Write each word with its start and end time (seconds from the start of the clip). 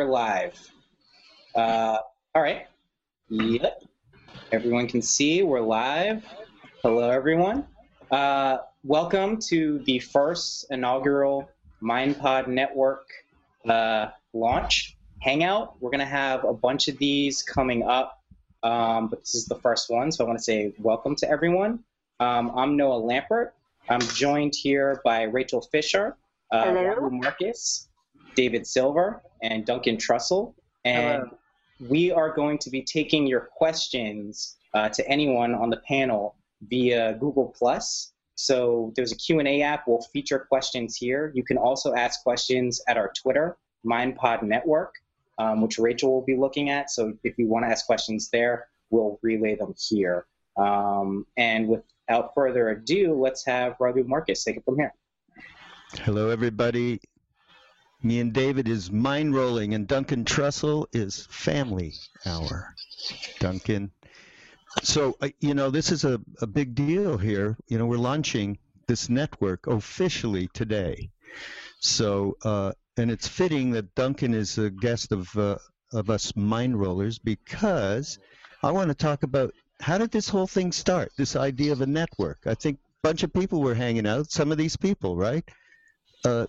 We're 0.00 0.06
live. 0.06 0.72
Uh, 1.54 1.98
all 2.34 2.40
right. 2.40 2.66
Yep. 3.28 3.82
Everyone 4.50 4.88
can 4.88 5.02
see 5.02 5.42
we're 5.42 5.60
live. 5.60 6.24
Hello, 6.82 7.10
everyone. 7.10 7.66
Uh, 8.10 8.60
welcome 8.82 9.38
to 9.48 9.80
the 9.80 9.98
first 9.98 10.64
inaugural 10.70 11.50
MindPod 11.82 12.46
Network 12.46 13.10
uh, 13.68 14.06
launch 14.32 14.96
hangout. 15.18 15.74
We're 15.82 15.90
going 15.90 15.98
to 15.98 16.06
have 16.06 16.44
a 16.44 16.54
bunch 16.54 16.88
of 16.88 16.96
these 16.96 17.42
coming 17.42 17.82
up, 17.82 18.22
um, 18.62 19.08
but 19.08 19.20
this 19.20 19.34
is 19.34 19.44
the 19.44 19.56
first 19.56 19.90
one, 19.90 20.10
so 20.10 20.24
I 20.24 20.26
want 20.26 20.38
to 20.38 20.42
say 20.42 20.72
welcome 20.78 21.14
to 21.16 21.28
everyone. 21.28 21.80
Um, 22.20 22.52
I'm 22.54 22.74
Noah 22.74 23.02
Lampert. 23.02 23.50
I'm 23.90 24.00
joined 24.00 24.54
here 24.54 25.02
by 25.04 25.24
Rachel 25.24 25.60
Fisher, 25.60 26.16
uh, 26.52 26.64
Hello. 26.64 27.10
Markus, 27.10 27.89
David 28.34 28.66
Silver, 28.66 29.22
and 29.42 29.64
Duncan 29.64 29.96
Trussell. 29.96 30.54
And 30.84 31.24
Hello. 31.24 31.88
we 31.88 32.10
are 32.10 32.32
going 32.32 32.58
to 32.58 32.70
be 32.70 32.82
taking 32.82 33.26
your 33.26 33.48
questions 33.56 34.56
uh, 34.74 34.88
to 34.90 35.08
anyone 35.08 35.54
on 35.54 35.70
the 35.70 35.78
panel 35.88 36.36
via 36.68 37.14
Google 37.14 37.54
Plus. 37.56 38.12
So 38.34 38.92
there's 38.96 39.12
a 39.12 39.16
Q&A 39.16 39.62
app. 39.62 39.84
We'll 39.86 40.00
feature 40.12 40.38
questions 40.38 40.96
here. 40.96 41.30
You 41.34 41.44
can 41.44 41.58
also 41.58 41.94
ask 41.94 42.22
questions 42.22 42.80
at 42.88 42.96
our 42.96 43.12
Twitter, 43.20 43.58
MindPod 43.84 44.42
Network, 44.42 44.94
um, 45.38 45.60
which 45.60 45.78
Rachel 45.78 46.12
will 46.12 46.24
be 46.24 46.36
looking 46.36 46.70
at. 46.70 46.90
So 46.90 47.12
if 47.22 47.36
you 47.38 47.48
want 47.48 47.64
to 47.64 47.70
ask 47.70 47.84
questions 47.84 48.30
there, 48.30 48.68
we'll 48.90 49.18
relay 49.22 49.56
them 49.56 49.74
here. 49.78 50.26
Um, 50.56 51.26
and 51.36 51.68
without 51.68 52.34
further 52.34 52.70
ado, 52.70 53.14
let's 53.14 53.44
have 53.46 53.76
Raghu 53.78 54.04
Markus 54.04 54.44
take 54.44 54.56
it 54.56 54.64
from 54.64 54.78
here. 54.78 54.94
Hello, 56.04 56.30
everybody. 56.30 57.00
Me 58.02 58.18
and 58.20 58.32
David 58.32 58.66
is 58.66 58.90
mind 58.90 59.34
rolling, 59.34 59.74
and 59.74 59.86
Duncan 59.86 60.24
Trussell 60.24 60.86
is 60.92 61.26
family 61.30 61.92
hour. 62.24 62.74
Duncan. 63.38 63.90
So, 64.82 65.16
uh, 65.20 65.28
you 65.40 65.54
know, 65.54 65.70
this 65.70 65.92
is 65.92 66.04
a, 66.04 66.20
a 66.40 66.46
big 66.46 66.74
deal 66.74 67.18
here. 67.18 67.56
You 67.68 67.78
know, 67.78 67.86
we're 67.86 67.98
launching 67.98 68.58
this 68.86 69.08
network 69.08 69.66
officially 69.66 70.48
today. 70.54 71.10
So, 71.80 72.36
uh, 72.42 72.72
and 72.96 73.10
it's 73.10 73.28
fitting 73.28 73.70
that 73.72 73.94
Duncan 73.94 74.34
is 74.34 74.56
a 74.58 74.70
guest 74.70 75.12
of, 75.12 75.36
uh, 75.36 75.58
of 75.92 76.08
us 76.08 76.34
mind 76.36 76.80
rollers 76.80 77.18
because 77.18 78.18
I 78.62 78.70
want 78.70 78.88
to 78.88 78.94
talk 78.94 79.22
about 79.22 79.52
how 79.80 79.98
did 79.98 80.10
this 80.10 80.28
whole 80.28 80.46
thing 80.46 80.72
start, 80.72 81.12
this 81.16 81.36
idea 81.36 81.72
of 81.72 81.80
a 81.80 81.86
network? 81.86 82.38
I 82.46 82.54
think 82.54 82.78
a 82.78 83.08
bunch 83.08 83.22
of 83.22 83.32
people 83.32 83.60
were 83.60 83.74
hanging 83.74 84.06
out, 84.06 84.30
some 84.30 84.52
of 84.52 84.58
these 84.58 84.76
people, 84.76 85.16
right? 85.16 85.48
Uh, 86.24 86.46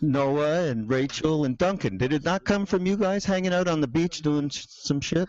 Noah 0.00 0.64
and 0.68 0.88
Rachel 0.88 1.44
and 1.44 1.56
Duncan. 1.58 1.98
Did 1.98 2.12
it 2.12 2.24
not 2.24 2.44
come 2.44 2.66
from 2.66 2.86
you 2.86 2.96
guys 2.96 3.24
hanging 3.24 3.52
out 3.52 3.68
on 3.68 3.80
the 3.80 3.88
beach 3.88 4.22
doing 4.22 4.48
sh- 4.48 4.66
some 4.68 5.00
shit? 5.00 5.28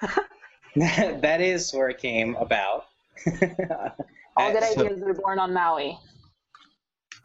that 0.76 1.40
is 1.40 1.72
where 1.72 1.88
it 1.88 1.98
came 1.98 2.34
about. 2.36 2.86
All 4.36 4.52
good 4.52 4.62
So- 4.74 4.84
ideas 4.86 5.02
are 5.02 5.14
born 5.14 5.38
on 5.38 5.52
Maui. 5.52 5.98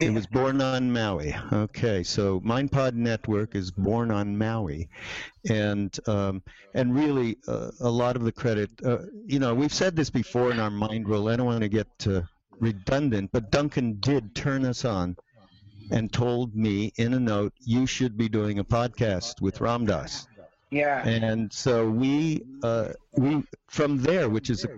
It 0.00 0.12
was 0.12 0.26
born 0.26 0.60
on 0.60 0.92
Maui. 0.92 1.36
Okay, 1.52 2.02
so 2.02 2.40
MindPod 2.40 2.94
Network 2.94 3.54
is 3.54 3.70
born 3.70 4.10
on 4.10 4.36
Maui, 4.36 4.88
and 5.48 5.96
um, 6.08 6.42
and 6.74 6.92
really 6.92 7.38
uh, 7.46 7.70
a 7.80 7.88
lot 7.88 8.16
of 8.16 8.24
the 8.24 8.32
credit. 8.32 8.70
Uh, 8.84 8.98
you 9.24 9.38
know, 9.38 9.54
we've 9.54 9.72
said 9.72 9.94
this 9.94 10.10
before 10.10 10.50
in 10.50 10.58
our 10.58 10.68
mind 10.68 11.08
roll. 11.08 11.28
I 11.28 11.36
don't 11.36 11.46
want 11.46 11.60
to 11.62 11.68
get 11.68 11.86
uh, 12.08 12.22
redundant, 12.58 13.30
but 13.32 13.52
Duncan 13.52 13.98
did 14.00 14.34
turn 14.34 14.64
us 14.64 14.84
on 14.84 15.16
and 15.90 16.12
told 16.12 16.54
me 16.54 16.92
in 16.96 17.14
a 17.14 17.20
note, 17.20 17.52
you 17.60 17.86
should 17.86 18.16
be 18.16 18.28
doing 18.28 18.58
a 18.58 18.64
podcast 18.64 19.40
with 19.40 19.58
Ramdas. 19.58 20.26
Yeah. 20.70 21.06
And 21.06 21.52
so 21.52 21.88
we 21.88 22.42
uh, 22.62 22.88
we 23.12 23.44
from 23.68 23.98
there, 23.98 24.28
which 24.28 24.50
is 24.50 24.64
a 24.64 24.70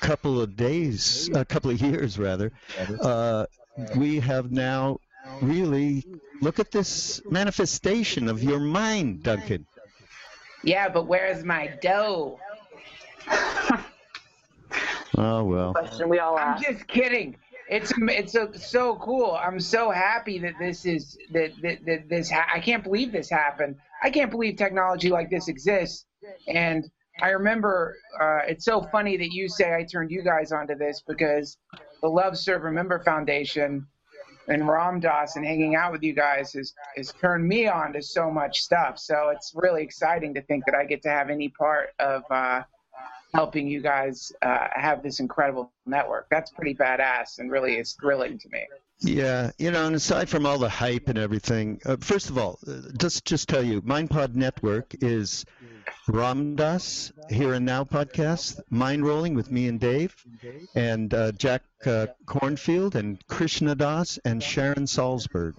couple 0.00 0.40
of 0.40 0.56
days, 0.56 1.28
a 1.34 1.44
couple 1.44 1.70
of 1.70 1.80
years 1.80 2.18
rather, 2.18 2.52
uh, 3.00 3.46
we 3.96 4.20
have 4.20 4.52
now 4.52 4.98
really 5.40 6.04
look 6.40 6.60
at 6.60 6.70
this 6.70 7.20
manifestation 7.30 8.28
of 8.28 8.42
your 8.42 8.60
mind, 8.60 9.22
Duncan. 9.22 9.66
Yeah, 10.62 10.88
but 10.88 11.06
where's 11.06 11.44
my 11.44 11.66
dough? 11.82 12.38
Oh 15.16 15.44
well. 15.44 15.72
Question 15.72 16.08
we 16.08 16.18
all 16.18 16.38
ask. 16.38 16.66
I'm 16.66 16.74
just 16.74 16.86
kidding. 16.88 17.36
It's 17.68 17.92
it's 17.98 18.32
so, 18.32 18.52
so 18.52 18.96
cool. 18.96 19.38
I'm 19.40 19.58
so 19.58 19.90
happy 19.90 20.38
that 20.40 20.54
this 20.58 20.84
is 20.84 21.16
that 21.32 21.52
that, 21.62 21.84
that 21.86 22.08
this 22.08 22.30
ha- 22.30 22.48
I 22.52 22.60
can't 22.60 22.84
believe 22.84 23.12
this 23.12 23.30
happened. 23.30 23.76
I 24.02 24.10
can't 24.10 24.30
believe 24.30 24.56
technology 24.56 25.08
like 25.10 25.30
this 25.30 25.48
exists. 25.48 26.06
And 26.48 26.90
I 27.22 27.30
remember 27.30 27.96
uh, 28.20 28.40
it's 28.46 28.64
so 28.64 28.82
funny 28.92 29.16
that 29.16 29.32
you 29.32 29.48
say 29.48 29.74
I 29.74 29.84
turned 29.84 30.10
you 30.10 30.22
guys 30.22 30.52
onto 30.52 30.74
this 30.74 31.02
because 31.06 31.56
the 32.02 32.08
Love 32.08 32.36
Serve 32.36 32.62
Remember 32.62 32.98
Foundation 32.98 33.86
and 34.48 34.68
Ram 34.68 35.00
Dass 35.00 35.36
and 35.36 35.44
hanging 35.44 35.74
out 35.74 35.92
with 35.92 36.02
you 36.02 36.12
guys 36.12 36.52
has 36.52 36.74
has 36.96 37.12
turned 37.12 37.46
me 37.46 37.66
on 37.66 37.92
to 37.94 38.02
so 38.02 38.30
much 38.30 38.60
stuff. 38.60 38.98
So 38.98 39.30
it's 39.30 39.52
really 39.54 39.82
exciting 39.82 40.34
to 40.34 40.42
think 40.42 40.64
that 40.66 40.74
I 40.74 40.84
get 40.84 41.02
to 41.02 41.08
have 41.08 41.30
any 41.30 41.48
part 41.48 41.90
of 41.98 42.22
uh, 42.30 42.62
helping 43.34 43.66
you 43.66 43.80
guys 43.80 44.32
uh, 44.42 44.68
have 44.74 45.02
this 45.02 45.20
incredible 45.20 45.72
network. 45.86 46.28
That's 46.30 46.50
pretty 46.50 46.74
badass 46.74 47.38
and 47.38 47.50
really 47.50 47.76
is 47.76 47.92
thrilling 47.92 48.38
to 48.38 48.48
me. 48.50 48.64
Yeah, 49.00 49.50
you 49.58 49.70
know, 49.70 49.86
and 49.86 49.96
aside 49.96 50.28
from 50.28 50.46
all 50.46 50.58
the 50.58 50.68
hype 50.68 51.08
and 51.08 51.18
everything, 51.18 51.80
uh, 51.84 51.96
first 52.00 52.30
of 52.30 52.38
all, 52.38 52.58
uh, 52.66 52.80
just 52.98 53.24
just 53.24 53.48
tell 53.48 53.62
you, 53.62 53.82
MindPod 53.82 54.34
Network 54.34 54.94
is 55.02 55.44
Ramdas 56.08 57.12
Here 57.28 57.52
and 57.52 57.66
Now 57.66 57.84
podcast, 57.84 58.60
Mind 58.70 59.04
Rolling 59.04 59.34
with 59.34 59.50
me 59.50 59.68
and 59.68 59.78
Dave, 59.78 60.14
and 60.74 61.12
uh, 61.12 61.32
Jack 61.32 61.62
uh, 61.84 62.06
Kornfield 62.26 62.94
and 62.94 63.18
Krishna 63.26 63.74
Das 63.74 64.18
and 64.24 64.42
Sharon 64.42 64.86
Salzberg, 64.86 65.54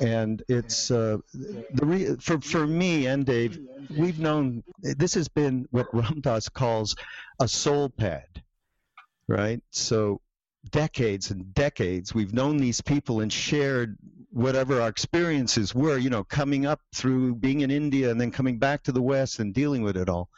and 0.00 0.42
it's 0.48 0.90
uh, 0.90 1.18
the 1.34 1.84
re- 1.86 2.16
for 2.20 2.40
for 2.40 2.66
me 2.66 3.06
and 3.06 3.26
Dave, 3.26 3.58
we've 3.90 4.18
known 4.18 4.62
this 4.82 5.14
has 5.14 5.28
been 5.28 5.66
what 5.72 5.90
Ramdas 5.92 6.50
calls 6.50 6.96
a 7.40 7.48
soul 7.48 7.90
pod, 7.90 8.42
right? 9.26 9.60
So 9.72 10.20
decades 10.70 11.30
and 11.30 11.54
decades 11.54 12.14
we've 12.14 12.34
known 12.34 12.56
these 12.56 12.80
people 12.80 13.20
and 13.20 13.32
shared 13.32 13.96
whatever 14.30 14.80
our 14.80 14.88
experiences 14.88 15.74
were 15.74 15.96
you 15.96 16.10
know 16.10 16.24
coming 16.24 16.66
up 16.66 16.80
through 16.94 17.34
being 17.34 17.60
in 17.60 17.70
india 17.70 18.10
and 18.10 18.20
then 18.20 18.30
coming 18.30 18.58
back 18.58 18.82
to 18.82 18.92
the 18.92 19.00
west 19.02 19.38
and 19.38 19.54
dealing 19.54 19.82
with 19.82 19.96
it 19.96 20.08
all. 20.08 20.28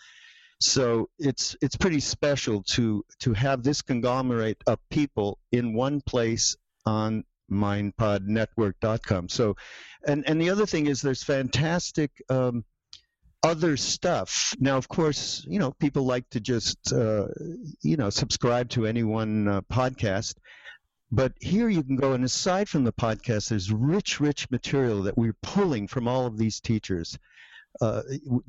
So 0.60 1.08
it's 1.18 1.56
it's 1.62 1.76
pretty 1.76 2.00
special 2.00 2.62
to 2.74 3.04
to 3.20 3.32
have 3.32 3.62
this 3.62 3.80
conglomerate 3.80 4.62
of 4.66 4.78
people 4.90 5.38
in 5.50 5.74
one 5.74 6.02
place 6.02 6.56
on 6.84 7.24
mindpodnetwork.com 7.50 9.28
so 9.28 9.56
and 10.06 10.24
and 10.28 10.40
the 10.40 10.50
other 10.50 10.66
thing 10.66 10.86
is 10.86 11.00
there's 11.00 11.22
fantastic 11.22 12.10
um, 12.28 12.64
other 13.42 13.76
stuff. 13.76 14.54
Now, 14.58 14.76
of 14.76 14.88
course, 14.88 15.44
you 15.48 15.58
know, 15.58 15.72
people 15.72 16.04
like 16.04 16.28
to 16.30 16.40
just, 16.40 16.92
uh, 16.92 17.28
you 17.80 17.96
know, 17.96 18.10
subscribe 18.10 18.68
to 18.70 18.86
any 18.86 19.02
one 19.02 19.48
uh, 19.48 19.60
podcast. 19.62 20.34
But 21.12 21.32
here 21.40 21.68
you 21.68 21.82
can 21.82 21.96
go, 21.96 22.12
and 22.12 22.24
aside 22.24 22.68
from 22.68 22.84
the 22.84 22.92
podcast, 22.92 23.48
there's 23.48 23.72
rich, 23.72 24.20
rich 24.20 24.48
material 24.50 25.02
that 25.02 25.18
we're 25.18 25.36
pulling 25.42 25.88
from 25.88 26.06
all 26.06 26.26
of 26.26 26.38
these 26.38 26.60
teachers. 26.60 27.18
Uh, 27.80 28.02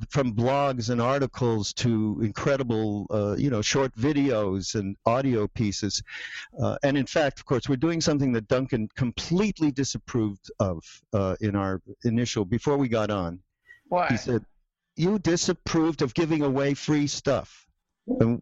from 0.09 0.33
blogs 0.33 0.89
and 0.89 0.99
articles 0.99 1.73
to 1.73 2.19
incredible, 2.23 3.05
uh, 3.11 3.35
you 3.37 3.51
know, 3.51 3.61
short 3.61 3.95
videos 3.95 4.73
and 4.73 4.97
audio 5.05 5.47
pieces. 5.47 6.01
Uh, 6.59 6.75
and 6.81 6.97
in 6.97 7.05
fact, 7.05 7.39
of 7.39 7.45
course, 7.45 7.69
we're 7.69 7.75
doing 7.75 8.01
something 8.01 8.31
that 8.31 8.47
Duncan 8.47 8.89
completely 8.95 9.71
disapproved 9.71 10.51
of 10.59 10.83
uh, 11.13 11.35
in 11.39 11.55
our 11.55 11.81
initial, 12.03 12.45
before 12.45 12.77
we 12.77 12.87
got 12.87 13.11
on. 13.11 13.39
What? 13.89 14.09
He 14.09 14.17
said, 14.17 14.43
You 14.95 15.19
disapproved 15.19 16.01
of 16.01 16.13
giving 16.13 16.41
away 16.43 16.73
free 16.73 17.07
stuff. 17.07 17.65
And 18.07 18.41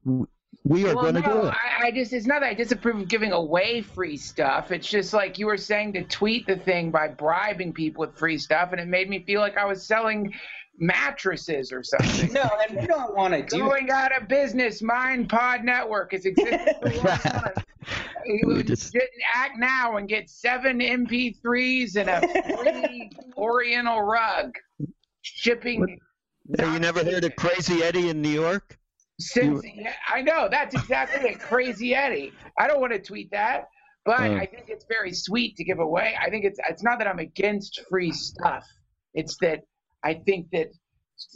we 0.64 0.88
are 0.88 0.96
well, 0.96 1.04
going 1.04 1.16
to 1.16 1.22
no, 1.22 1.42
do 1.42 1.48
it. 1.48 1.54
I, 1.54 1.88
I 1.88 1.92
just, 1.92 2.12
it's 2.12 2.26
not 2.26 2.42
that 2.42 2.48
I 2.50 2.54
disapprove 2.54 2.98
of 3.02 3.08
giving 3.08 3.32
away 3.32 3.82
free 3.82 4.18
stuff. 4.18 4.72
It's 4.72 4.88
just 4.88 5.14
like 5.14 5.38
you 5.38 5.46
were 5.46 5.58
saying 5.58 5.94
to 5.94 6.04
tweet 6.04 6.48
the 6.48 6.56
thing 6.58 6.92
by 6.92 7.08
bribing 7.08 7.74
people 7.74 8.02
with 8.02 8.18
free 8.18 8.38
stuff, 8.38 8.72
and 8.72 8.82
it 8.82 8.88
made 8.88 9.10
me 9.10 9.24
feel 9.24 9.42
like 9.42 9.58
I 9.58 9.66
was 9.66 9.86
selling 9.86 10.34
mattresses 10.78 11.72
or 11.72 11.84
something. 11.84 12.34
No, 12.34 12.50
and 12.68 12.80
we 12.80 12.88
don't 12.88 13.16
want 13.16 13.34
to 13.34 13.44
do 13.44 13.60
Going 13.60 13.90
out 13.92 14.16
of 14.20 14.28
business, 14.28 14.82
Mind 14.82 15.30
Pod 15.30 15.64
Network 15.64 16.14
has 16.14 16.26
existed 16.26 16.76
for 16.82 16.88
a 16.90 16.96
long 16.96 17.18
time. 17.18 17.54
We 18.26 18.42
You 18.58 18.64
just- 18.64 18.94
just 18.94 19.08
act 19.34 19.58
now 19.58 19.98
and 19.98 20.08
get 20.08 20.30
seven 20.30 20.80
MP3s 20.80 21.96
and 21.96 22.10
a 22.10 22.58
free 22.58 23.12
Oriental 23.38 24.02
rug. 24.02 24.56
Shipping. 25.22 26.00
Hey, 26.58 26.72
you 26.74 26.80
never 26.80 27.04
heard 27.04 27.24
of 27.24 27.36
Crazy 27.36 27.84
Eddie 27.84 28.10
in 28.10 28.22
New 28.22 28.30
York? 28.30 28.78
Since 29.20 29.64
yeah, 29.76 29.94
I 30.12 30.22
know 30.22 30.48
that's 30.50 30.74
exactly 30.74 31.30
it, 31.30 31.40
Crazy 31.40 31.94
Eddie. 31.94 32.32
I 32.58 32.68
don't 32.68 32.80
want 32.82 32.94
to 32.94 33.00
tweet 33.00 33.30
that, 33.32 33.68
but 34.06 34.20
Oh. 34.20 34.36
I 34.36 34.46
think 34.46 34.66
it's 34.68 34.86
very 34.86 35.14
sweet 35.14 35.58
to 35.58 35.64
give 35.64 35.80
away. 35.80 36.16
I 36.20 36.30
think 36.30 36.46
it's 36.46 36.60
it's 36.70 36.82
not 36.84 36.98
that 37.00 37.08
I'm 37.08 37.20
against 37.20 37.82
free 37.90 38.12
stuff. 38.12 38.66
It's 39.14 39.38
that 39.42 39.60
I 40.04 40.16
think 40.16 40.50
that 40.52 40.70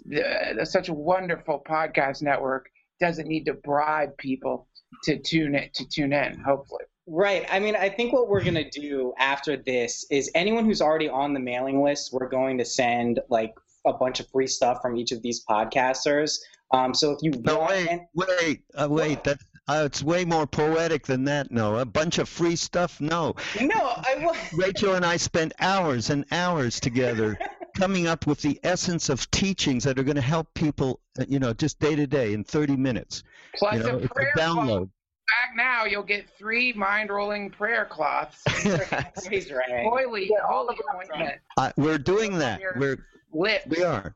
the, 0.05 0.55
the, 0.59 0.65
such 0.65 0.89
a 0.89 0.93
wonderful 0.93 1.61
podcast 1.67 2.21
network 2.21 2.69
doesn't 2.99 3.27
need 3.27 3.43
to 3.45 3.53
bribe 3.53 4.17
people 4.17 4.67
to 5.03 5.19
tune 5.19 5.53
it 5.53 5.73
to 5.75 5.85
tune 5.87 6.13
in. 6.13 6.39
Hopefully, 6.39 6.85
Right. 7.05 7.45
I 7.51 7.59
mean, 7.59 7.75
I 7.75 7.89
think 7.89 8.13
what 8.13 8.29
we're 8.29 8.43
going 8.43 8.53
to 8.55 8.69
do 8.69 9.13
after 9.19 9.57
this 9.57 10.05
is 10.09 10.31
anyone 10.33 10.63
who's 10.65 10.81
already 10.81 11.09
on 11.09 11.33
the 11.33 11.39
mailing 11.39 11.83
list, 11.83 12.13
we're 12.13 12.29
going 12.29 12.57
to 12.59 12.65
send 12.65 13.19
like 13.29 13.53
a 13.85 13.93
bunch 13.93 14.19
of 14.19 14.27
free 14.29 14.47
stuff 14.47 14.79
from 14.81 14.97
each 14.97 15.11
of 15.11 15.21
these 15.21 15.43
podcasters. 15.45 16.39
Um, 16.71 16.93
so 16.93 17.11
if 17.11 17.19
you 17.21 17.31
No, 17.43 17.67
wait, 17.69 18.01
wait, 18.15 18.63
uh, 18.75 18.87
wait. 18.89 19.23
That 19.23 19.37
uh, 19.67 19.83
it's 19.85 20.03
way 20.03 20.25
more 20.25 20.45
poetic 20.45 21.05
than 21.05 21.23
that. 21.25 21.51
No, 21.51 21.77
a 21.77 21.85
bunch 21.85 22.17
of 22.17 22.27
free 22.27 22.55
stuff. 22.55 22.99
No, 22.99 23.35
no, 23.61 23.75
I. 23.75 24.47
Rachel 24.53 24.95
and 24.95 25.05
I 25.05 25.17
spent 25.17 25.53
hours 25.59 26.09
and 26.09 26.25
hours 26.31 26.79
together 26.79 27.37
coming 27.77 28.07
up 28.07 28.27
with 28.27 28.41
the 28.41 28.59
essence 28.63 29.09
of 29.09 29.29
teachings 29.31 29.83
that 29.83 29.97
are 29.97 30.03
going 30.03 30.15
to 30.15 30.21
help 30.21 30.53
people, 30.53 30.99
uh, 31.19 31.25
you 31.27 31.39
know, 31.39 31.53
just 31.53 31.79
day 31.79 31.95
to 31.95 32.07
day 32.07 32.33
in 32.33 32.43
30 32.43 32.75
minutes. 32.75 33.23
plus 33.55 33.75
You 33.75 33.83
know, 33.83 33.99
a 33.99 34.07
prayer 34.07 34.31
a 34.35 34.39
cloth. 34.39 34.89
Back 35.29 35.55
now, 35.55 35.85
you'll 35.85 36.03
get 36.03 36.25
three 36.37 36.73
mind 36.73 37.09
rolling 37.09 37.49
prayer 37.49 37.85
cloths. 37.85 38.43
He's 39.29 39.51
right. 39.51 39.85
Holy, 39.87 40.29
holy 40.45 40.77
ointment, 40.95 41.39
I, 41.57 41.71
we're 41.77 41.97
doing 41.97 42.37
that. 42.39 42.61
We're 42.75 43.05
lips. 43.33 43.67
we 43.67 43.83
are. 43.83 44.15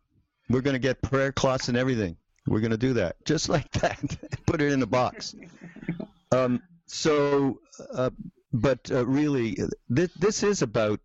We're 0.50 0.62
going 0.62 0.75
to 0.75 0.80
get 0.80 1.02
prayer 1.02 1.31
cloths 1.31 1.68
and 1.68 1.78
everything. 1.78 2.16
We're 2.48 2.62
going 2.62 2.72
to 2.72 2.78
do 2.78 2.94
that 2.94 3.24
just 3.25 3.50
like 3.56 3.69
that. 3.74 4.00
Put 4.46 4.62
it 4.62 4.72
in 4.72 4.81
a 4.81 4.88
box. 4.88 5.36
Um, 6.31 6.62
so, 6.86 7.60
uh, 7.94 8.10
but 8.54 8.90
uh, 8.92 9.06
really, 9.06 9.58
this, 9.90 10.10
this 10.14 10.44
is 10.44 10.62
about 10.62 11.00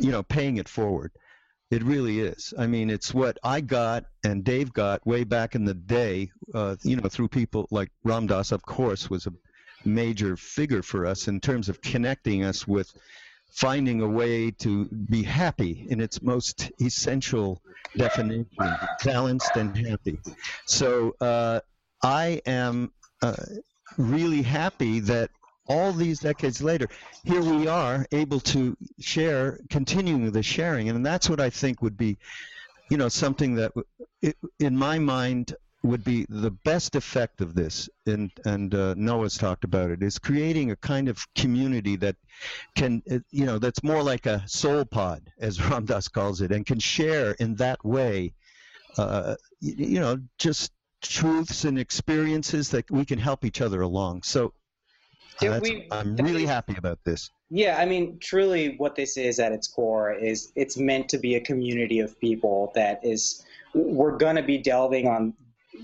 you 0.00 0.10
know 0.10 0.22
paying 0.22 0.58
it 0.58 0.68
forward. 0.68 1.12
It 1.70 1.82
really 1.82 2.20
is. 2.20 2.54
I 2.56 2.68
mean, 2.68 2.90
it's 2.90 3.12
what 3.12 3.38
I 3.42 3.60
got 3.60 4.04
and 4.22 4.44
Dave 4.44 4.72
got 4.72 5.04
way 5.04 5.24
back 5.24 5.56
in 5.56 5.64
the 5.64 5.74
day. 5.74 6.30
Uh, 6.54 6.76
you 6.82 6.94
know, 6.94 7.08
through 7.08 7.28
people 7.28 7.66
like 7.72 7.90
Ramdas, 8.04 8.52
of 8.52 8.62
course, 8.62 9.10
was 9.10 9.26
a 9.26 9.32
major 9.84 10.36
figure 10.36 10.82
for 10.82 11.06
us 11.06 11.26
in 11.26 11.40
terms 11.40 11.68
of 11.68 11.80
connecting 11.80 12.44
us 12.44 12.68
with 12.68 12.94
finding 13.50 14.00
a 14.02 14.08
way 14.08 14.50
to 14.50 14.84
be 14.86 15.22
happy 15.22 15.86
in 15.88 16.00
its 16.00 16.22
most 16.22 16.70
essential 16.80 17.60
definition, 17.96 18.46
balanced 19.04 19.56
and 19.56 19.76
happy. 19.76 20.18
So 20.66 21.14
uh, 21.20 21.60
I 22.02 22.40
am 22.46 22.92
uh, 23.22 23.34
really 23.96 24.42
happy 24.42 25.00
that 25.00 25.30
all 25.68 25.92
these 25.92 26.20
decades 26.20 26.62
later, 26.62 26.88
here 27.24 27.42
we 27.42 27.66
are 27.66 28.06
able 28.12 28.40
to 28.40 28.76
share, 29.00 29.58
continuing 29.70 30.30
the 30.30 30.42
sharing, 30.42 30.88
and 30.88 31.04
that's 31.04 31.28
what 31.28 31.40
I 31.40 31.50
think 31.50 31.82
would 31.82 31.96
be, 31.96 32.18
you 32.90 32.96
know, 32.96 33.08
something 33.08 33.56
that, 33.56 33.72
it, 34.22 34.36
in 34.60 34.76
my 34.76 34.98
mind, 34.98 35.54
would 35.86 36.04
be 36.04 36.26
the 36.28 36.50
best 36.50 36.94
effect 36.96 37.40
of 37.40 37.54
this. 37.54 37.88
And 38.06 38.30
and 38.44 38.74
uh, 38.74 38.94
Noah's 38.96 39.36
talked 39.38 39.64
about 39.64 39.90
it 39.90 40.02
is 40.02 40.18
creating 40.18 40.70
a 40.70 40.76
kind 40.76 41.08
of 41.08 41.24
community 41.34 41.96
that 41.96 42.16
can, 42.74 43.02
uh, 43.10 43.18
you 43.30 43.46
know, 43.46 43.58
that's 43.58 43.82
more 43.82 44.02
like 44.02 44.26
a 44.26 44.42
soul 44.46 44.84
pod, 44.84 45.22
as 45.38 45.60
Ram 45.70 45.84
Dass 45.86 46.08
calls 46.08 46.40
it, 46.40 46.52
and 46.52 46.66
can 46.66 46.78
share 46.78 47.32
in 47.32 47.54
that 47.56 47.84
way, 47.84 48.34
uh, 48.98 49.36
you 49.60 50.00
know, 50.00 50.18
just 50.38 50.72
truths 51.02 51.64
and 51.64 51.78
experiences 51.78 52.70
that 52.70 52.90
we 52.90 53.04
can 53.04 53.18
help 53.18 53.44
each 53.44 53.60
other 53.60 53.82
along. 53.82 54.22
So 54.22 54.52
that's- 55.40 55.62
we- 55.62 55.86
I'm 55.90 56.16
really 56.16 56.46
happy 56.46 56.74
about 56.76 56.98
this. 57.04 57.30
Yeah, 57.48 57.76
I 57.78 57.84
mean, 57.86 58.18
truly, 58.18 58.74
what 58.76 58.96
this 58.96 59.16
is 59.16 59.38
at 59.38 59.52
its 59.52 59.68
core 59.68 60.12
is 60.12 60.50
it's 60.56 60.76
meant 60.76 61.08
to 61.10 61.18
be 61.18 61.36
a 61.36 61.40
community 61.40 62.00
of 62.00 62.18
people 62.18 62.72
that 62.74 63.00
is. 63.04 63.44
We're 63.72 64.16
gonna 64.16 64.42
be 64.42 64.58
delving 64.58 65.06
on, 65.06 65.34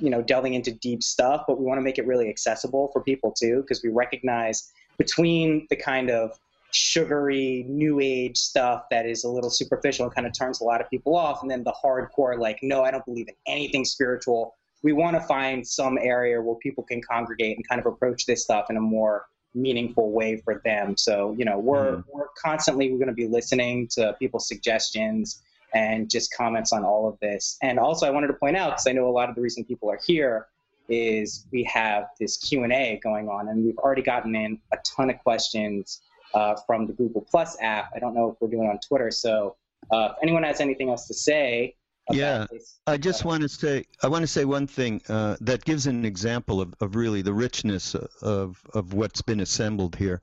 you 0.01 0.11
know, 0.11 0.23
delving 0.23 0.55
into 0.55 0.71
deep 0.73 1.03
stuff, 1.03 1.45
but 1.47 1.59
we 1.59 1.65
want 1.65 1.79
to 1.79 1.83
make 1.83 1.99
it 1.99 2.07
really 2.07 2.29
accessible 2.29 2.91
for 2.93 3.03
people 3.03 3.33
too, 3.33 3.63
because 3.63 3.83
we 3.83 3.91
recognize 3.91 4.71
between 4.99 5.67
the 5.71 5.77
kind 5.77 6.11
of 6.11 6.39
sugary 6.73 7.67
new 7.69 8.01
age 8.01 8.37
stuff 8.39 8.85
that 8.91 9.05
is 9.05 9.25
a 9.25 9.29
little 9.29 9.51
superficial 9.51 10.07
and 10.07 10.15
kind 10.15 10.27
of 10.27 10.33
turns 10.33 10.61
a 10.61 10.65
lot 10.65 10.81
of 10.81 10.89
people 10.89 11.15
off, 11.15 11.43
and 11.43 11.51
then 11.51 11.63
the 11.65 11.75
hardcore, 11.85 12.39
like, 12.39 12.59
no, 12.63 12.83
I 12.83 12.91
don't 12.91 13.05
believe 13.05 13.29
in 13.29 13.35
anything 13.47 13.85
spiritual. 13.85 14.55
We 14.83 14.93
want 14.93 15.15
to 15.17 15.21
find 15.21 15.67
some 15.67 15.99
area 15.99 16.41
where 16.41 16.57
people 16.57 16.83
can 16.83 17.01
congregate 17.03 17.57
and 17.57 17.69
kind 17.69 17.81
of 17.81 17.87
approach 17.87 18.27
this 18.27 18.43
stuff 18.43 18.71
in 18.71 18.77
a 18.77 18.81
more 18.81 19.27
meaningful 19.55 20.11
way 20.13 20.39
for 20.39 20.63
them. 20.65 20.97
So, 20.97 21.35
you 21.39 21.45
know, 21.45 21.59
we're 21.59 21.99
Mhm. 21.99 22.05
we're 22.13 22.29
constantly 22.43 22.91
we're 22.91 22.99
going 22.99 23.09
to 23.09 23.15
be 23.15 23.29
listening 23.29 23.87
to 23.89 24.17
people's 24.19 24.49
suggestions 24.49 25.43
and 25.75 26.11
just 26.11 26.35
comments 26.35 26.73
on 26.73 26.85
all 26.85 27.09
of 27.09 27.19
this. 27.21 27.57
And 27.63 27.79
also, 27.79 28.07
I 28.07 28.11
wanted 28.11 28.29
to 28.29 28.35
point 28.35 28.57
out 28.57 28.71
because 28.71 28.87
I 28.87 28.93
know 28.93 29.09
a 29.09 29.11
lot 29.11 29.29
of 29.29 29.35
the 29.35 29.41
reason 29.41 29.65
people 29.65 29.91
are 29.91 30.01
here 30.07 30.49
is 30.89 31.47
we 31.53 31.65
have 31.65 32.09
this 32.21 32.37
Q 32.37 32.65
and 32.65 32.73
A 32.73 33.01
going 33.03 33.29
on, 33.29 33.49
and 33.49 33.65
we've 33.65 33.79
already 33.79 34.03
gotten 34.03 34.35
in 34.35 34.59
a 34.73 34.79
ton 34.85 35.11
of 35.11 35.19
questions 35.21 36.03
uh, 36.35 36.57
from 36.67 36.87
the 36.87 36.93
Google 36.93 37.27
Plus 37.31 37.57
app. 37.61 37.91
I 37.95 37.99
don't 37.99 38.15
know 38.15 38.31
if 38.31 38.37
we're 38.41 38.49
doing 38.49 38.67
it 38.67 38.71
on 38.71 38.79
Twitter. 38.87 39.11
So, 39.11 39.57
uh, 39.91 40.11
if 40.13 40.17
anyone 40.23 40.43
has 40.43 40.61
anything 40.61 40.91
else 40.91 41.07
to 41.07 41.15
say, 41.15 41.77
Yeah, 42.11 42.47
this, 42.51 42.79
I 42.87 42.97
just 42.99 43.25
uh, 43.25 43.29
want 43.29 43.43
to 43.43 43.49
say 43.49 43.85
I 44.03 44.09
want 44.09 44.23
to 44.23 44.27
say 44.27 44.45
one 44.45 44.67
thing 44.67 45.01
uh, 45.09 45.37
that 45.41 45.65
gives 45.65 45.87
an 45.87 46.05
example 46.05 46.61
of, 46.61 46.75
of 46.81 46.97
really 46.97 47.23
the 47.23 47.33
richness 47.33 47.95
of 47.95 48.61
of 48.75 48.93
what's 48.93 49.23
been 49.23 49.41
assembled 49.41 49.97
here, 49.97 50.21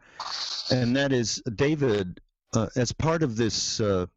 and 0.71 0.95
that 0.95 1.11
is 1.11 1.41
David 1.55 2.21
uh, 2.53 2.67
as 2.75 2.91
part 2.91 3.23
of 3.23 3.35
this 3.35 3.79
uh, 3.79 4.07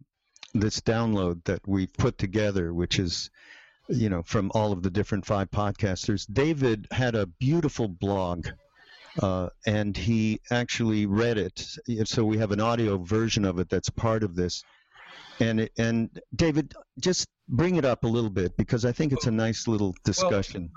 this 0.55 0.81
download 0.81 1.45
that 1.45 1.67
we've 1.67 1.93
put 1.95 2.19
together, 2.19 2.73
which 2.73 2.99
is 2.99 3.31
you 3.89 4.09
know 4.09 4.23
from 4.23 4.51
all 4.55 4.73
of 4.73 4.83
the 4.83 4.91
different 4.91 5.27
five 5.27 5.51
podcasters. 5.51 6.27
David 6.33 6.87
had 6.91 7.15
a 7.15 7.27
beautiful 7.27 7.89
blog. 7.89 8.49
Uh, 9.23 9.51
and 9.67 9.95
he 9.95 10.41
actually 10.51 11.05
read 11.05 11.37
it, 11.37 11.67
so 12.05 12.25
we 12.25 12.39
have 12.39 12.51
an 12.51 12.63
audio 12.63 12.97
version 12.97 13.45
of 13.45 13.59
it 13.59 13.69
that's 13.69 13.91
part 13.91 14.23
of 14.23 14.35
this. 14.35 14.65
And 15.39 15.61
it, 15.61 15.73
and 15.77 16.21
David, 16.35 16.73
just 16.99 17.29
bring 17.49 17.77
it 17.77 17.85
up 17.85 18.05
a 18.05 18.09
little 18.09 18.31
bit 18.31 18.57
because 18.57 18.85
I 18.85 18.93
think 18.93 19.13
it's 19.13 19.27
a 19.27 19.31
nice 19.31 19.69
little 19.69 19.95
discussion. 20.05 20.71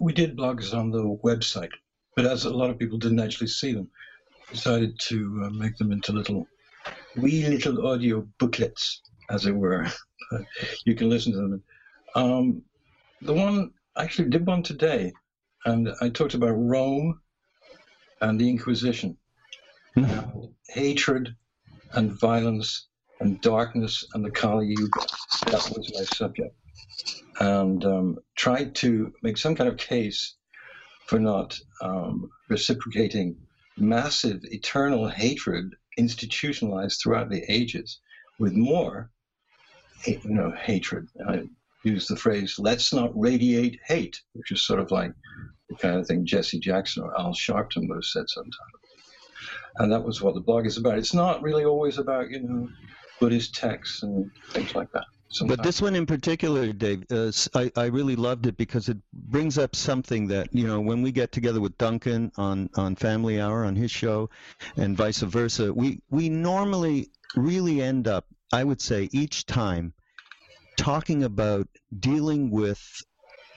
We 0.00 0.12
did 0.12 0.36
blogs 0.36 0.74
on 0.74 0.90
the 0.90 1.18
website, 1.24 1.70
but 2.16 2.26
as 2.26 2.44
a 2.44 2.50
lot 2.50 2.70
of 2.70 2.78
people 2.78 2.98
didn't 2.98 3.20
actually 3.20 3.48
see 3.48 3.72
them, 3.72 3.88
decided 4.50 4.98
to 5.08 5.44
uh, 5.44 5.50
make 5.50 5.76
them 5.76 5.92
into 5.92 6.12
little, 6.12 6.46
wee 7.16 7.46
little 7.46 7.86
audio 7.86 8.26
booklets, 8.38 9.02
as 9.30 9.46
it 9.46 9.52
were. 9.52 9.86
you 10.84 10.94
can 10.94 11.08
listen 11.08 11.32
to 11.32 11.38
them. 11.38 11.62
Um, 12.14 12.62
the 13.22 13.32
one 13.32 13.72
I 13.96 14.04
actually 14.04 14.30
did 14.30 14.46
one 14.46 14.62
today, 14.62 15.12
and 15.64 15.90
I 16.00 16.08
talked 16.08 16.34
about 16.34 16.50
Rome 16.50 17.20
and 18.20 18.40
the 18.40 18.48
Inquisition, 18.48 19.16
and 19.96 20.48
hatred 20.68 21.34
and 21.92 22.18
violence 22.18 22.88
and 23.20 23.40
darkness 23.40 24.04
and 24.14 24.24
the 24.24 24.30
Kali 24.30 24.68
Yuga. 24.68 25.00
That 25.46 25.72
was 25.76 25.92
my 25.94 26.04
subject 26.04 26.54
and 27.40 27.84
um, 27.84 28.18
tried 28.36 28.74
to 28.76 29.12
make 29.22 29.36
some 29.36 29.54
kind 29.54 29.68
of 29.68 29.76
case 29.76 30.36
for 31.06 31.18
not 31.18 31.58
um, 31.82 32.30
reciprocating 32.48 33.36
massive 33.76 34.40
eternal 34.44 35.08
hatred 35.08 35.74
institutionalized 35.96 37.00
throughout 37.00 37.30
the 37.30 37.44
ages 37.48 38.00
with 38.38 38.52
more 38.52 39.10
you 40.06 40.20
know 40.24 40.52
hatred. 40.52 41.08
I 41.28 41.44
use 41.84 42.06
the 42.06 42.16
phrase 42.16 42.56
let's 42.58 42.92
not 42.92 43.12
radiate 43.14 43.78
hate 43.86 44.20
which 44.32 44.50
is 44.50 44.66
sort 44.66 44.80
of 44.80 44.90
like 44.90 45.12
the 45.68 45.76
kind 45.76 45.96
of 45.96 46.06
thing 46.06 46.24
jesse 46.24 46.58
jackson 46.58 47.02
or 47.02 47.20
al 47.20 47.34
sharpton 47.34 47.86
would 47.88 47.96
have 47.96 48.04
said 48.04 48.24
sometime 48.28 48.72
and 49.78 49.92
that 49.92 50.04
was 50.04 50.22
what 50.22 50.34
the 50.34 50.40
blog 50.40 50.66
is 50.66 50.76
about. 50.76 50.98
It's 50.98 51.14
not 51.14 51.42
really 51.42 51.64
always 51.64 51.98
about 51.98 52.30
you 52.30 52.40
know 52.40 52.68
buddhist 53.20 53.54
texts 53.54 54.02
and 54.02 54.30
things 54.50 54.74
like 54.74 54.90
that 54.92 55.04
Sometimes. 55.30 55.56
But 55.56 55.64
this 55.64 55.82
one 55.82 55.96
in 55.96 56.06
particular, 56.06 56.72
Dave, 56.72 57.04
uh, 57.10 57.32
I, 57.54 57.70
I 57.76 57.86
really 57.86 58.14
loved 58.14 58.46
it 58.46 58.56
because 58.56 58.88
it 58.88 58.98
brings 59.12 59.58
up 59.58 59.74
something 59.74 60.28
that, 60.28 60.48
you 60.52 60.66
know, 60.66 60.80
when 60.80 61.02
we 61.02 61.10
get 61.10 61.32
together 61.32 61.60
with 61.60 61.76
Duncan 61.76 62.30
on, 62.36 62.70
on 62.76 62.94
Family 62.94 63.40
Hour 63.40 63.64
on 63.64 63.74
his 63.74 63.90
show 63.90 64.30
and 64.76 64.96
vice 64.96 65.20
versa, 65.20 65.72
we, 65.72 66.00
we 66.10 66.28
normally 66.28 67.10
really 67.34 67.82
end 67.82 68.06
up, 68.06 68.26
I 68.52 68.62
would 68.62 68.80
say, 68.80 69.08
each 69.12 69.46
time 69.46 69.92
talking 70.76 71.24
about 71.24 71.68
dealing 71.98 72.50
with 72.50 72.80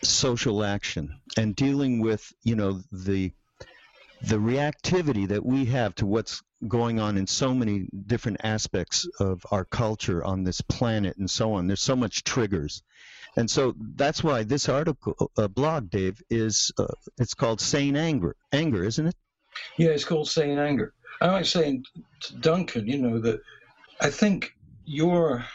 social 0.03 0.63
action 0.63 1.19
and 1.37 1.55
dealing 1.55 1.99
with, 2.01 2.31
you 2.43 2.55
know, 2.55 2.81
the 2.91 3.31
the 4.21 4.37
reactivity 4.37 5.27
that 5.27 5.45
we 5.45 5.65
have 5.65 5.93
to 5.93 6.05
what's 6.05 6.41
going 6.67 6.99
on 6.99 7.17
in 7.17 7.27
so 7.27 7.53
many 7.53 7.87
different 8.07 8.39
aspects 8.43 9.07
of 9.19 9.45
our 9.51 9.65
culture 9.65 10.23
on 10.23 10.43
this 10.43 10.61
planet 10.61 11.17
and 11.17 11.29
so 11.29 11.53
on. 11.53 11.67
There's 11.67 11.81
so 11.81 11.95
much 11.95 12.23
triggers. 12.23 12.81
And 13.35 13.49
so 13.49 13.75
that's 13.77 14.23
why 14.23 14.43
this 14.43 14.67
article, 14.67 15.31
uh, 15.37 15.47
blog, 15.47 15.91
Dave, 15.91 16.19
is 16.29 16.71
uh, 16.79 16.87
it's 17.19 17.35
called 17.35 17.61
Sane 17.61 17.95
Anger. 17.95 18.35
Anger, 18.51 18.83
isn't 18.83 19.07
it? 19.07 19.15
Yeah, 19.77 19.89
it's 19.89 20.05
called 20.05 20.27
Sane 20.27 20.57
Anger. 20.57 20.93
I 21.21 21.27
might 21.27 21.45
say 21.45 21.81
to 22.21 22.35
Duncan, 22.37 22.87
you 22.87 22.97
know, 22.97 23.19
that 23.19 23.41
I 23.99 24.09
think 24.09 24.53
your 24.85 25.45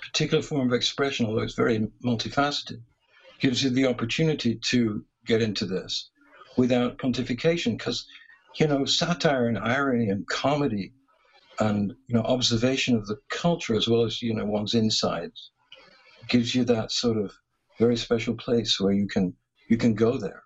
particular 0.00 0.42
form 0.42 0.68
of 0.68 0.74
expression, 0.74 1.26
although 1.26 1.42
it's 1.42 1.54
very 1.54 1.88
multifaceted, 2.02 2.80
gives 3.40 3.62
you 3.62 3.70
the 3.70 3.86
opportunity 3.86 4.54
to 4.56 5.04
get 5.26 5.42
into 5.42 5.66
this 5.66 6.10
without 6.56 6.98
pontification 6.98 7.76
because 7.76 8.06
you 8.56 8.66
know 8.66 8.84
satire 8.84 9.48
and 9.48 9.58
irony 9.58 10.08
and 10.08 10.26
comedy 10.28 10.92
and 11.60 11.92
you 12.06 12.14
know 12.14 12.22
observation 12.22 12.96
of 12.96 13.06
the 13.06 13.18
culture 13.30 13.74
as 13.74 13.88
well 13.88 14.04
as 14.04 14.22
you 14.22 14.34
know 14.34 14.44
one's 14.44 14.74
insides 14.74 15.50
gives 16.28 16.54
you 16.54 16.64
that 16.64 16.90
sort 16.90 17.16
of 17.16 17.32
very 17.78 17.96
special 17.96 18.34
place 18.34 18.80
where 18.80 18.92
you 18.92 19.06
can 19.06 19.34
you 19.68 19.76
can 19.76 19.94
go 19.94 20.18
there. 20.18 20.42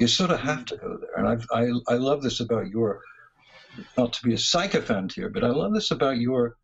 You 0.00 0.06
sort 0.08 0.30
of 0.30 0.40
have 0.40 0.64
to 0.66 0.76
go 0.76 0.98
there. 1.00 1.16
And 1.16 1.28
I've, 1.28 1.46
i 1.52 1.70
i 1.92 1.96
love 1.96 2.22
this 2.22 2.40
about 2.40 2.68
your 2.68 3.00
not 3.96 4.12
to 4.14 4.22
be 4.22 4.34
a 4.34 4.38
sycophant 4.38 5.12
here 5.12 5.28
but 5.28 5.44
i 5.44 5.48
love 5.48 5.74
this 5.74 5.90
about 5.90 6.16
your 6.16 6.56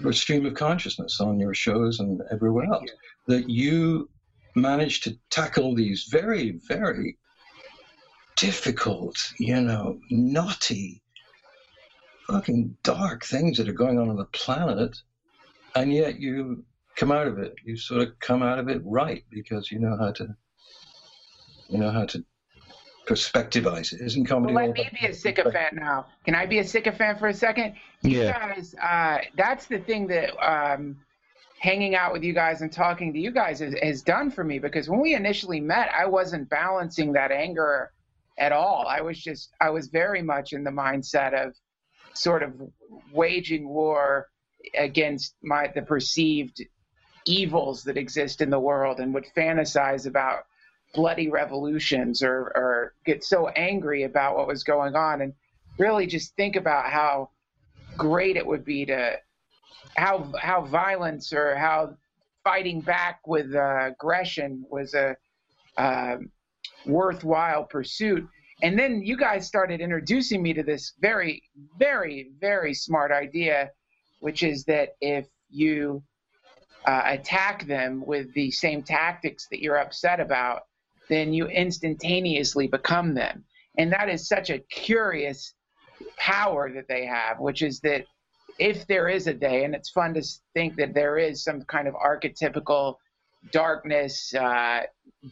your 0.00 0.12
stream 0.12 0.44
of 0.44 0.54
consciousness 0.54 1.20
on 1.20 1.38
your 1.38 1.54
shows 1.54 2.00
and 2.00 2.20
everywhere 2.32 2.64
else 2.64 2.90
that 3.28 3.48
you 3.48 4.08
manage 4.56 5.02
to 5.02 5.16
tackle 5.30 5.72
these 5.72 6.08
very 6.10 6.58
very 6.66 7.16
difficult, 8.42 9.16
you 9.38 9.60
know, 9.60 10.00
naughty, 10.10 11.00
fucking 12.26 12.76
dark 12.82 13.24
things 13.24 13.56
that 13.56 13.68
are 13.68 13.72
going 13.72 14.00
on 14.00 14.08
on 14.10 14.16
the 14.16 14.24
planet, 14.24 15.00
and 15.76 15.92
yet 15.92 16.18
you 16.18 16.64
come 16.96 17.12
out 17.12 17.28
of 17.28 17.38
it. 17.38 17.54
You 17.64 17.76
sort 17.76 18.02
of 18.02 18.18
come 18.18 18.42
out 18.42 18.58
of 18.58 18.68
it 18.68 18.82
right 18.84 19.22
because 19.30 19.70
you 19.70 19.78
know 19.78 19.96
how 19.96 20.10
to, 20.10 20.34
you 21.68 21.78
know 21.78 21.92
how 21.92 22.04
to 22.06 22.24
perspectivize 23.06 23.92
it. 23.92 24.00
Isn't 24.00 24.24
comedy? 24.24 24.54
Well, 24.54 24.66
let 24.66 24.74
me 24.74 24.90
be 25.00 25.06
a 25.06 25.14
sycophant 25.14 25.74
now. 25.74 26.06
Can 26.24 26.34
I 26.34 26.44
be 26.44 26.58
a 26.58 26.64
sycophant 26.64 27.20
for 27.20 27.28
a 27.28 27.34
second? 27.34 27.76
You 28.02 28.22
yeah. 28.22 28.54
guys, 28.54 28.74
uh, 28.74 29.18
that's 29.36 29.66
the 29.66 29.78
thing 29.78 30.08
that 30.08 30.30
um, 30.44 30.96
hanging 31.60 31.94
out 31.94 32.12
with 32.12 32.24
you 32.24 32.32
guys 32.32 32.60
and 32.60 32.72
talking 32.72 33.12
to 33.12 33.20
you 33.20 33.30
guys 33.30 33.60
has, 33.60 33.72
has 33.80 34.02
done 34.02 34.32
for 34.32 34.42
me 34.42 34.58
because 34.58 34.88
when 34.88 35.00
we 35.00 35.14
initially 35.14 35.60
met, 35.60 35.90
I 35.96 36.06
wasn't 36.06 36.50
balancing 36.50 37.12
that 37.12 37.30
anger 37.30 37.92
at 38.38 38.52
all. 38.52 38.86
I 38.88 39.00
was 39.00 39.20
just, 39.20 39.50
I 39.60 39.70
was 39.70 39.88
very 39.88 40.22
much 40.22 40.52
in 40.52 40.64
the 40.64 40.70
mindset 40.70 41.34
of 41.34 41.54
sort 42.14 42.42
of 42.42 42.52
waging 43.12 43.68
war 43.68 44.28
against 44.74 45.34
my 45.42 45.70
the 45.74 45.82
perceived 45.82 46.62
evils 47.26 47.84
that 47.84 47.96
exist 47.96 48.40
in 48.40 48.50
the 48.50 48.58
world 48.58 49.00
and 49.00 49.14
would 49.14 49.26
fantasize 49.36 50.06
about 50.06 50.44
bloody 50.94 51.28
revolutions 51.28 52.22
or, 52.22 52.52
or 52.54 52.94
get 53.06 53.24
so 53.24 53.48
angry 53.48 54.02
about 54.02 54.36
what 54.36 54.46
was 54.46 54.62
going 54.62 54.94
on 54.94 55.22
and 55.22 55.32
really 55.78 56.06
just 56.06 56.36
think 56.36 56.56
about 56.56 56.90
how 56.90 57.30
great 57.96 58.36
it 58.36 58.46
would 58.46 58.64
be 58.64 58.84
to 58.84 59.16
how 59.96 60.30
how 60.40 60.62
violence 60.62 61.32
or 61.32 61.56
how 61.56 61.94
fighting 62.44 62.80
back 62.80 63.20
with 63.26 63.54
uh, 63.54 63.88
aggression 63.90 64.64
was 64.70 64.94
a 64.94 65.16
um, 65.76 66.30
worthwhile 66.86 67.64
pursuit. 67.64 68.26
And 68.62 68.78
then 68.78 69.02
you 69.02 69.16
guys 69.16 69.46
started 69.46 69.80
introducing 69.80 70.42
me 70.42 70.52
to 70.54 70.62
this 70.62 70.92
very, 71.00 71.42
very, 71.78 72.30
very 72.40 72.74
smart 72.74 73.10
idea, 73.10 73.70
which 74.20 74.42
is 74.42 74.64
that 74.64 74.90
if 75.00 75.26
you 75.50 76.02
uh, 76.86 77.02
attack 77.06 77.66
them 77.66 78.04
with 78.06 78.32
the 78.34 78.50
same 78.50 78.82
tactics 78.82 79.46
that 79.50 79.60
you're 79.60 79.78
upset 79.78 80.20
about, 80.20 80.62
then 81.08 81.32
you 81.32 81.46
instantaneously 81.46 82.68
become 82.68 83.14
them. 83.14 83.44
And 83.78 83.92
that 83.92 84.08
is 84.08 84.28
such 84.28 84.50
a 84.50 84.58
curious 84.70 85.54
power 86.16 86.70
that 86.72 86.88
they 86.88 87.04
have, 87.06 87.40
which 87.40 87.62
is 87.62 87.80
that 87.80 88.04
if 88.58 88.86
there 88.86 89.08
is 89.08 89.26
a 89.26 89.34
day, 89.34 89.64
and 89.64 89.74
it's 89.74 89.90
fun 89.90 90.14
to 90.14 90.22
think 90.54 90.76
that 90.76 90.94
there 90.94 91.18
is 91.18 91.42
some 91.42 91.62
kind 91.62 91.88
of 91.88 91.94
archetypical 91.94 92.96
darkness, 93.50 94.32
uh, 94.34 94.82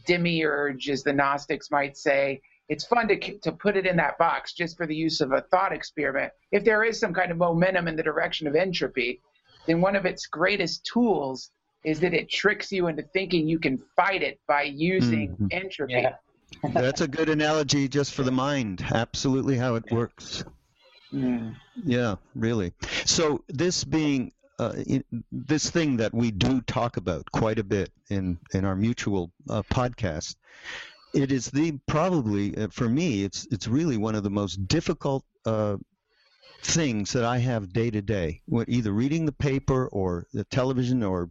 demiurge, 0.05 0.89
as 0.89 1.03
the 1.03 1.13
Gnostics 1.13 1.71
might 1.71 1.97
say. 1.97 2.41
It's 2.69 2.85
fun 2.85 3.07
to, 3.09 3.37
to 3.39 3.51
put 3.51 3.75
it 3.75 3.85
in 3.85 3.97
that 3.97 4.17
box 4.17 4.53
just 4.53 4.77
for 4.77 4.87
the 4.87 4.95
use 4.95 5.19
of 5.19 5.33
a 5.33 5.41
thought 5.41 5.73
experiment. 5.73 6.31
If 6.51 6.63
there 6.63 6.83
is 6.83 6.99
some 6.99 7.13
kind 7.13 7.31
of 7.31 7.37
momentum 7.37 7.87
in 7.87 7.95
the 7.95 8.03
direction 8.03 8.47
of 8.47 8.55
entropy, 8.55 9.21
then 9.67 9.81
one 9.81 9.95
of 9.95 10.05
its 10.05 10.25
greatest 10.27 10.85
tools 10.85 11.51
is 11.83 11.99
that 11.99 12.13
it 12.13 12.29
tricks 12.29 12.71
you 12.71 12.87
into 12.87 13.01
thinking 13.01 13.47
you 13.47 13.59
can 13.59 13.77
fight 13.95 14.21
it 14.21 14.39
by 14.47 14.63
using 14.63 15.31
mm-hmm. 15.31 15.47
entropy. 15.51 15.93
Yeah. 15.93 16.15
That's 16.73 17.01
a 17.01 17.07
good 17.07 17.29
analogy 17.29 17.87
just 17.87 18.13
for 18.13 18.23
the 18.23 18.31
mind. 18.31 18.85
Absolutely 18.93 19.57
how 19.57 19.75
it 19.75 19.91
works. 19.91 20.43
Mm. 21.13 21.55
Yeah, 21.83 22.15
really. 22.35 22.73
So 23.05 23.43
this 23.47 23.83
being 23.83 24.31
uh, 24.61 24.73
this 25.31 25.69
thing 25.69 25.97
that 25.97 26.13
we 26.13 26.31
do 26.31 26.61
talk 26.61 26.97
about 26.97 27.29
quite 27.31 27.59
a 27.59 27.63
bit 27.63 27.91
in 28.09 28.37
in 28.53 28.65
our 28.65 28.75
mutual 28.75 29.31
uh, 29.49 29.63
podcast 29.63 30.35
it 31.13 31.31
is 31.31 31.47
the 31.47 31.77
probably 31.87 32.55
uh, 32.57 32.67
for 32.69 32.87
me 32.87 33.23
it's 33.23 33.47
it's 33.51 33.67
really 33.67 33.97
one 33.97 34.15
of 34.15 34.23
the 34.23 34.29
most 34.29 34.67
difficult 34.67 35.25
uh, 35.45 35.75
things 36.63 37.13
that 37.13 37.25
I 37.25 37.39
have 37.39 37.73
day 37.73 37.89
to 37.89 38.01
day. 38.01 38.41
Either 38.67 38.91
reading 38.91 39.25
the 39.25 39.31
paper 39.31 39.87
or 39.87 40.27
the 40.33 40.43
television 40.45 41.03
or 41.03 41.29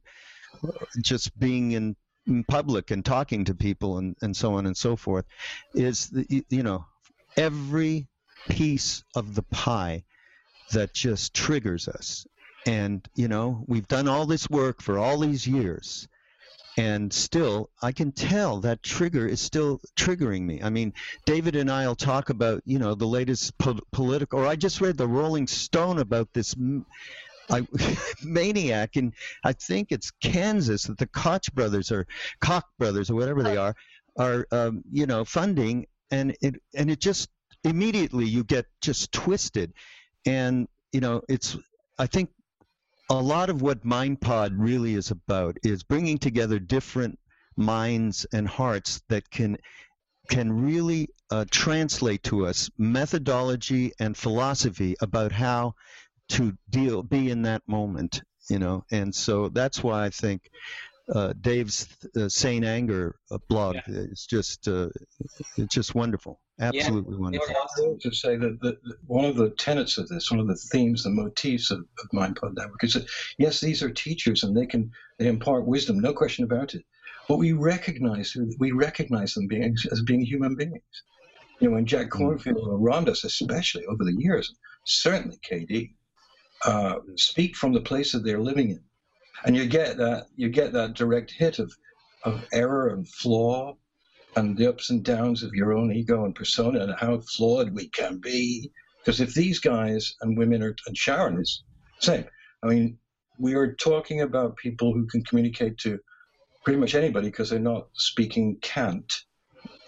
just 1.01 1.39
being 1.39 1.73
in, 1.73 1.97
in 2.27 2.45
public 2.45 2.91
and 2.91 3.05
talking 3.05 3.45
to 3.45 3.55
people 3.55 3.99
and, 3.99 4.17
and 4.23 4.37
so 4.37 4.55
on 4.55 4.67
and 4.67 4.77
so 4.77 4.97
forth 4.97 5.25
is 5.75 6.11
the, 6.11 6.45
you 6.49 6.63
know 6.63 6.85
every 7.37 8.09
piece 8.49 9.05
of 9.15 9.35
the 9.35 9.43
pie 9.43 10.03
that 10.73 10.93
just 10.93 11.33
triggers 11.33 11.89
us 11.89 12.27
and, 12.67 13.07
you 13.15 13.29
know, 13.29 13.65
we've 13.67 13.89
done 13.89 14.09
all 14.09 14.27
this 14.27 14.49
work 14.51 14.83
for 14.83 14.99
all 14.99 15.19
these 15.19 15.47
years. 15.47 16.09
And 16.77 17.13
still, 17.13 17.71
I 17.83 17.93
can 17.93 18.13
tell 18.13 18.61
that 18.61 18.83
trigger 18.83 19.27
is 19.27 19.41
still 19.41 19.81
triggering 19.97 20.43
me. 20.43 20.63
I 20.63 20.71
mean, 20.71 20.93
David 21.27 21.57
and 21.57 21.71
I 21.71 21.87
will 21.87 21.97
talk 21.97 22.31
about, 22.31 22.63
you 22.65 22.79
know, 22.79 22.95
the 22.95 23.07
latest 23.07 23.59
po- 23.59 23.81
political, 23.93 24.39
or 24.39 24.47
I 24.47 24.57
just 24.57 24.81
read 24.81 24.97
the 24.97 25.09
Rolling 25.09 25.47
Stone 25.47 25.99
about 25.99 26.33
this 26.33 26.55
I, 27.51 27.67
maniac 28.23 28.97
in, 28.97 29.13
I 29.45 29.53
think 29.53 29.89
it's 29.91 30.13
Kansas 30.23 30.85
that 30.85 30.99
the 30.99 31.09
Koch 31.09 31.53
brothers 31.53 31.91
or 31.91 32.07
Koch 32.41 32.65
brothers 32.79 33.11
or 33.11 33.17
whatever 33.17 33.43
they 33.43 33.57
are, 33.57 33.75
are, 34.17 34.47
um, 34.53 34.83
you 34.91 35.07
know, 35.07 35.25
funding. 35.25 35.87
And 36.13 36.37
it, 36.41 36.57
and 36.75 36.91
it 36.91 37.01
just 37.01 37.29
immediately 37.65 38.27
you 38.27 38.45
get 38.45 38.67
just 38.81 39.13
twisted. 39.13 39.73
And, 40.25 40.69
you 40.93 41.01
know, 41.01 41.23
it's, 41.29 41.57
I 41.99 42.07
think 42.07 42.31
a 43.11 43.15
lot 43.21 43.51
of 43.51 43.61
what 43.61 43.85
MindPod 43.85 44.53
really 44.57 44.95
is 44.95 45.11
about 45.11 45.59
is 45.63 45.83
bringing 45.83 46.19
together 46.19 46.59
different 46.59 47.19
minds 47.57 48.27
and 48.33 48.49
hearts 48.49 49.03
that 49.09 49.31
can 49.31 49.59
can 50.29 50.65
really 50.65 51.09
uh, 51.31 51.45
translate 51.51 52.23
to 52.23 52.47
us 52.47 52.71
methodology 52.79 53.93
and 53.99 54.17
philosophy 54.17 54.95
about 55.01 55.33
how 55.33 55.75
to 56.29 56.57
deal 56.71 57.03
be 57.03 57.31
in 57.31 57.43
that 57.43 57.63
moment 57.67 58.23
you 58.51 58.59
know? 58.59 58.85
And 58.91 59.15
so 59.15 59.49
that's 59.49 59.83
why 59.83 60.05
i 60.05 60.11
think 60.11 60.51
uh, 61.15 61.33
Dave's 61.41 61.89
uh, 62.17 62.29
Sane 62.29 62.65
Anger 62.65 63.17
uh, 63.31 63.39
blog. 63.49 63.77
Yeah. 63.77 63.83
It's 64.11 64.27
just 64.27 64.69
uh, 64.69 64.89
it's 65.57 65.75
just 65.75 65.95
wonderful, 65.95 66.41
absolutely 66.61 67.17
wonderful. 67.17 67.49
It's 67.49 68.05
I 68.05 68.09
to 68.09 68.15
say 68.15 68.37
that, 68.37 68.61
that 68.61 68.83
that 68.83 68.97
one 69.07 69.25
of 69.25 69.37
the 69.37 69.51
tenets 69.51 69.99
of 69.99 70.09
this, 70.09 70.31
one 70.31 70.41
of 70.41 70.47
the 70.47 70.57
themes, 70.57 71.05
the 71.05 71.11
motifs 71.11 71.71
of, 71.71 71.81
of 71.81 72.11
MindPod 72.15 72.57
Network 72.57 72.85
is 72.85 72.95
that 72.95 73.07
yes, 73.39 73.61
these 73.61 73.83
are 73.83 73.91
teachers 73.91 74.45
and 74.45 74.57
they 74.57 74.67
can 74.67 74.91
they 75.19 75.27
impart 75.27 75.67
wisdom, 75.67 76.01
no 76.01 76.13
question 76.13 76.45
about 76.45 76.75
it. 76.75 76.85
But 77.29 77.39
we 77.39 77.53
recognize 77.53 78.37
we 78.59 78.73
recognize 78.73 79.35
them 79.35 79.47
being 79.47 79.77
as 79.91 80.03
being 80.03 80.21
human 80.25 80.55
beings. 80.55 80.83
You 81.61 81.69
know, 81.69 81.75
when 81.75 81.87
Jack 81.87 82.09
Kornfield 82.09 82.67
or 82.67 82.79
Ramdas, 82.79 83.25
especially 83.25 83.85
over 83.85 84.03
the 84.03 84.17
years, 84.17 84.55
certainly 84.87 85.39
KD, 85.49 85.93
uh, 86.65 87.01
speak 87.17 87.55
from 87.55 87.73
the 87.73 87.83
place 87.83 88.13
that 88.13 88.25
they're 88.25 88.41
living 88.41 88.71
in, 88.71 88.81
and 89.45 89.57
you 89.57 89.67
get 89.67 89.97
that 89.97 90.27
you 90.37 90.49
get 90.49 90.73
that 90.73 90.95
direct 90.95 91.31
hit 91.31 91.59
of 91.59 91.73
of 92.25 92.47
error 92.53 92.89
and 92.89 93.09
flaw 93.09 93.75
and 94.37 94.57
the 94.57 94.69
ups 94.69 94.91
and 94.91 95.05
downs 95.05 95.43
of 95.43 95.55
your 95.55 95.73
own 95.73 95.93
ego 95.93 96.25
and 96.25 96.35
persona 96.35 96.81
and 96.81 96.95
how 96.99 97.21
flawed 97.21 97.75
we 97.75 97.89
can 97.89 98.19
be. 98.19 98.71
Because 98.99 99.21
if 99.21 99.35
these 99.35 99.59
guys 99.59 100.15
and 100.21 100.37
women 100.37 100.63
are, 100.63 100.77
and 100.87 100.97
Sharon 100.97 101.41
is 101.41 101.65
same, 101.99 102.25
I 102.63 102.67
mean, 102.69 102.99
we 103.39 103.55
are 103.55 103.75
talking 103.75 104.21
about 104.21 104.57
people 104.57 104.93
who 104.93 105.07
can 105.07 105.25
communicate 105.25 105.79
to 105.79 105.99
pretty 106.65 106.79
much 106.79 106.95
anybody 106.95 107.29
because 107.29 107.51
they're 107.51 107.59
not 107.59 107.89
speaking 107.95 108.59
cant 108.61 109.11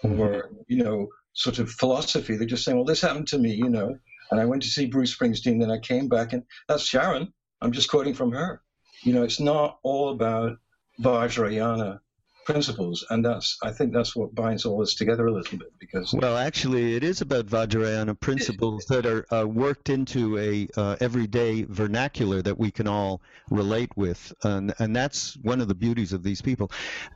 mm-hmm. 0.03 0.19
or, 0.19 0.49
you 0.67 0.83
know, 0.83 1.07
sort 1.33 1.59
of 1.59 1.69
philosophy. 1.69 2.35
They're 2.35 2.47
just 2.47 2.63
saying, 2.63 2.77
well, 2.77 2.85
this 2.85 3.01
happened 3.01 3.27
to 3.27 3.37
me, 3.37 3.53
you 3.53 3.69
know, 3.69 3.95
and 4.31 4.39
I 4.39 4.45
went 4.45 4.63
to 4.63 4.69
see 4.69 4.87
Bruce 4.87 5.15
Springsteen, 5.15 5.59
then 5.59 5.71
I 5.71 5.77
came 5.79 6.07
back 6.07 6.33
and 6.33 6.43
that's 6.67 6.83
Sharon. 6.83 7.31
I'm 7.61 7.71
just 7.71 7.89
quoting 7.89 8.13
from 8.13 8.31
her. 8.31 8.61
You 9.03 9.13
know, 9.13 9.23
it's 9.23 9.39
not 9.39 9.79
all 9.83 10.09
about 10.09 10.57
Vajrayana 10.99 11.99
principles, 12.45 13.05
and 13.09 13.23
that's 13.23 13.57
I 13.63 13.71
think 13.71 13.93
that's 13.93 14.15
what 14.15 14.35
binds 14.35 14.65
all 14.65 14.79
this 14.79 14.95
together 14.95 15.27
a 15.27 15.31
little 15.31 15.57
bit 15.57 15.71
because 15.79 16.13
Well, 16.13 16.37
actually, 16.37 16.95
it 16.95 17.03
is 17.03 17.21
about 17.21 17.47
Vajrayana 17.47 18.19
principles 18.19 18.85
that 18.85 19.05
are 19.05 19.25
uh, 19.33 19.45
worked 19.45 19.89
into 19.89 20.37
a 20.37 20.67
uh, 20.77 20.95
everyday 20.99 21.63
vernacular 21.63 22.41
that 22.41 22.57
we 22.57 22.71
can 22.71 22.87
all 22.87 23.21
relate 23.49 23.91
with, 23.95 24.33
and 24.43 24.73
and 24.79 24.95
that's 24.95 25.35
one 25.37 25.61
of 25.61 25.67
the 25.67 25.75
beauties 25.75 26.13
of 26.13 26.23
these 26.23 26.41
people. 26.41 26.71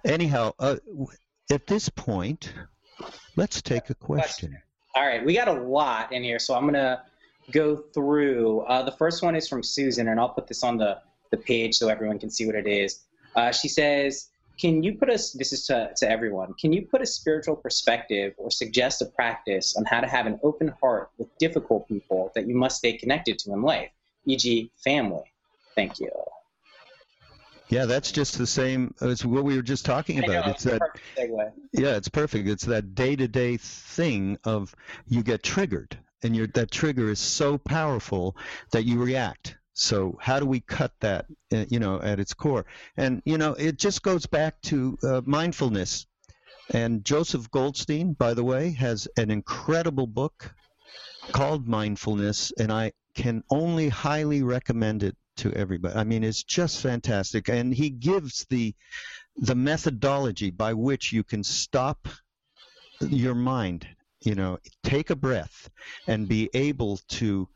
Anyhow, 0.06 0.54
uh, 0.60 0.78
at 1.52 1.68
this 1.68 1.90
point, 1.90 2.54
let's 3.36 3.62
take 3.62 3.90
a 3.90 3.96
question. 3.96 4.58
All 4.96 5.06
right, 5.06 5.24
we 5.24 5.36
got 5.36 5.48
a 5.48 5.54
lot 5.54 6.12
in 6.12 6.24
here, 6.24 6.40
so 6.40 6.56
I'm 6.56 6.66
gonna 6.66 7.04
go 7.52 7.76
through. 7.76 8.62
Uh, 8.62 8.84
the 8.84 8.92
first 8.92 9.24
one 9.24 9.36
is 9.36 9.48
from 9.48 9.64
Susan, 9.64 10.08
and 10.08 10.20
I'll 10.20 10.30
put 10.30 10.48
this 10.48 10.64
on 10.64 10.78
the, 10.78 11.00
the 11.32 11.38
page 11.38 11.76
so 11.76 11.90
everyone 11.90 12.20
can 12.20 12.30
see 12.30 12.46
what 12.46 12.56
it 12.56 12.68
is. 12.68 13.02
Uh, 13.36 13.52
she 13.52 13.68
says, 13.68 14.30
"Can 14.60 14.84
you 14.84 14.98
put 14.98 15.10
us? 15.10 15.32
This 15.32 15.54
is 15.54 15.66
to, 15.68 15.92
to 15.98 16.10
everyone. 16.10 16.54
Can 16.60 16.74
you 16.74 16.88
put 16.88 17.02
a 17.02 17.06
spiritual 17.06 17.56
perspective 17.56 18.34
or 18.38 18.50
suggest 18.52 19.02
a 19.02 19.06
practice 19.06 19.76
on 19.76 19.86
how 19.86 20.02
to 20.02 20.08
have 20.08 20.26
an 20.26 20.40
open 20.44 20.74
heart 20.82 21.12
with 21.18 21.28
difficult 21.38 21.88
people 21.88 22.32
that 22.36 22.48
you 22.48 22.56
must 22.56 22.78
stay 22.78 22.98
connected 22.98 23.38
to 23.40 23.54
in 23.54 23.62
life, 23.62 23.90
e.g., 24.26 24.72
family? 24.84 25.24
Thank 25.76 26.00
you." 26.00 26.12
Yeah, 27.70 27.86
that's 27.86 28.12
just 28.12 28.38
the 28.38 28.48
same 28.48 28.94
as 29.02 29.26
what 29.26 29.44
we 29.44 29.56
were 29.56 29.62
just 29.62 29.86
talking 29.86 30.24
I 30.24 30.28
know, 30.28 30.40
about. 30.40 30.52
It's 30.52 30.64
that. 30.64 30.82
Yeah, 31.74 31.98
it's 31.98 32.08
perfect. 32.08 32.48
It's 32.48 32.64
that 32.66 32.96
day-to-day 32.96 33.58
thing 33.58 34.38
of 34.46 34.74
you 35.06 35.22
get 35.22 35.44
triggered, 35.44 35.98
and 36.24 36.36
your 36.36 36.48
that 36.48 36.72
trigger 36.72 37.10
is 37.10 37.20
so 37.20 37.58
powerful 37.58 38.38
that 38.72 38.86
you 38.86 39.04
react. 39.04 39.57
So 39.80 40.18
how 40.20 40.40
do 40.40 40.48
we 40.48 40.60
cut 40.60 40.92
that, 41.02 41.28
uh, 41.54 41.66
you 41.70 41.80
know, 41.80 42.02
at 42.02 42.20
its 42.20 42.34
core? 42.34 42.66
And 42.98 43.22
you 43.26 43.38
know, 43.38 43.54
it 43.54 43.78
just 43.78 44.02
goes 44.02 44.26
back 44.26 44.60
to 44.64 44.98
uh, 45.04 45.22
mindfulness. 45.24 46.08
And 46.72 47.06
Joseph 47.06 47.50
Goldstein, 47.52 48.14
by 48.14 48.34
the 48.34 48.44
way, 48.44 48.72
has 48.72 49.08
an 49.18 49.30
incredible 49.30 50.08
book 50.08 50.54
called 51.32 51.68
Mindfulness, 51.68 52.52
and 52.60 52.72
I 52.72 52.92
can 53.14 53.44
only 53.52 53.88
highly 53.88 54.42
recommend 54.42 55.04
it 55.04 55.16
to 55.38 55.54
everybody. 55.54 55.96
I 55.96 56.04
mean, 56.04 56.24
it's 56.24 56.44
just 56.44 56.82
fantastic, 56.82 57.48
and 57.48 57.72
he 57.72 57.92
gives 57.92 58.46
the 58.50 58.74
the 59.38 59.56
methodology 59.56 60.50
by 60.50 60.74
which 60.74 61.14
you 61.14 61.24
can 61.24 61.44
stop 61.44 62.08
your 63.00 63.36
mind, 63.36 63.88
you 64.22 64.34
know, 64.34 64.58
take 64.84 65.12
a 65.12 65.16
breath 65.16 65.70
and 66.08 66.28
be 66.28 66.50
able 66.56 66.98
to 67.10 67.48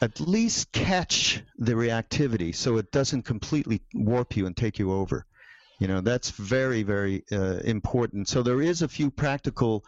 at 0.00 0.20
least 0.20 0.72
catch 0.72 1.42
the 1.58 1.72
reactivity 1.72 2.54
so 2.54 2.76
it 2.76 2.90
doesn't 2.92 3.22
completely 3.22 3.80
warp 3.94 4.36
you 4.36 4.46
and 4.46 4.56
take 4.56 4.78
you 4.78 4.92
over. 4.92 5.24
You 5.78 5.88
know, 5.88 6.00
that's 6.00 6.30
very, 6.30 6.82
very 6.82 7.24
uh, 7.32 7.58
important. 7.64 8.28
So 8.28 8.42
there 8.42 8.62
is 8.62 8.82
a 8.82 8.88
few 8.88 9.10
practical 9.10 9.84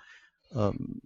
um, 0.55 1.01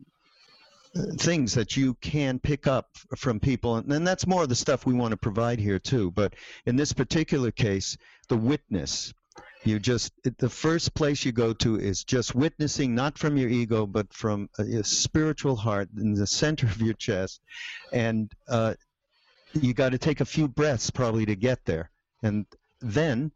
uh, 0.94 1.02
things 1.18 1.54
that 1.54 1.76
you 1.76 1.94
can 1.94 2.38
pick 2.38 2.66
up 2.66 2.90
from 3.16 3.40
people, 3.40 3.76
and, 3.76 3.92
and 3.92 4.06
that's 4.06 4.26
more 4.26 4.42
of 4.42 4.48
the 4.48 4.54
stuff 4.54 4.84
we 4.84 4.94
want 4.94 5.12
to 5.12 5.16
provide 5.16 5.58
here 5.58 5.78
too. 5.78 6.10
But 6.10 6.34
in 6.66 6.76
this 6.76 6.92
particular 6.92 7.50
case, 7.50 7.96
the 8.28 8.36
witness, 8.36 9.14
you 9.64 9.78
just 9.78 10.12
the 10.38 10.50
first 10.50 10.92
place 10.94 11.24
you 11.24 11.32
go 11.32 11.52
to 11.54 11.78
is 11.78 12.04
just 12.04 12.34
witnessing, 12.34 12.94
not 12.94 13.16
from 13.16 13.36
your 13.36 13.48
ego, 13.48 13.86
but 13.86 14.12
from 14.12 14.50
a, 14.58 14.62
a 14.62 14.84
spiritual 14.84 15.56
heart 15.56 15.88
in 15.96 16.14
the 16.14 16.26
center 16.26 16.66
of 16.66 16.80
your 16.80 16.94
chest, 16.94 17.40
and 17.92 18.30
uh, 18.48 18.74
you 19.54 19.74
got 19.74 19.90
to 19.90 19.98
take 19.98 20.20
a 20.20 20.24
few 20.24 20.48
breaths 20.48 20.90
probably 20.90 21.26
to 21.26 21.36
get 21.36 21.64
there, 21.64 21.90
and 22.22 22.46
then 22.80 23.32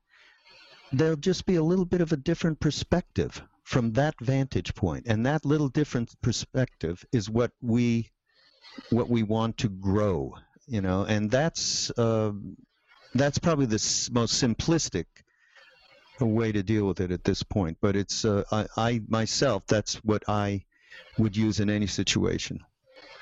there'll 0.92 1.16
just 1.16 1.46
be 1.46 1.56
a 1.56 1.62
little 1.62 1.84
bit 1.84 2.00
of 2.00 2.12
a 2.12 2.16
different 2.16 2.60
perspective 2.60 3.42
from 3.64 3.92
that 3.92 4.14
vantage 4.20 4.74
point. 4.74 5.06
And 5.08 5.26
that 5.26 5.44
little 5.44 5.68
different 5.68 6.14
perspective 6.22 7.04
is 7.12 7.28
what 7.28 7.52
we 7.60 8.10
what 8.90 9.08
we 9.08 9.22
want 9.22 9.56
to 9.58 9.68
grow 9.68 10.34
you 10.66 10.80
know. 10.80 11.04
And 11.04 11.30
that's 11.30 11.90
uh, 11.98 12.32
that's 13.14 13.38
probably 13.38 13.66
the 13.66 13.76
s- 13.76 14.10
most 14.12 14.42
simplistic 14.42 15.06
way 16.20 16.52
to 16.52 16.62
deal 16.62 16.86
with 16.86 17.00
it 17.00 17.10
at 17.10 17.24
this 17.24 17.42
point. 17.42 17.78
But 17.80 17.96
it's 17.96 18.24
uh, 18.24 18.44
I, 18.50 18.66
I 18.76 19.00
myself 19.08 19.66
that's 19.66 19.96
what 19.96 20.24
i 20.28 20.64
would 21.18 21.36
use 21.36 21.60
in 21.60 21.68
any 21.70 21.86
situation 21.86 22.58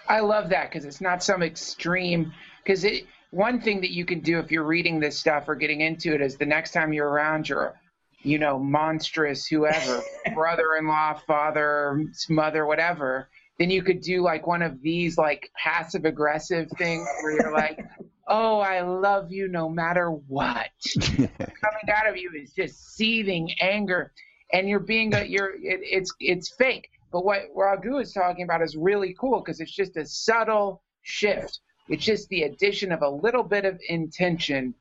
I 0.08 0.20
love 0.20 0.50
that 0.50 0.70
because 0.70 0.84
it's 0.84 1.00
not 1.00 1.22
some 1.22 1.42
extreme. 1.42 2.32
Because 2.62 2.84
it 2.84 3.06
one 3.34 3.60
thing 3.60 3.80
that 3.80 3.90
you 3.90 4.04
can 4.04 4.20
do 4.20 4.38
if 4.38 4.52
you're 4.52 4.64
reading 4.64 5.00
this 5.00 5.18
stuff 5.18 5.48
or 5.48 5.56
getting 5.56 5.80
into 5.80 6.14
it 6.14 6.20
is 6.20 6.36
the 6.36 6.46
next 6.46 6.70
time 6.70 6.92
you're 6.92 7.08
around 7.08 7.48
your, 7.48 7.74
you 8.22 8.38
know, 8.38 8.58
monstrous 8.60 9.46
whoever, 9.46 10.02
brother-in-law, 10.34 11.20
father, 11.26 12.04
mother, 12.28 12.64
whatever. 12.64 13.28
Then 13.58 13.70
you 13.70 13.82
could 13.82 14.00
do 14.00 14.22
like 14.22 14.46
one 14.46 14.62
of 14.62 14.80
these 14.82 15.18
like 15.18 15.50
passive 15.56 16.04
aggressive 16.04 16.68
things 16.78 17.06
where 17.22 17.32
you're 17.32 17.52
like, 17.52 17.84
"Oh, 18.28 18.60
I 18.60 18.82
love 18.82 19.32
you 19.32 19.48
no 19.48 19.68
matter 19.68 20.10
what." 20.10 20.70
Coming 21.00 21.28
out 21.92 22.08
of 22.08 22.16
you 22.16 22.30
is 22.40 22.52
just 22.52 22.94
seething 22.94 23.50
anger, 23.60 24.12
and 24.52 24.68
you're 24.68 24.80
being 24.80 25.14
a 25.14 25.24
you're 25.24 25.50
it, 25.54 25.80
it's 25.82 26.12
it's 26.18 26.54
fake. 26.56 26.88
But 27.14 27.24
what 27.24 27.42
Raghu 27.54 27.98
is 27.98 28.12
talking 28.12 28.42
about 28.42 28.60
is 28.60 28.76
really 28.76 29.14
cool 29.14 29.38
because 29.38 29.60
it's 29.60 29.70
just 29.70 29.96
a 29.96 30.04
subtle 30.04 30.82
shift. 31.02 31.60
It's 31.88 32.04
just 32.04 32.28
the 32.28 32.42
addition 32.42 32.90
of 32.90 33.02
a 33.02 33.08
little 33.08 33.44
bit 33.44 33.64
of 33.64 33.78
intention 33.88 34.74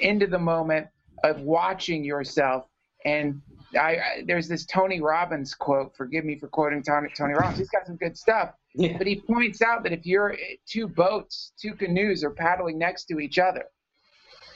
into 0.00 0.26
the 0.26 0.40
moment 0.40 0.88
of 1.22 1.42
watching 1.42 2.02
yourself. 2.02 2.66
And 3.04 3.40
I, 3.78 3.78
I 3.78 4.24
there's 4.26 4.48
this 4.48 4.66
Tony 4.66 5.00
Robbins 5.00 5.54
quote. 5.54 5.96
Forgive 5.96 6.24
me 6.24 6.36
for 6.36 6.48
quoting 6.48 6.82
Tony, 6.82 7.08
Tony 7.16 7.34
Robbins. 7.34 7.58
He's 7.58 7.70
got 7.70 7.86
some 7.86 7.96
good 7.98 8.18
stuff. 8.18 8.54
Yeah. 8.74 8.98
But 8.98 9.06
he 9.06 9.20
points 9.20 9.62
out 9.62 9.84
that 9.84 9.92
if 9.92 10.04
you're 10.04 10.36
two 10.66 10.88
boats, 10.88 11.52
two 11.56 11.74
canoes 11.74 12.24
are 12.24 12.32
paddling 12.32 12.78
next 12.78 13.04
to 13.04 13.20
each 13.20 13.38
other, 13.38 13.66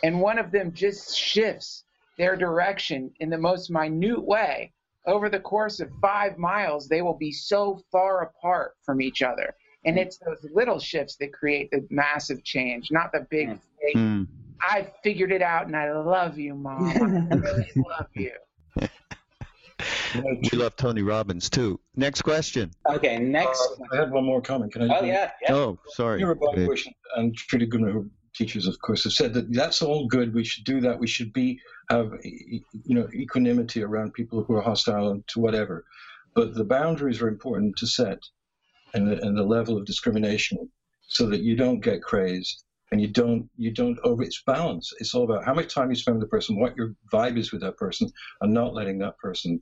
and 0.02 0.20
one 0.20 0.40
of 0.40 0.50
them 0.50 0.72
just 0.72 1.16
shifts 1.16 1.84
their 2.18 2.34
direction 2.34 3.12
in 3.20 3.30
the 3.30 3.38
most 3.38 3.70
minute 3.70 4.20
way, 4.20 4.72
over 5.06 5.28
the 5.28 5.40
course 5.40 5.80
of 5.80 5.90
five 6.00 6.38
miles, 6.38 6.88
they 6.88 7.02
will 7.02 7.16
be 7.16 7.32
so 7.32 7.80
far 7.90 8.22
apart 8.22 8.72
from 8.84 9.00
each 9.00 9.22
other. 9.22 9.54
And 9.86 9.98
it's 9.98 10.18
those 10.18 10.44
little 10.52 10.78
shifts 10.78 11.16
that 11.20 11.32
create 11.32 11.70
the 11.70 11.86
massive 11.90 12.44
change, 12.44 12.88
not 12.90 13.12
the 13.12 13.26
big, 13.30 13.48
Mm. 13.48 13.58
Hmm. 13.94 14.22
I 14.60 14.86
figured 15.02 15.32
it 15.32 15.40
out 15.40 15.66
and 15.66 15.74
I 15.74 15.90
love 15.92 16.38
you, 16.38 16.54
mom. 16.54 16.86
I 16.90 17.34
really 17.34 17.70
love 17.76 18.06
you. 18.14 18.32
we 20.14 20.50
love 20.58 20.76
tony 20.76 21.00
robbins 21.02 21.48
too 21.48 21.80
next 21.96 22.20
question 22.22 22.70
Okay, 22.86 23.18
next. 23.18 23.60
Uh, 23.80 23.84
I 23.96 24.00
had 24.00 24.10
one 24.10 24.24
more 24.24 24.42
comment. 24.42 24.72
Can 24.72 24.90
I? 24.90 24.98
Oh 24.98 25.04
yeah, 25.04 25.30
yeah. 25.40 25.54
oh 25.54 25.78
sorry 25.94 26.20
Mirabai 26.20 26.54
Dave. 26.56 26.66
Bush 26.68 26.86
and 27.16 27.34
Trudy 27.34 27.66
Goodman, 27.66 27.92
who 27.92 28.10
teachers, 28.34 28.66
of 28.66 28.80
course, 28.80 29.04
have 29.04 29.12
said 29.12 29.34
that 29.34 29.52
that's 29.52 29.82
all 29.82 30.06
good. 30.06 30.34
We 30.34 30.44
should 30.44 30.64
do 30.64 30.80
that. 30.82 30.98
We 30.98 31.06
should 31.06 31.32
be 31.32 31.60
have 31.90 32.12
you 32.22 32.62
know 32.94 33.08
equanimity 33.14 33.82
around 33.82 34.14
people 34.14 34.44
who 34.44 34.54
are 34.54 34.62
hostile 34.62 35.22
to 35.26 35.40
whatever. 35.40 35.84
But 36.34 36.54
the 36.54 36.64
boundaries 36.64 37.20
are 37.20 37.28
important 37.28 37.76
to 37.78 37.86
set, 37.86 38.20
and 38.94 39.08
the, 39.08 39.20
and 39.20 39.36
the 39.36 39.42
level 39.44 39.76
of 39.76 39.84
discrimination, 39.84 40.70
so 41.08 41.26
that 41.26 41.40
you 41.40 41.56
don't 41.56 41.80
get 41.80 42.02
crazed. 42.02 42.64
and 42.90 43.00
you 43.00 43.08
don't 43.08 43.48
you 43.56 43.70
don't 43.72 43.98
over 44.04 44.22
it's 44.22 44.42
balance 44.42 44.92
it's 44.98 45.14
all 45.14 45.24
about 45.24 45.44
how 45.44 45.54
much 45.54 45.72
time 45.72 45.90
you 45.90 45.96
spend 45.96 46.16
with 46.16 46.26
the 46.26 46.28
person 46.30 46.58
what 46.58 46.76
your 46.76 46.94
vibe 47.12 47.38
is 47.38 47.52
with 47.52 47.60
that 47.60 47.76
person 47.76 48.10
and 48.40 48.52
not 48.52 48.74
letting 48.74 48.98
that 48.98 49.16
person 49.18 49.60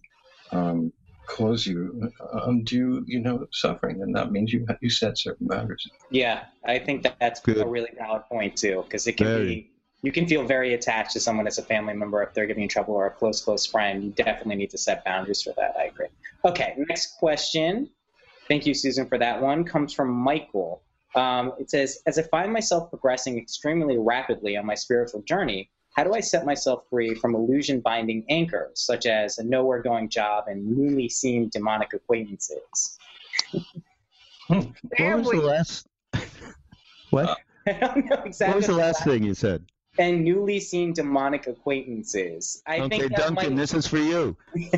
um, 0.52 0.92
cause 1.28 1.66
you 1.66 2.10
uh, 2.20 2.40
undue 2.46 3.04
you 3.06 3.20
know 3.20 3.46
suffering 3.52 4.02
and 4.02 4.14
that 4.16 4.32
means 4.32 4.52
you 4.52 4.66
you 4.80 4.90
set 4.90 5.16
certain 5.18 5.46
boundaries 5.46 5.86
Yeah, 6.10 6.46
I 6.64 6.78
think 6.78 7.02
that 7.02 7.16
that's 7.20 7.40
Good. 7.40 7.58
a 7.58 7.66
really 7.66 7.90
valid 7.96 8.22
point 8.24 8.56
too, 8.56 8.82
because 8.84 9.06
it 9.06 9.16
can 9.16 9.26
Very. 9.26 9.46
be 9.46 9.70
you 10.02 10.12
can 10.12 10.26
feel 10.28 10.44
very 10.44 10.74
attached 10.74 11.12
to 11.12 11.20
someone 11.20 11.46
as 11.46 11.58
a 11.58 11.62
family 11.62 11.92
member 11.92 12.22
if 12.22 12.32
they're 12.32 12.46
giving 12.46 12.62
you 12.62 12.68
trouble 12.68 12.94
or 12.94 13.06
a 13.06 13.10
close 13.10 13.42
close 13.42 13.66
friend. 13.66 14.04
You 14.04 14.10
definitely 14.10 14.56
need 14.56 14.70
to 14.70 14.78
set 14.78 15.04
boundaries 15.04 15.42
for 15.42 15.52
that. 15.56 15.74
I 15.78 15.84
agree. 15.84 16.06
Okay, 16.44 16.74
next 16.88 17.18
question. 17.18 17.90
Thank 18.48 18.64
you, 18.64 18.74
Susan, 18.74 19.06
for 19.06 19.18
that 19.18 19.42
one. 19.42 19.64
Comes 19.64 19.92
from 19.92 20.10
Michael. 20.10 20.82
Um, 21.14 21.52
it 21.58 21.68
says, 21.68 22.00
as 22.06 22.18
I 22.18 22.22
find 22.22 22.52
myself 22.52 22.90
progressing 22.90 23.38
extremely 23.38 23.98
rapidly 23.98 24.56
on 24.56 24.64
my 24.64 24.74
spiritual 24.74 25.22
journey, 25.22 25.68
how 25.98 26.04
do 26.04 26.14
I 26.14 26.20
set 26.20 26.46
myself 26.46 26.84
free 26.88 27.16
from 27.16 27.34
illusion 27.34 27.80
binding 27.80 28.24
anchors, 28.28 28.80
such 28.80 29.04
as 29.06 29.38
a 29.38 29.44
nowhere 29.44 29.82
going 29.82 30.08
job 30.08 30.44
and 30.46 30.64
newly 30.64 31.08
seen 31.08 31.48
demonic 31.48 31.92
acquaintances? 31.92 32.98
Hmm. 34.46 34.60
What 34.98 35.18
was 35.18 35.30
the 35.30 35.40
last? 35.40 35.86
what? 37.10 37.36
I 37.66 37.72
don't 37.72 38.06
know 38.06 38.22
exactly. 38.24 38.46
What 38.46 38.56
was 38.58 38.66
the 38.68 38.74
last 38.74 39.02
thing 39.02 39.24
you 39.24 39.34
said? 39.34 39.64
and 39.98 40.22
newly 40.22 40.60
seen 40.60 40.92
demonic 40.92 41.48
acquaintances. 41.48 42.62
I 42.64 42.78
okay, 42.82 43.00
think 43.00 43.16
Duncan, 43.16 43.54
might- 43.54 43.56
this 43.56 43.74
is 43.74 43.88
for 43.88 43.98
you. 43.98 44.36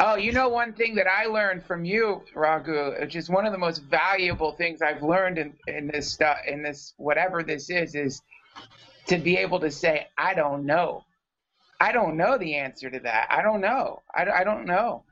Oh, 0.00 0.16
you 0.16 0.32
know 0.32 0.48
one 0.48 0.72
thing 0.72 0.96
that 0.96 1.06
I 1.06 1.26
learned 1.26 1.64
from 1.64 1.84
you, 1.84 2.24
Raghu, 2.34 3.00
which 3.00 3.14
is 3.14 3.30
one 3.30 3.46
of 3.46 3.52
the 3.52 3.58
most 3.58 3.78
valuable 3.84 4.50
things 4.50 4.82
I've 4.82 5.04
learned 5.04 5.38
in, 5.38 5.54
in 5.68 5.86
this 5.86 6.12
stuff, 6.12 6.38
in 6.48 6.64
this 6.64 6.94
whatever 6.96 7.44
this 7.44 7.70
is, 7.70 7.94
is 7.94 8.20
to 9.06 9.18
be 9.18 9.36
able 9.36 9.60
to 9.60 9.70
say, 9.70 10.08
I 10.18 10.34
don't 10.34 10.64
know. 10.64 11.04
I 11.80 11.92
don't 11.92 12.16
know 12.16 12.38
the 12.38 12.54
answer 12.54 12.90
to 12.90 13.00
that. 13.00 13.26
I 13.30 13.42
don't 13.42 13.60
know. 13.60 14.02
I, 14.14 14.28
I 14.30 14.44
don't 14.44 14.64
know. 14.64 15.04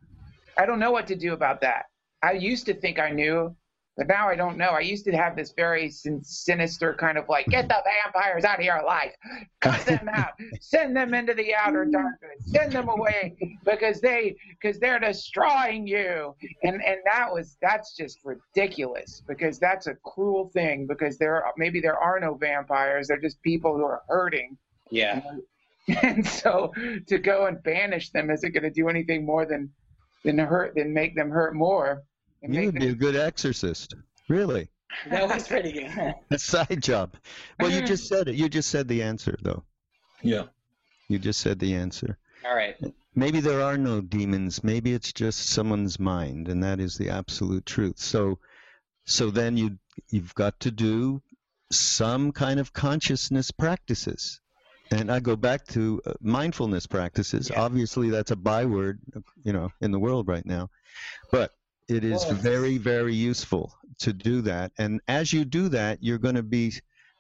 I 0.57 0.67
don't 0.67 0.79
know 0.79 0.91
what 0.91 1.07
to 1.09 1.17
do 1.17 1.33
about 1.33 1.61
that. 1.63 1.87
I 2.23 2.33
used 2.33 2.67
to 2.67 2.75
think 2.75 2.99
I 2.99 3.11
knew, 3.11 3.55
but 3.97 4.09
now 4.09 4.29
I 4.29 4.37
don't 4.37 4.57
know. 4.57 4.71
I 4.71 4.81
used 4.81 5.05
to 5.05 5.13
have 5.13 5.37
this 5.37 5.53
very 5.53 5.91
sin- 5.91 6.25
sinister 6.25 6.95
kind 6.95 7.19
of 7.19 7.29
like, 7.29 7.47
get 7.47 7.69
the 7.69 7.77
vampires 8.05 8.45
out 8.45 8.59
of 8.59 8.65
your 8.65 8.83
life, 8.85 9.15
cut 9.61 9.81
them 9.85 10.09
out, 10.15 10.31
send 10.61 10.97
them 10.97 11.13
into 11.15 11.35
the 11.35 11.55
outer 11.55 11.85
darkness, 11.85 12.41
send 12.47 12.73
them 12.73 12.89
away 12.89 13.37
because 13.65 14.01
they 14.01 14.37
because 14.51 14.79
they're 14.79 14.99
destroying 14.99 15.87
you. 15.87 16.35
And 16.63 16.83
and 16.83 16.99
that 17.05 17.33
was 17.33 17.57
that's 17.61 17.95
just 17.97 18.19
ridiculous 18.25 19.23
because 19.29 19.59
that's 19.59 19.87
a 19.87 19.95
cruel 20.05 20.49
thing 20.55 20.87
because 20.87 21.19
there 21.19 21.45
are, 21.45 21.53
maybe 21.57 21.81
there 21.81 21.99
are 21.99 22.19
no 22.19 22.35
vampires. 22.35 23.09
They're 23.09 23.21
just 23.21 23.43
people 23.43 23.77
who 23.77 23.85
are 23.85 24.03
hurting. 24.09 24.57
yeah, 24.91 25.21
And 26.03 26.27
so 26.43 26.73
to 27.09 27.19
go 27.19 27.47
and 27.47 27.63
banish 27.63 28.11
them 28.11 28.31
isn't 28.31 28.53
going 28.53 28.63
to 28.63 28.71
do 28.71 28.89
anything 28.89 29.27
more 29.27 29.45
than 29.45 29.71
than 30.25 30.39
hurt 30.39 30.75
than 30.77 30.95
make 30.95 31.15
them 31.15 31.31
hurt 31.31 31.55
more. 31.55 32.03
And 32.43 32.55
You 32.55 32.61
make 32.61 32.73
would 32.73 32.81
be 32.81 32.89
a 32.89 32.95
good 32.95 33.17
exorcist. 33.17 33.95
Really. 34.29 34.69
that 35.11 35.29
was 35.29 35.47
pretty 35.47 35.73
good. 35.73 36.15
A 36.31 36.39
side 36.39 36.83
job. 36.83 37.15
Well, 37.59 37.71
you 37.71 37.83
just 37.83 38.09
said 38.09 38.29
it. 38.29 38.35
You 38.35 38.49
just 38.49 38.69
said 38.71 38.89
the 38.89 39.03
answer, 39.03 39.37
though. 39.43 39.65
yeah 40.23 40.45
You 41.09 41.19
just 41.19 41.41
said 41.41 41.59
the 41.59 41.75
answer. 41.75 42.19
All 42.45 42.55
right. 42.55 42.77
Maybe 43.15 43.41
there 43.41 43.63
are 43.63 43.79
no 43.79 44.01
demons. 44.01 44.65
Maybe 44.65 44.93
it's 44.93 45.13
just 45.13 45.51
someone's 45.51 46.01
mind, 46.01 46.49
and 46.49 46.63
that 46.63 46.81
is 46.81 46.97
the 46.97 47.11
absolute 47.11 47.67
truth. 47.67 47.99
So, 47.99 48.39
so 49.05 49.31
then 49.31 49.57
you 49.57 49.79
you've 50.11 50.35
got 50.35 50.59
to 50.61 50.71
do 50.71 51.23
some 51.71 52.33
kind 52.33 52.59
of 52.59 52.73
consciousness 52.73 53.51
practices. 53.51 54.41
And 54.91 55.11
I 55.11 55.21
go 55.21 55.37
back 55.37 55.67
to 55.69 56.03
uh, 56.05 56.13
mindfulness 56.21 56.87
practices. 56.87 57.51
Yeah. 57.51 57.63
Obviously, 57.63 58.11
that's 58.11 58.31
a 58.31 58.37
byword, 58.37 59.01
you 59.43 59.53
know, 59.53 59.71
in 59.81 59.91
the 59.91 59.99
world 59.99 60.29
right 60.29 60.45
now. 60.45 60.69
But 61.31 61.53
it 61.89 62.05
is 62.05 62.25
very, 62.25 62.79
very 62.79 63.15
useful 63.15 63.73
to 64.01 64.13
do 64.13 64.43
that. 64.43 64.73
And 64.79 65.01
as 65.09 65.33
you 65.33 65.45
do 65.45 65.69
that, 65.71 66.03
you're 66.03 66.19
going 66.19 66.35
to 66.35 66.43
be 66.43 66.73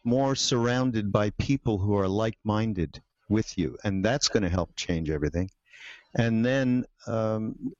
more 0.04 0.34
surrounded 0.34 1.12
by 1.12 1.30
people 1.30 1.78
who 1.78 1.96
are 1.96 2.08
like-minded 2.08 3.00
with 3.28 3.56
you, 3.56 3.78
and 3.84 4.04
that's 4.04 4.28
going 4.28 4.42
to 4.42 4.48
help 4.48 4.74
change 4.76 5.08
everything. 5.08 5.50
And 6.14 6.44
then 6.44 6.84
um, 7.06 7.72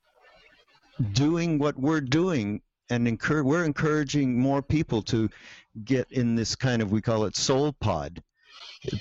doing 1.13 1.59
what 1.59 1.77
we're 1.77 2.01
doing, 2.01 2.63
and 2.91 3.09
encourage, 3.09 3.45
we're 3.45 3.65
encouraging 3.65 4.39
more 4.39 4.63
people 4.63 5.03
to 5.03 5.29
get 5.85 6.07
in 6.11 6.35
this 6.35 6.55
kind 6.55 6.81
of 6.81 6.93
we 6.93 7.03
call 7.03 7.25
it 7.25 7.37
soul 7.37 7.73
pod, 7.81 8.23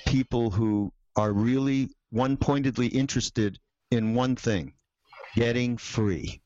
people 0.06 0.50
who 0.50 0.92
are 1.16 1.32
really 1.32 1.90
one-pointedly 2.10 2.88
interested 2.88 3.58
in 3.90 4.14
one 4.14 4.36
thing, 4.36 4.74
getting 5.36 5.76
free. 5.76 6.41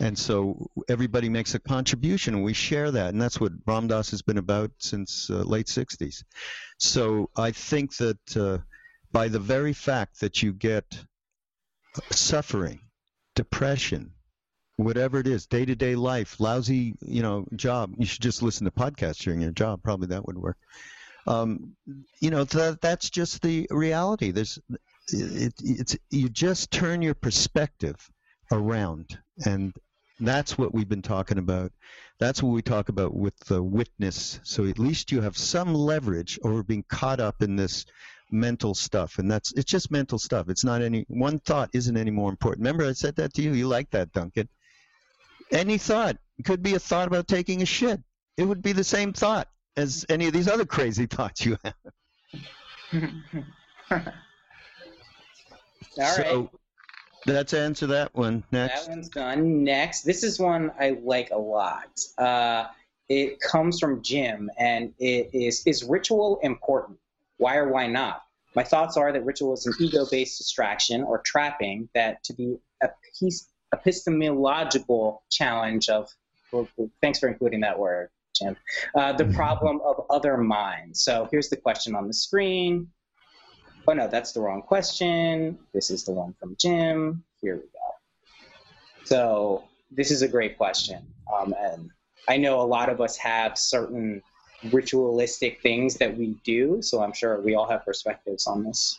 And 0.00 0.18
so 0.18 0.70
everybody 0.88 1.28
makes 1.28 1.54
a 1.54 1.60
contribution, 1.60 2.34
and 2.34 2.44
we 2.44 2.52
share 2.52 2.90
that, 2.90 3.12
and 3.12 3.22
that's 3.22 3.40
what 3.40 3.64
Ramdas 3.64 4.10
has 4.10 4.22
been 4.22 4.38
about 4.38 4.72
since 4.78 5.30
uh, 5.30 5.34
late 5.34 5.66
'60s. 5.66 6.24
So 6.78 7.30
I 7.36 7.52
think 7.52 7.96
that 7.98 8.36
uh, 8.36 8.58
by 9.12 9.28
the 9.28 9.38
very 9.38 9.72
fact 9.72 10.20
that 10.20 10.42
you 10.42 10.52
get 10.52 10.84
suffering, 12.10 12.80
depression, 13.36 14.12
whatever 14.76 15.20
it 15.20 15.28
is, 15.28 15.46
day-to-day 15.46 15.94
life, 15.94 16.40
lousy, 16.40 16.96
you 17.00 17.22
know, 17.22 17.46
job, 17.54 17.94
you 17.96 18.06
should 18.06 18.22
just 18.22 18.42
listen 18.42 18.64
to 18.64 18.72
podcasts 18.72 19.22
during 19.22 19.40
your 19.40 19.52
job. 19.52 19.82
Probably 19.82 20.08
that 20.08 20.26
would 20.26 20.38
work. 20.38 20.56
Um, 21.26 21.76
you 22.20 22.30
know, 22.30 22.44
that 22.44 22.80
that's 22.80 23.08
just 23.10 23.40
the 23.42 23.66
reality. 23.70 24.32
There's, 24.32 24.58
it, 25.08 25.54
it's 25.62 25.96
you 26.10 26.28
just 26.28 26.70
turn 26.70 27.00
your 27.00 27.14
perspective 27.14 27.96
around, 28.52 29.18
and 29.46 29.72
that's 30.20 30.56
what 30.56 30.72
we've 30.72 30.88
been 30.88 31.02
talking 31.02 31.38
about. 31.38 31.72
That's 32.20 32.42
what 32.42 32.50
we 32.50 32.62
talk 32.62 32.88
about 32.88 33.14
with 33.14 33.36
the 33.40 33.62
witness. 33.62 34.40
So 34.44 34.66
at 34.66 34.78
least 34.78 35.10
you 35.10 35.20
have 35.20 35.36
some 35.36 35.74
leverage 35.74 36.38
over 36.44 36.62
being 36.62 36.84
caught 36.88 37.20
up 37.20 37.42
in 37.42 37.56
this 37.56 37.84
mental 38.30 38.74
stuff, 38.74 39.18
and 39.18 39.30
that's 39.30 39.52
it's 39.52 39.70
just 39.70 39.90
mental 39.90 40.18
stuff. 40.18 40.48
It's 40.48 40.64
not 40.64 40.82
any 40.82 41.04
one 41.08 41.40
thought 41.40 41.70
isn't 41.72 41.96
any 41.96 42.10
more 42.10 42.30
important. 42.30 42.64
Remember, 42.64 42.86
I 42.86 42.92
said 42.92 43.16
that 43.16 43.34
to 43.34 43.42
you. 43.42 43.52
You 43.52 43.66
like 43.68 43.90
that, 43.90 44.12
Duncan? 44.12 44.48
Any 45.50 45.78
thought 45.78 46.16
it 46.38 46.44
could 46.44 46.62
be 46.62 46.74
a 46.74 46.78
thought 46.78 47.08
about 47.08 47.28
taking 47.28 47.62
a 47.62 47.66
shit. 47.66 48.00
It 48.36 48.44
would 48.44 48.62
be 48.62 48.72
the 48.72 48.84
same 48.84 49.12
thought 49.12 49.48
as 49.76 50.06
any 50.08 50.26
of 50.26 50.32
these 50.32 50.48
other 50.48 50.64
crazy 50.64 51.06
thoughts 51.10 51.44
you 51.44 51.56
have. 51.64 51.74
All 56.00 56.18
right. 56.18 56.48
Let's 57.26 57.54
answer 57.54 57.86
that 57.88 58.14
one 58.14 58.44
next. 58.52 58.86
That 58.86 58.90
one's 58.90 59.08
done. 59.08 59.64
Next, 59.64 60.02
this 60.02 60.22
is 60.22 60.38
one 60.38 60.72
I 60.78 60.98
like 61.02 61.30
a 61.30 61.38
lot. 61.38 62.00
Uh, 62.18 62.66
it 63.08 63.40
comes 63.40 63.78
from 63.80 64.02
Jim, 64.02 64.50
and 64.58 64.92
it 64.98 65.30
is: 65.32 65.62
Is 65.66 65.84
ritual 65.84 66.40
important? 66.42 66.98
Why 67.38 67.56
or 67.56 67.68
why 67.68 67.86
not? 67.86 68.22
My 68.54 68.62
thoughts 68.62 68.96
are 68.96 69.12
that 69.12 69.24
ritual 69.24 69.54
is 69.54 69.66
an 69.66 69.74
ego-based 69.80 70.38
distraction 70.38 71.02
or 71.02 71.20
trapping 71.24 71.88
that, 71.94 72.22
to 72.24 72.32
the 72.34 72.58
epis- 72.82 73.48
epistemological 73.72 75.22
challenge 75.30 75.88
of. 75.88 76.08
well, 76.52 76.68
Thanks 77.02 77.18
for 77.18 77.28
including 77.28 77.60
that 77.60 77.78
word, 77.78 78.10
Jim. 78.34 78.56
Uh, 78.94 79.12
the 79.12 79.24
problem 79.34 79.80
of 79.84 80.06
other 80.08 80.36
minds. 80.36 81.02
So 81.02 81.28
here's 81.30 81.48
the 81.48 81.56
question 81.56 81.94
on 81.94 82.06
the 82.06 82.14
screen. 82.14 82.88
Oh 83.86 83.92
no, 83.92 84.08
that's 84.08 84.32
the 84.32 84.40
wrong 84.40 84.62
question. 84.62 85.58
This 85.72 85.90
is 85.90 86.04
the 86.04 86.12
one 86.12 86.34
from 86.40 86.56
Jim. 86.58 87.22
Here 87.40 87.56
we 87.56 87.62
go. 87.62 89.04
So 89.04 89.64
this 89.90 90.10
is 90.10 90.22
a 90.22 90.28
great 90.28 90.56
question, 90.56 91.06
um, 91.32 91.54
and 91.58 91.90
I 92.28 92.38
know 92.38 92.60
a 92.60 92.62
lot 92.62 92.88
of 92.88 93.00
us 93.00 93.16
have 93.18 93.58
certain 93.58 94.22
ritualistic 94.72 95.60
things 95.60 95.96
that 95.96 96.16
we 96.16 96.38
do. 96.44 96.80
So 96.80 97.02
I'm 97.02 97.12
sure 97.12 97.40
we 97.40 97.54
all 97.54 97.68
have 97.68 97.84
perspectives 97.84 98.46
on 98.46 98.64
this. 98.64 98.98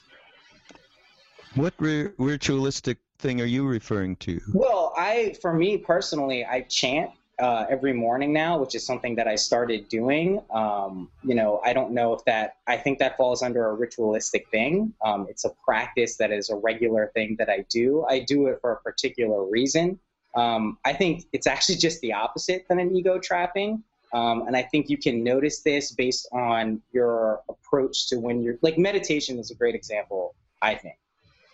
What 1.56 1.74
ri- 1.80 2.12
ritualistic 2.18 3.00
thing 3.18 3.42
are 3.42 3.46
you 3.46 3.66
referring 3.66 4.18
to? 4.18 4.40
Well, 4.54 4.94
I, 4.98 5.36
for 5.42 5.54
me 5.54 5.78
personally, 5.78 6.46
I 6.46 6.62
chant 6.62 7.12
uh, 7.40 7.66
every 7.70 7.94
morning 7.94 8.32
now, 8.32 8.58
which 8.58 8.76
is 8.76 8.86
something 8.86 9.16
that 9.16 9.28
I 9.28 9.36
started 9.36 9.90
doing. 9.90 10.42
Um, 10.54 11.10
you 11.24 11.36
know, 11.36 11.60
I 11.64 11.74
don't 11.74 11.92
know 11.92 12.14
if 12.14 12.24
that, 12.26 12.58
I 12.68 12.78
think 12.78 13.00
that 13.00 13.18
falls 13.18 13.42
under 13.42 13.68
a 13.70 13.74
ritualistic 13.74 14.50
thing. 14.50 14.94
Um, 15.04 15.28
it's 15.30 15.46
a 15.46 15.52
practice 15.64 16.16
that 16.18 16.32
is 16.32 16.50
a 16.50 16.56
regular 16.56 17.12
thing 17.14 17.36
that 17.40 17.50
I 17.50 17.66
do. 17.70 18.06
I 18.10 18.20
do 18.20 18.48
it 18.48 18.60
for 18.62 18.72
a 18.72 18.78
particular 18.78 19.46
reason. 19.46 20.00
Um, 20.36 20.78
I 20.86 20.94
think 20.94 21.26
it's 21.34 21.48
actually 21.48 21.76
just 21.76 22.02
the 22.02 22.14
opposite 22.14 22.66
than 22.68 22.80
an 22.80 22.96
ego 22.96 23.20
trapping. 23.20 23.84
Um, 24.14 24.48
and 24.48 24.56
I 24.56 24.62
think 24.62 24.90
you 24.90 24.98
can 24.98 25.24
notice 25.24 25.62
this 25.62 25.92
based 25.92 26.28
on 26.32 26.82
your 26.94 27.42
approach 27.50 28.08
to 28.10 28.18
when 28.18 28.42
you're 28.42 28.58
like 28.62 28.78
meditation 28.78 29.40
is 29.40 29.52
a 29.52 29.56
great 29.56 29.76
example, 29.76 30.36
I 30.62 30.76
think 30.76 30.96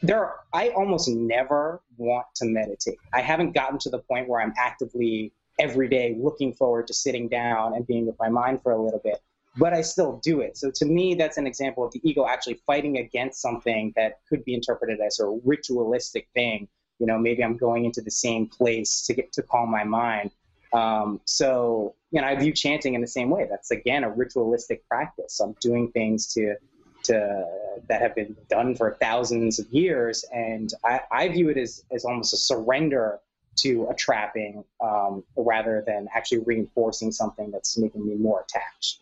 there 0.04 0.20
are, 0.20 0.36
I 0.54 0.70
almost 0.70 1.08
never 1.10 1.82
want 1.98 2.26
to 2.36 2.46
meditate. 2.46 2.98
I 3.14 3.22
haven't 3.22 3.54
gotten 3.54 3.78
to 3.80 3.90
the 3.90 4.00
point 4.00 4.28
where 4.28 4.42
I'm 4.42 4.54
actively 4.58 5.32
every 5.66 5.88
day 5.88 6.08
looking 6.20 6.52
forward 6.54 6.86
to 6.88 6.94
sitting 6.94 7.28
down 7.30 7.74
and 7.76 7.86
being 7.86 8.06
with 8.06 8.18
my 8.20 8.30
mind 8.30 8.62
for 8.64 8.72
a 8.72 8.82
little 8.86 9.02
bit. 9.04 9.20
but 9.58 9.74
I 9.74 9.82
still 9.82 10.20
do 10.24 10.42
it. 10.42 10.58
So 10.58 10.72
to 10.76 10.86
me, 10.86 11.16
that's 11.16 11.38
an 11.38 11.46
example 11.46 11.86
of 11.86 11.92
the 11.92 12.02
ego 12.04 12.26
actually 12.26 12.60
fighting 12.66 12.98
against 12.98 13.42
something 13.42 13.94
that 13.96 14.20
could 14.30 14.46
be 14.46 14.54
interpreted 14.54 15.00
as 15.02 15.20
a 15.20 15.28
ritualistic 15.44 16.28
thing. 16.34 16.68
You 17.00 17.08
know, 17.08 17.18
maybe 17.18 17.44
I'm 17.44 17.58
going 17.58 17.86
into 17.86 18.02
the 18.02 18.12
same 18.12 18.48
place 18.48 19.04
to 19.08 19.14
get 19.14 19.32
to 19.34 19.44
calm 19.44 19.70
my 19.70 19.84
mind. 19.84 20.32
Um, 20.74 21.20
so, 21.26 21.96
you 22.12 22.22
know, 22.22 22.28
I 22.28 22.36
view 22.36 22.54
chanting 22.54 22.94
in 22.94 23.02
the 23.02 23.08
same 23.08 23.30
way. 23.30 23.46
That's 23.50 23.72
again 23.72 24.04
a 24.06 24.10
ritualistic 24.10 24.88
practice. 24.88 25.40
I'm 25.42 25.56
doing 25.60 25.92
things 25.92 26.28
to 26.34 26.56
to 27.04 27.46
that 27.90 28.02
have 28.02 28.16
been 28.16 28.38
done 28.50 28.76
for 28.76 28.96
thousands 29.02 29.60
of 29.60 29.68
years, 29.70 30.24
and 30.32 30.72
I, 30.86 31.02
I 31.12 31.28
view 31.28 31.50
it 31.50 31.58
as 31.58 31.84
as 31.92 32.06
almost 32.06 32.34
a 32.34 32.38
surrender 32.38 33.20
to 33.58 33.88
a 33.90 33.94
trapping 33.94 34.64
um, 34.82 35.24
rather 35.36 35.84
than 35.86 36.08
actually 36.16 36.40
reinforcing 36.40 37.12
something 37.12 37.52
that's 37.52 37.78
making 37.78 38.08
me 38.08 38.16
more 38.16 38.42
attached. 38.42 39.02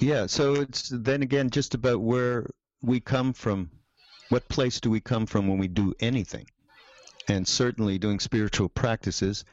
Yeah, 0.00 0.26
so 0.26 0.54
it's 0.54 0.90
then 0.90 1.22
again 1.22 1.50
just 1.50 1.74
about 1.74 2.00
where 2.00 2.46
we 2.82 3.00
come 3.00 3.32
from. 3.32 3.70
What 4.28 4.48
place 4.48 4.80
do 4.80 4.90
we 4.90 5.00
come 5.00 5.26
from 5.26 5.48
when 5.48 5.58
we 5.58 5.68
do 5.68 5.94
anything? 6.00 6.46
And 7.28 7.46
certainly 7.46 7.98
doing 7.98 8.20
spiritual 8.20 8.68
practices, 8.68 9.44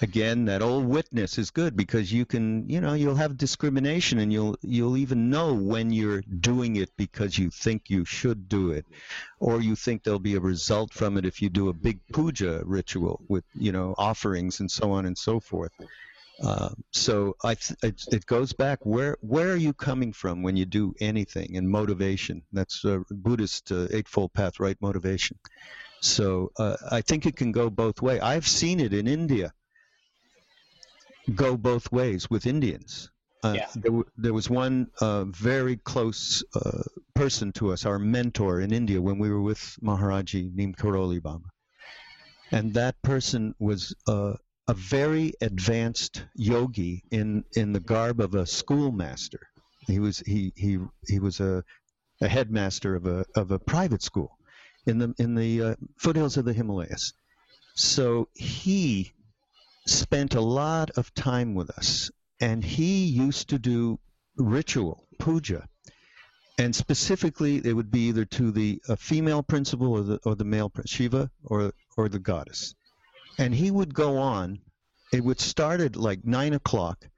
again, 0.00 0.44
that 0.46 0.62
old 0.62 0.86
witness 0.86 1.38
is 1.38 1.50
good 1.50 1.76
because 1.76 2.12
you 2.12 2.24
can, 2.24 2.68
you 2.68 2.80
know, 2.80 2.94
you'll 2.94 3.14
have 3.14 3.36
discrimination 3.36 4.18
and 4.18 4.32
you'll 4.32 4.56
you'll 4.62 4.96
even 4.96 5.30
know 5.30 5.54
when 5.54 5.90
you're 5.90 6.22
doing 6.40 6.76
it 6.76 6.90
because 6.96 7.38
you 7.38 7.50
think 7.50 7.88
you 7.88 8.04
should 8.04 8.48
do 8.48 8.70
it, 8.70 8.86
or 9.40 9.60
you 9.60 9.76
think 9.76 10.02
there'll 10.02 10.18
be 10.18 10.34
a 10.34 10.40
result 10.40 10.92
from 10.92 11.16
it 11.16 11.24
if 11.24 11.42
you 11.42 11.48
do 11.48 11.68
a 11.68 11.72
big 11.72 12.00
puja 12.12 12.62
ritual 12.64 13.20
with, 13.28 13.44
you 13.54 13.72
know, 13.72 13.94
offerings 13.98 14.60
and 14.60 14.70
so 14.70 14.92
on 14.92 15.06
and 15.06 15.16
so 15.16 15.40
forth. 15.40 15.72
Uh, 16.42 16.70
so 16.92 17.34
I 17.42 17.54
th- 17.54 17.78
it, 17.82 18.04
it, 18.12 18.26
goes 18.26 18.52
back. 18.52 18.86
Where 18.86 19.16
where 19.20 19.50
are 19.50 19.56
you 19.56 19.72
coming 19.72 20.12
from 20.12 20.42
when 20.42 20.56
you 20.56 20.66
do 20.66 20.94
anything 21.00 21.56
and 21.56 21.68
motivation? 21.68 22.42
That's 22.52 22.84
a 22.84 23.04
Buddhist 23.10 23.72
uh, 23.72 23.88
eightfold 23.90 24.32
path 24.32 24.60
right? 24.60 24.76
Motivation. 24.80 25.36
So 26.00 26.52
uh, 26.56 26.76
I 26.92 27.00
think 27.00 27.26
it 27.26 27.34
can 27.34 27.50
go 27.50 27.70
both 27.70 28.00
way. 28.00 28.20
I've 28.20 28.46
seen 28.46 28.78
it 28.78 28.94
in 28.94 29.08
India 29.08 29.52
go 31.34 31.56
both 31.56 31.90
ways 31.92 32.30
with 32.30 32.46
Indians 32.46 33.10
uh, 33.44 33.54
yeah. 33.54 33.66
there, 33.74 33.90
w- 33.90 34.10
there 34.16 34.34
was 34.34 34.50
one 34.50 34.88
uh, 35.00 35.24
very 35.24 35.76
close 35.76 36.42
person 37.14 37.52
to 37.52 37.72
us 37.72 37.86
our 37.86 37.98
mentor 37.98 38.60
in 38.60 38.72
India 38.72 39.00
when 39.00 39.18
we 39.18 39.30
were 39.30 39.42
with 39.42 39.76
Maharaji 39.82 40.52
Neem 40.54 40.74
Karoli 40.74 41.22
Baba 41.22 41.48
and 42.50 42.74
that 42.74 43.00
person 43.02 43.54
was 43.58 43.94
a 44.68 44.74
very 44.74 45.32
advanced 45.40 46.24
yogi 46.34 47.02
in 47.10 47.44
in 47.56 47.72
the 47.72 47.80
garb 47.80 48.20
of 48.20 48.34
a 48.34 48.46
schoolmaster. 48.46 49.40
He 49.86 49.98
was 49.98 50.18
he 50.20 50.52
he 50.56 50.78
he 51.06 51.18
was 51.18 51.40
a, 51.40 51.64
a 52.20 52.28
headmaster 52.28 52.94
of 52.94 53.06
a 53.06 53.24
of 53.34 53.50
a 53.50 53.58
private 53.58 54.02
school 54.02 54.36
in 54.86 54.98
the 54.98 55.14
in 55.18 55.34
the 55.34 55.62
uh, 55.62 55.74
foothills 55.96 56.36
of 56.36 56.44
the 56.44 56.52
Himalayas. 56.52 57.14
So 57.74 58.28
he 58.34 59.12
spent 59.88 60.34
a 60.34 60.40
lot 60.40 60.90
of 60.90 61.12
time 61.14 61.54
with 61.54 61.70
us, 61.70 62.10
and 62.40 62.62
he 62.64 63.04
used 63.04 63.48
to 63.50 63.58
do 63.58 63.98
ritual 64.36 65.06
puja, 65.18 65.66
and 66.58 66.74
specifically 66.74 67.56
it 67.64 67.72
would 67.72 67.90
be 67.90 68.08
either 68.08 68.24
to 68.24 68.50
the 68.50 68.80
uh, 68.88 68.96
female 68.96 69.42
principle 69.42 69.92
or 69.92 70.02
the 70.02 70.20
or 70.24 70.34
the 70.34 70.44
male 70.44 70.70
Shiva 70.86 71.30
or 71.44 71.72
or 71.96 72.08
the 72.08 72.18
goddess 72.18 72.74
and 73.38 73.54
he 73.54 73.70
would 73.70 73.94
go 73.94 74.18
on. 74.18 74.58
It 75.12 75.24
would 75.24 75.40
start 75.40 75.80
at 75.80 75.96
like 75.96 76.24
nine 76.24 76.52
o'clock, 76.52 77.08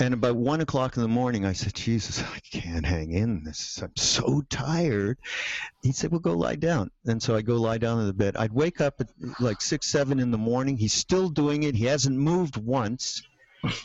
and 0.00 0.14
about 0.14 0.36
one 0.36 0.60
o'clock 0.60 0.96
in 0.96 1.02
the 1.02 1.08
morning, 1.08 1.44
I 1.44 1.52
said, 1.52 1.74
"Jesus, 1.74 2.22
I 2.22 2.40
can't 2.52 2.86
hang 2.86 3.12
in 3.12 3.42
this. 3.44 3.80
I'm 3.82 3.96
so 3.96 4.42
tired." 4.48 5.18
He 5.82 5.92
said, 5.92 6.10
"Well, 6.10 6.20
go 6.20 6.34
lie 6.34 6.56
down." 6.56 6.90
And 7.04 7.22
so 7.22 7.34
I 7.34 7.42
go 7.42 7.56
lie 7.56 7.78
down 7.78 8.00
in 8.00 8.06
the 8.06 8.12
bed. 8.12 8.36
I'd 8.36 8.52
wake 8.52 8.80
up 8.80 9.00
at 9.00 9.08
like 9.40 9.60
six, 9.60 9.90
seven 9.90 10.20
in 10.20 10.30
the 10.30 10.38
morning. 10.38 10.76
He's 10.76 10.92
still 10.92 11.28
doing 11.28 11.64
it. 11.64 11.74
He 11.74 11.86
hasn't 11.86 12.16
moved 12.16 12.56
once, 12.56 13.22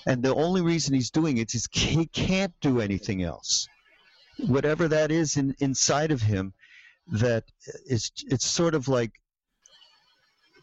and 0.05 0.21
the 0.21 0.35
only 0.35 0.61
reason 0.61 0.93
he's 0.93 1.11
doing 1.11 1.37
it 1.37 1.55
is 1.55 1.67
he 1.71 2.05
can't 2.05 2.53
do 2.61 2.79
anything 2.79 3.23
else. 3.23 3.67
Whatever 4.47 4.87
that 4.87 5.11
is 5.11 5.37
in, 5.37 5.55
inside 5.59 6.11
of 6.11 6.21
him, 6.21 6.53
that 7.07 7.45
is, 7.85 8.11
it's 8.27 8.45
sort 8.45 8.75
of 8.75 8.87
like 8.87 9.11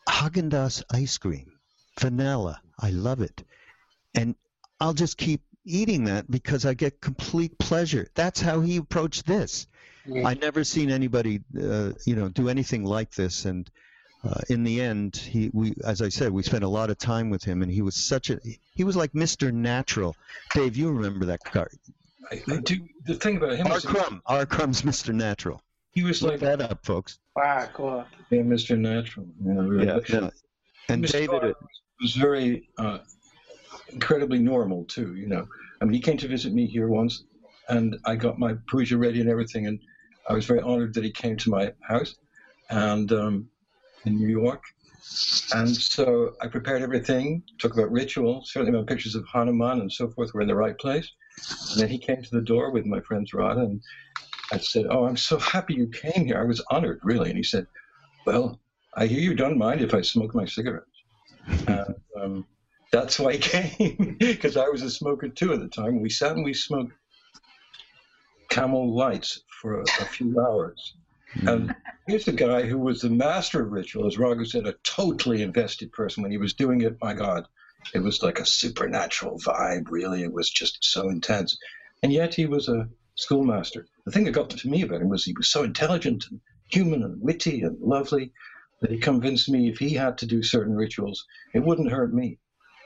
Haagen 0.08 0.50
Dazs 0.50 0.82
ice 0.90 1.18
cream, 1.18 1.52
vanilla. 1.98 2.60
I 2.78 2.90
love 2.90 3.20
it. 3.20 3.44
And 4.14 4.34
I'll 4.80 4.94
just 4.94 5.16
keep 5.16 5.42
eating 5.64 6.04
that 6.04 6.30
because 6.30 6.64
I 6.64 6.74
get 6.74 7.00
complete 7.00 7.58
pleasure. 7.58 8.08
That's 8.14 8.40
how 8.40 8.60
he 8.60 8.76
approached 8.76 9.26
this. 9.26 9.66
Yeah. 10.06 10.26
I 10.26 10.34
never 10.34 10.64
seen 10.64 10.90
anybody, 10.90 11.40
uh, 11.60 11.92
you 12.06 12.16
know, 12.16 12.28
do 12.28 12.48
anything 12.48 12.84
like 12.84 13.10
this. 13.14 13.44
And 13.44 13.70
uh, 14.24 14.40
in 14.48 14.64
the 14.64 14.80
end, 14.80 15.16
he, 15.16 15.50
we, 15.52 15.74
as 15.84 16.02
I 16.02 16.08
said, 16.08 16.32
we 16.32 16.42
spent 16.42 16.64
a 16.64 16.68
lot 16.68 16.90
of 16.90 16.98
time 16.98 17.30
with 17.30 17.44
him, 17.44 17.62
and 17.62 17.70
he 17.70 17.82
was 17.82 17.94
such 17.94 18.30
a, 18.30 18.40
he 18.74 18.84
was 18.84 18.96
like 18.96 19.12
Mr. 19.12 19.52
Natural. 19.52 20.16
Dave, 20.54 20.76
you 20.76 20.90
remember 20.90 21.26
that 21.26 21.44
card? 21.44 21.76
I, 22.30 22.42
I 22.50 22.56
do. 22.58 22.86
The 23.04 23.14
thing 23.14 23.36
about 23.36 23.56
him, 23.56 23.66
R. 23.66 23.80
Crumb, 23.80 24.22
R. 24.26 24.46
Crumb's 24.46 24.82
Mr. 24.82 25.14
Natural. 25.14 25.62
He 25.92 26.04
was 26.04 26.22
Look 26.22 26.32
like 26.32 26.40
that 26.40 26.60
up, 26.60 26.84
folks. 26.84 27.18
Wow, 27.34 27.68
cool. 27.72 28.04
Yeah, 28.30 28.42
Mr. 28.42 28.78
Natural. 28.78 29.26
Yeah, 29.44 29.52
really. 29.54 29.86
yeah, 29.86 29.98
yeah. 30.08 30.30
And 30.88 31.04
Mr. 31.04 31.12
David 31.12 31.54
was 32.00 32.14
very 32.14 32.68
uh, 32.78 32.98
incredibly 33.92 34.38
normal 34.38 34.84
too. 34.84 35.14
You 35.14 35.26
know, 35.26 35.46
I 35.80 35.84
mean, 35.84 35.94
he 35.94 36.00
came 36.00 36.16
to 36.18 36.28
visit 36.28 36.52
me 36.52 36.66
here 36.66 36.88
once, 36.88 37.24
and 37.68 37.96
I 38.04 38.16
got 38.16 38.38
my 38.38 38.54
puja 38.68 38.96
ready 38.96 39.20
and 39.20 39.28
everything, 39.28 39.66
and 39.66 39.78
I 40.28 40.34
was 40.34 40.46
very 40.46 40.60
honored 40.60 40.94
that 40.94 41.04
he 41.04 41.10
came 41.10 41.36
to 41.38 41.50
my 41.50 41.72
house, 41.82 42.14
and 42.70 43.10
um, 43.12 43.48
in 44.04 44.16
New 44.16 44.28
York. 44.28 44.62
And 45.54 45.74
so 45.74 46.34
I 46.42 46.46
prepared 46.46 46.82
everything, 46.82 47.42
talked 47.58 47.74
about 47.74 47.90
ritual, 47.90 48.42
certainly 48.44 48.78
my 48.78 48.84
pictures 48.84 49.14
of 49.14 49.24
Hanuman 49.32 49.80
and 49.80 49.90
so 49.90 50.08
forth 50.10 50.32
were 50.34 50.42
in 50.42 50.48
the 50.48 50.54
right 50.54 50.78
place. 50.78 51.10
And 51.72 51.80
then 51.80 51.88
he 51.88 51.98
came 51.98 52.22
to 52.22 52.30
the 52.30 52.42
door 52.42 52.70
with 52.70 52.84
my 52.86 53.00
friends 53.00 53.32
Radha 53.32 53.60
and 53.60 53.80
I 54.52 54.58
said, 54.58 54.86
Oh, 54.90 55.06
I'm 55.06 55.16
so 55.16 55.38
happy 55.38 55.74
you 55.74 55.88
came 55.88 56.26
here. 56.26 56.40
I 56.40 56.44
was 56.44 56.62
honored, 56.70 57.00
really. 57.02 57.30
And 57.30 57.36
he 57.36 57.42
said, 57.42 57.66
Well, 58.26 58.60
I 58.96 59.06
hear 59.06 59.20
you 59.20 59.34
don't 59.34 59.58
mind 59.58 59.80
if 59.80 59.94
I 59.94 60.02
smoke 60.02 60.34
my 60.34 60.44
cigarettes. 60.44 60.86
um, 62.20 62.44
that's 62.90 63.18
why 63.18 63.30
I 63.30 63.36
came, 63.36 64.16
because 64.18 64.56
I 64.56 64.68
was 64.68 64.82
a 64.82 64.90
smoker 64.90 65.28
too 65.28 65.52
at 65.52 65.60
the 65.60 65.68
time. 65.68 66.00
We 66.00 66.10
sat 66.10 66.32
and 66.32 66.44
we 66.44 66.54
smoked 66.54 66.92
camel 68.48 68.94
lights 68.94 69.42
for 69.60 69.80
a, 69.80 69.82
a 69.82 70.04
few 70.06 70.40
hours. 70.40 70.94
Mm. 71.36 71.52
And 71.52 71.74
here's 72.08 72.26
a 72.26 72.32
guy 72.32 72.62
who 72.62 72.78
was 72.78 73.00
the 73.00 73.10
master 73.10 73.62
of 73.62 73.70
ritual, 73.70 74.06
as 74.06 74.18
Raghu 74.18 74.44
said, 74.44 74.66
a 74.66 74.74
totally 74.82 75.42
invested 75.42 75.92
person. 75.92 76.22
When 76.22 76.32
he 76.32 76.38
was 76.38 76.54
doing 76.54 76.80
it, 76.80 76.98
my 77.00 77.14
God, 77.14 77.46
it 77.94 78.00
was 78.00 78.22
like 78.22 78.40
a 78.40 78.46
supernatural 78.46 79.38
vibe, 79.38 79.86
really. 79.90 80.22
It 80.22 80.32
was 80.32 80.50
just 80.50 80.84
so 80.84 81.08
intense. 81.08 81.56
And 82.02 82.12
yet 82.12 82.34
he 82.34 82.46
was 82.46 82.68
a 82.68 82.88
schoolmaster. 83.14 83.86
The 84.04 84.10
thing 84.10 84.24
that 84.24 84.32
got 84.32 84.50
to 84.50 84.68
me 84.68 84.82
about 84.82 85.02
him 85.02 85.08
was 85.08 85.24
he 85.24 85.34
was 85.36 85.50
so 85.50 85.62
intelligent 85.62 86.24
and 86.30 86.40
human 86.72 87.02
and 87.02 87.20
witty 87.20 87.62
and 87.62 87.78
lovely 87.80 88.32
that 88.80 88.90
he 88.90 88.98
convinced 88.98 89.48
me 89.48 89.68
if 89.68 89.78
he 89.78 89.94
had 89.94 90.18
to 90.18 90.26
do 90.26 90.42
certain 90.42 90.74
rituals, 90.74 91.26
it 91.52 91.60
wouldn't 91.60 91.90
hurt 91.90 92.12
me. 92.14 92.38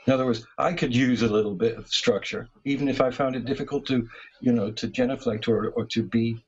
In 0.07 0.13
other 0.13 0.25
words, 0.25 0.45
I 0.57 0.73
could 0.73 0.95
use 0.95 1.23
a 1.23 1.27
little 1.27 1.55
bit 1.55 1.77
of 1.77 1.87
structure, 1.87 2.47
even 2.63 2.87
if 2.87 3.01
I 3.01 3.09
found 3.09 3.35
it 3.35 3.45
difficult 3.45 3.87
to, 3.87 4.07
you 4.39 4.51
know, 4.51 4.71
to 4.71 4.87
genuflect 4.87 5.47
or, 5.47 5.69
or 5.69 5.85
to 5.87 6.03
be, 6.03 6.43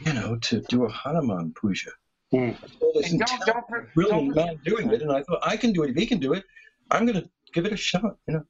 you 0.00 0.12
know, 0.12 0.36
to 0.36 0.62
do 0.62 0.84
a 0.84 0.90
Hanuman 0.90 1.52
puja. 1.52 1.90
Mm. 2.32 2.56
And 3.04 3.20
don't, 3.20 3.46
don't, 3.46 3.94
brilliant 3.94 4.34
don't, 4.34 4.46
man 4.46 4.60
doing 4.64 4.90
it, 4.90 5.02
and 5.02 5.12
I 5.12 5.22
thought 5.22 5.40
I 5.42 5.56
can 5.56 5.72
do 5.72 5.82
it. 5.82 5.90
If 5.90 5.96
he 5.96 6.06
can 6.06 6.18
do 6.18 6.32
it, 6.32 6.44
I'm 6.90 7.06
going 7.06 7.20
to 7.20 7.28
give 7.52 7.66
it 7.66 7.72
a 7.72 7.76
shot. 7.76 8.16
You 8.26 8.34
know. 8.34 8.44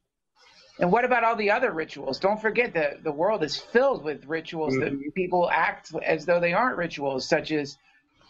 And 0.79 0.91
what 0.91 1.05
about 1.05 1.23
all 1.23 1.35
the 1.35 1.51
other 1.51 1.71
rituals? 1.71 2.19
Don't 2.19 2.41
forget 2.41 2.73
that 2.73 3.03
the 3.03 3.11
world 3.11 3.43
is 3.43 3.57
filled 3.57 4.03
with 4.03 4.25
rituals 4.25 4.73
mm-hmm. 4.73 4.99
that 4.99 5.15
people 5.15 5.49
act 5.51 5.93
as 6.03 6.25
though 6.25 6.39
they 6.39 6.53
aren't 6.53 6.77
rituals, 6.77 7.27
such 7.27 7.51
as 7.51 7.77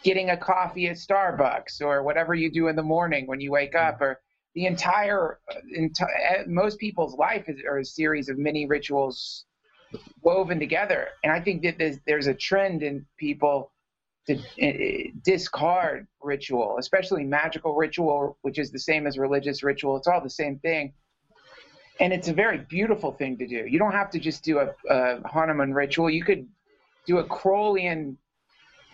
getting 0.03 0.29
a 0.31 0.37
coffee 0.37 0.87
at 0.87 0.97
Starbucks 0.97 1.81
or 1.81 2.03
whatever 2.03 2.33
you 2.33 2.51
do 2.51 2.67
in 2.67 2.75
the 2.75 2.83
morning 2.83 3.25
when 3.27 3.39
you 3.39 3.51
wake 3.51 3.75
up, 3.75 4.01
or 4.01 4.19
the 4.55 4.65
entire, 4.65 5.39
entire 5.73 6.09
eh, 6.29 6.43
most 6.47 6.79
people's 6.79 7.15
life 7.17 7.45
is 7.47 7.61
are 7.67 7.79
a 7.79 7.85
series 7.85 8.29
of 8.29 8.37
mini 8.37 8.65
rituals 8.65 9.45
woven 10.21 10.59
together. 10.59 11.09
And 11.23 11.31
I 11.31 11.39
think 11.39 11.61
that 11.63 11.77
there's, 11.77 11.97
there's 12.07 12.27
a 12.27 12.33
trend 12.33 12.83
in 12.83 13.05
people 13.17 13.71
to 14.27 14.37
uh, 14.37 15.11
discard 15.23 16.07
ritual, 16.21 16.77
especially 16.79 17.23
magical 17.23 17.75
ritual, 17.75 18.37
which 18.41 18.57
is 18.57 18.71
the 18.71 18.79
same 18.79 19.05
as 19.05 19.17
religious 19.17 19.61
ritual. 19.61 19.97
It's 19.97 20.07
all 20.07 20.21
the 20.21 20.29
same 20.29 20.57
thing 20.59 20.93
and 21.99 22.11
it's 22.11 22.27
a 22.27 22.33
very 22.33 22.59
beautiful 22.69 23.11
thing 23.11 23.37
to 23.37 23.47
do. 23.47 23.65
You 23.67 23.79
don't 23.79 23.93
have 23.93 24.09
to 24.11 24.19
just 24.19 24.43
do 24.43 24.59
a, 24.59 24.69
a 24.89 25.27
Hanuman 25.27 25.73
ritual. 25.73 26.09
You 26.09 26.23
could 26.23 26.47
do 27.05 27.19
a 27.19 27.23
Crowleyan 27.23 28.15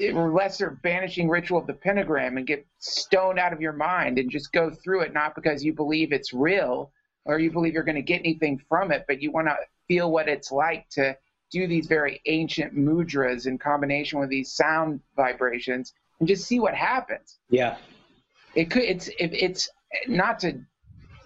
lesser 0.10 0.80
banishing 0.84 1.30
ritual 1.30 1.60
of 1.60 1.68
the 1.68 1.74
pentagram 1.74 2.38
and 2.38 2.48
get 2.48 2.66
stoned 2.80 3.40
out 3.40 3.54
of 3.54 3.62
your 3.62 3.74
mind 3.74 4.18
and 4.18 4.30
just 4.30 4.52
go 4.52 4.72
through 4.72 5.02
it, 5.02 5.14
not 5.14 5.36
because 5.36 5.64
you 5.64 5.74
believe 5.74 6.12
it's 6.12 6.34
real 6.34 6.92
or 7.26 7.40
you 7.40 7.52
believe 7.52 7.74
you're 7.74 7.84
going 7.84 7.96
to 7.96 8.02
get 8.02 8.20
anything 8.20 8.60
from 8.68 8.92
it, 8.92 9.06
but 9.08 9.22
you 9.22 9.32
want 9.32 9.48
to 9.48 9.56
feel 9.88 10.12
what 10.12 10.28
it's 10.28 10.52
like 10.52 10.88
to 10.90 11.16
do 11.52 11.68
these 11.68 11.88
very 11.88 12.22
ancient 12.26 12.76
mudras 12.76 13.46
in 13.46 13.58
combination 13.58 14.20
with 14.20 14.30
these 14.30 14.54
sound 14.54 15.02
vibrations 15.16 15.94
and 16.20 16.28
just 16.28 16.48
see 16.48 16.60
what 16.60 16.74
happens. 16.74 17.38
Yeah. 17.50 17.78
It 18.56 18.72
could 18.72 18.84
it's 18.84 19.08
if 19.20 19.32
it's 19.34 19.70
not 20.08 20.40
to 20.40 20.62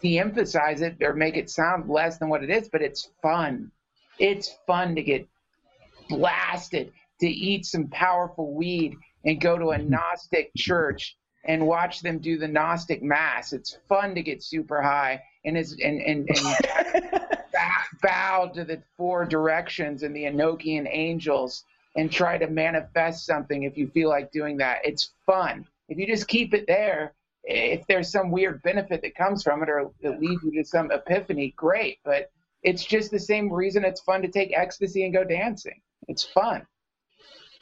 de-emphasize 0.01 0.81
it 0.81 0.97
or 1.01 1.13
make 1.13 1.37
it 1.37 1.49
sound 1.49 1.89
less 1.89 2.17
than 2.17 2.29
what 2.29 2.43
it 2.43 2.49
is, 2.49 2.69
but 2.69 2.81
it's 2.81 3.09
fun. 3.21 3.71
It's 4.19 4.55
fun 4.67 4.95
to 4.95 5.03
get 5.03 5.27
blasted, 6.09 6.91
to 7.19 7.27
eat 7.27 7.65
some 7.65 7.87
powerful 7.87 8.53
weed 8.53 8.95
and 9.25 9.41
go 9.41 9.57
to 9.57 9.71
a 9.71 9.77
mm-hmm. 9.77 9.91
Gnostic 9.91 10.51
church 10.57 11.17
and 11.45 11.67
watch 11.67 12.01
them 12.01 12.19
do 12.19 12.37
the 12.37 12.47
Gnostic 12.47 13.03
mass. 13.03 13.53
It's 13.53 13.77
fun 13.87 14.15
to 14.15 14.21
get 14.21 14.43
super 14.43 14.81
high 14.81 15.21
and 15.43 15.57
is 15.57 15.77
and 15.83 16.01
and, 16.01 16.29
and 16.29 17.07
bow 18.01 18.51
to 18.53 18.63
the 18.63 18.81
four 18.97 19.25
directions 19.25 20.03
and 20.03 20.15
the 20.15 20.23
Enochian 20.23 20.87
angels 20.89 21.63
and 21.95 22.11
try 22.11 22.37
to 22.37 22.47
manifest 22.47 23.25
something 23.25 23.63
if 23.63 23.77
you 23.77 23.87
feel 23.87 24.09
like 24.09 24.31
doing 24.31 24.57
that. 24.57 24.79
It's 24.83 25.11
fun. 25.25 25.65
If 25.87 25.97
you 25.97 26.07
just 26.07 26.27
keep 26.27 26.53
it 26.53 26.65
there, 26.67 27.13
if 27.43 27.85
there's 27.87 28.11
some 28.11 28.31
weird 28.31 28.61
benefit 28.63 29.01
that 29.03 29.15
comes 29.15 29.43
from 29.43 29.63
it 29.63 29.69
or 29.69 29.91
it 30.01 30.19
leads 30.19 30.43
you 30.43 30.51
to 30.51 30.67
some 30.67 30.91
epiphany, 30.91 31.53
great. 31.55 31.99
But 32.03 32.31
it's 32.63 32.83
just 32.83 33.11
the 33.11 33.19
same 33.19 33.53
reason 33.53 33.85
it's 33.85 34.01
fun 34.01 34.21
to 34.23 34.27
take 34.27 34.51
ecstasy 34.57 35.05
and 35.05 35.13
go 35.13 35.23
dancing. 35.23 35.79
It's 36.07 36.23
fun. 36.23 36.65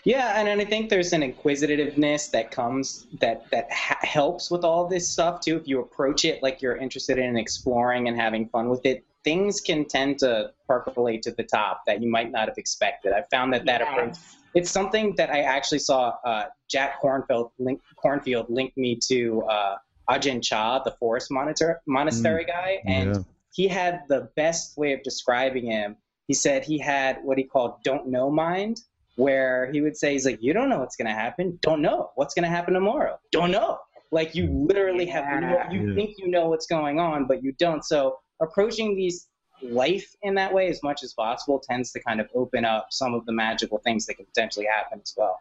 Yeah, 0.06 0.38
and, 0.38 0.50
and 0.50 0.60
I 0.60 0.66
think 0.66 0.89
there's 0.89 1.13
an 1.13 1.24
inquisitiveness 1.24 2.28
that 2.30 2.52
comes 2.52 3.08
that 3.22 3.50
that 3.52 3.72
ha- 3.72 4.00
helps 4.02 4.52
with 4.52 4.63
all 4.66 4.88
this 4.88 5.08
stuff 5.08 5.39
too. 5.39 5.56
If 5.58 5.68
you 5.68 5.80
approach 5.80 6.26
it 6.26 6.44
like 6.44 6.62
you're 6.62 6.76
interested 6.76 7.18
in 7.18 7.38
exploring 7.38 8.08
and 8.10 8.20
having 8.20 8.50
fun 8.50 8.70
with 8.70 8.86
it, 8.86 9.06
things 9.24 9.62
can 9.62 9.86
tend 9.86 10.20
to 10.20 10.52
percolate 10.68 11.22
to 11.24 11.32
the 11.32 11.44
top 11.44 11.84
that 11.88 12.02
you 12.02 12.10
might 12.10 12.32
not 12.32 12.50
have 12.50 12.58
expected. 12.58 13.13
I 13.13 13.24
found 13.32 13.54
that 13.54 13.66
that 13.66 13.80
Yes. 13.82 13.89
approach. 13.89 14.18
It's 14.56 14.70
something 14.70 15.16
that 15.16 15.30
I 15.32 15.42
actually 15.42 15.80
saw 15.80 16.16
uh, 16.26 16.46
Jack 16.70 17.02
Kornfield 17.02 17.52
link, 17.58 17.82
Kornfield 18.04 18.48
link 18.50 18.76
me 18.78 18.98
to 19.08 19.42
uh, 19.44 19.78
Ajahn 20.10 20.44
Chah, 20.44 20.80
the 20.84 20.92
forest 20.92 21.32
monitor, 21.32 21.82
monastery 21.88 22.46
guy, 22.46 22.80
and 22.86 23.16
Yeah. 23.16 23.22
he 23.52 23.68
had 23.70 24.02
the 24.10 24.30
best 24.36 24.78
way 24.78 24.94
of 24.94 25.02
describing 25.02 25.66
him. 25.66 25.96
He 26.28 26.34
said 26.34 26.63
he 26.66 26.78
had 26.78 27.24
what 27.24 27.38
he 27.38 27.46
called 27.46 27.82
"don't 27.84 28.08
know 28.08 28.30
mind," 28.30 28.82
where 29.15 29.71
he 29.71 29.82
would 29.82 29.95
say, 29.97 30.13
"He's 30.13 30.26
like, 30.26 30.39
you 30.41 30.54
don't 30.54 30.69
know 30.69 30.80
what's 30.80 30.95
going 30.95 31.08
to 31.08 31.13
happen. 31.13 31.60
Don't 31.62 31.82
know 31.82 32.12
what's 32.15 32.34
going 32.34 32.43
to 32.43 32.49
happen 32.49 32.73
tomorrow. 32.73 33.19
Don't 33.32 33.52
know. 33.52 33.80
Like 34.12 34.36
you 34.36 34.47
literally 34.69 35.06
have 35.08 35.26
no, 35.41 35.63
you 35.71 35.89
Yeah. 35.89 35.95
think 35.95 36.15
you 36.17 36.28
know 36.30 36.47
what's 36.49 36.67
going 36.67 36.99
on, 36.99 37.26
but 37.26 37.43
you 37.43 37.52
don't. 37.54 37.84
So 37.84 38.17
approaching 38.41 38.95
these 38.95 39.28
life 39.62 40.08
in 40.23 40.36
that 40.36 40.54
way 40.54 40.67
as 40.67 40.84
much 40.84 41.04
as 41.04 41.13
possible 41.13 41.60
tends 41.67 41.91
to 41.93 41.99
kind 42.02 42.19
of 42.19 42.28
open 42.36 42.65
up 42.65 42.88
some 42.91 43.13
of 43.13 43.26
the 43.26 43.32
magical 43.32 43.80
things 43.80 44.06
that 44.06 44.15
can 44.15 44.26
potentially 44.26 44.65
happen 44.67 44.99
as 45.02 45.13
well. 45.17 45.39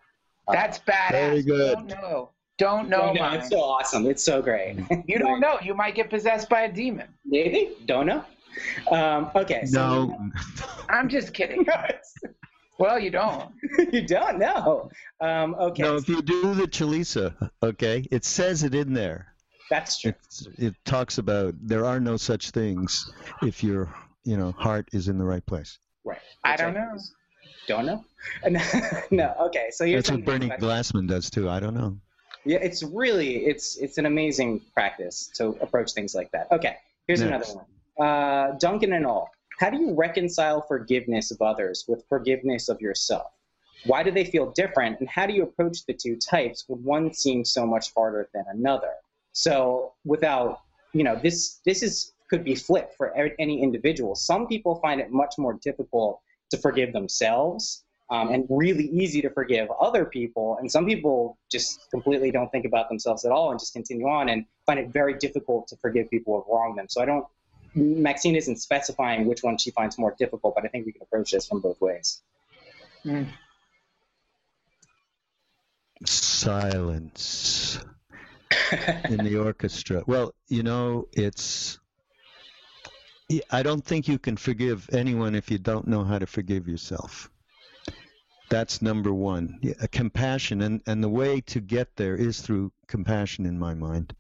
That's 0.51 0.79
badass. 0.81 1.11
Very 1.11 1.43
good. 1.43 1.75
Don't 1.75 1.89
know. 1.89 2.31
Don't 2.59 2.89
know, 2.89 2.99
don't 2.99 3.15
know. 3.17 3.31
It's 3.33 3.49
so 3.49 3.59
awesome. 3.61 4.07
It's 4.07 4.23
so 4.25 4.41
great. 4.41 4.77
You 5.07 5.19
don't 5.19 5.41
know. 5.41 5.59
You 5.63 5.75
might 5.75 5.95
get 5.95 6.11
possessed 6.11 6.49
by 6.49 6.63
a 6.63 6.73
demon. 6.73 7.09
Maybe. 7.25 7.77
Don't 7.87 8.07
know. 8.07 8.25
Um, 8.91 9.31
okay. 9.35 9.65
So 9.65 10.07
No, 10.07 10.31
I'm 10.91 11.09
just 11.09 11.35
kidding. 11.35 11.67
well, 12.79 12.99
you 12.99 13.11
don't. 13.11 13.51
you 13.93 14.07
don't 14.07 14.39
know. 14.39 14.91
Um, 15.21 15.55
okay. 15.55 15.83
no. 15.83 15.97
If 15.97 16.09
you 16.09 16.23
do 16.23 16.55
the 16.55 16.67
Chalisa, 16.67 17.51
okay, 17.63 18.07
it 18.11 18.25
says 18.25 18.63
it 18.63 18.75
in 18.75 18.93
there. 18.93 19.35
That's 19.71 20.01
true. 20.01 20.13
It's, 20.25 20.49
it 20.59 20.75
talks 20.85 21.19
about 21.19 21.55
there 21.61 21.85
are 21.87 22.01
no 22.01 22.17
such 22.17 22.51
things 22.51 23.11
if 23.43 23.63
your 23.63 23.95
you 24.25 24.37
know 24.37 24.53
heart 24.53 24.89
is 24.93 25.09
in 25.09 25.19
the 25.19 25.25
right 25.25 25.45
place. 25.47 25.79
Right. 26.05 26.19
I 26.45 26.57
don't 26.57 26.75
think 26.75 26.85
know. 26.87 26.99
Don't 27.69 27.87
know? 27.87 28.05
no. 29.11 29.35
Okay. 29.47 29.69
So 29.71 29.85
here's 29.85 30.05
That's 30.05 30.11
what 30.11 30.25
Bernie 30.25 30.47
about- 30.47 30.61
Glassman 30.61 31.07
does 31.09 31.31
too. 31.31 31.49
I 31.49 31.61
don't 31.61 31.75
know. 31.75 31.97
Yeah, 32.45 32.59
it's 32.59 32.83
really 32.83 33.47
it's 33.47 33.77
it's 33.77 33.99
an 33.99 34.07
amazing 34.07 34.63
practice 34.75 35.31
to 35.37 35.57
approach 35.61 35.93
things 35.93 36.13
like 36.15 36.31
that. 36.33 36.49
Okay, 36.51 36.77
here's 37.07 37.21
Next. 37.23 37.51
another 37.53 37.65
one. 37.97 38.09
Uh, 38.09 38.57
Duncan 38.59 38.93
and 38.95 39.07
all, 39.07 39.31
how 39.63 39.71
do 39.71 39.77
you 39.77 39.95
reconcile 39.95 40.61
forgiveness 40.61 41.31
of 41.31 41.41
others 41.41 41.85
with 41.87 42.05
forgiveness 42.09 42.69
of 42.69 42.81
yourself? 42.81 43.31
Why 43.85 44.03
do 44.03 44.11
they 44.11 44.25
feel 44.25 44.51
different, 44.51 44.99
and 44.99 45.09
how 45.09 45.25
do 45.25 45.33
you 45.33 45.45
approach 45.45 45.87
the 45.87 45.95
two 45.95 46.17
types 46.17 46.65
when 46.67 46.83
one 46.83 47.15
seems 47.15 47.53
so 47.53 47.65
much 47.65 47.95
harder 47.95 48.29
than 48.35 48.45
another? 48.53 48.95
So, 49.31 49.93
without 50.05 50.63
you 50.93 51.05
know, 51.05 51.15
this 51.15 51.61
this 51.65 51.85
is 51.85 52.13
could 52.29 52.43
be 52.43 52.57
flipped 52.57 52.97
for 52.97 53.15
any 53.39 53.63
individual. 53.63 54.17
Some 54.17 54.49
people 54.49 54.81
find 54.81 55.01
it 55.01 55.13
much 55.13 55.35
more 55.39 55.55
difficult 55.63 56.21
to 56.51 56.57
forgive 56.59 56.93
themselves 56.93 57.85
um, 58.11 58.31
and 58.31 58.47
really 58.51 58.89
easy 58.89 59.23
to 59.23 59.31
forgive 59.31 59.69
other 59.81 60.05
people. 60.05 60.57
And 60.59 60.71
some 60.73 60.87
people 60.87 61.39
just 61.51 61.89
completely 61.91 62.33
don't 62.33 62.51
think 62.51 62.65
about 62.65 62.89
themselves 62.89 63.25
at 63.25 63.31
all 63.31 63.51
and 63.53 63.61
just 63.61 63.75
continue 63.75 64.09
on 64.09 64.29
and 64.29 64.45
find 64.67 64.81
it 64.81 64.89
very 64.89 65.15
difficult 65.15 65.69
to 65.69 65.77
forgive 65.77 66.11
people 66.11 66.35
who 66.35 66.41
have 66.41 66.49
wronged 66.49 66.79
them. 66.79 66.87
So 66.89 67.01
I 67.01 67.05
don't, 67.05 67.27
Maxine 67.75 68.37
isn't 68.37 68.57
specifying 68.57 69.27
which 69.27 69.43
one 69.43 69.57
she 69.59 69.71
finds 69.71 69.99
more 69.99 70.15
difficult, 70.19 70.55
but 70.55 70.65
I 70.65 70.69
think 70.69 70.87
we 70.87 70.93
can 70.93 71.03
approach 71.03 71.31
this 71.31 71.47
from 71.47 71.61
both 71.61 71.81
ways. 71.81 72.21
Mm. 73.05 73.29
Silence 76.05 77.79
in 79.09 79.19
the 79.19 79.37
orchestra. 79.37 80.03
Well, 80.07 80.35
you 80.49 80.63
know, 80.63 81.09
it's. 81.13 81.79
I 83.51 83.63
don't 83.63 83.83
think 83.85 84.09
you 84.09 84.19
can 84.19 84.37
forgive 84.37 84.91
anyone 84.93 85.35
if 85.35 85.51
you 85.51 85.59
don't 85.59 85.87
know 85.87 86.05
how 86.05 86.19
to 86.19 86.27
forgive 86.27 86.69
yourself. 86.69 87.31
That's 88.51 88.83
number 88.83 89.15
one. 89.15 89.59
Yeah, 89.63 89.75
compassion, 89.91 90.61
and, 90.61 90.83
and 90.87 91.03
the 91.03 91.09
way 91.09 91.41
to 91.43 91.61
get 91.61 91.97
there 91.97 92.15
is 92.15 92.43
through 92.43 92.73
compassion, 92.87 93.47
in 93.47 93.59
my 93.59 93.73
mind. 93.73 94.15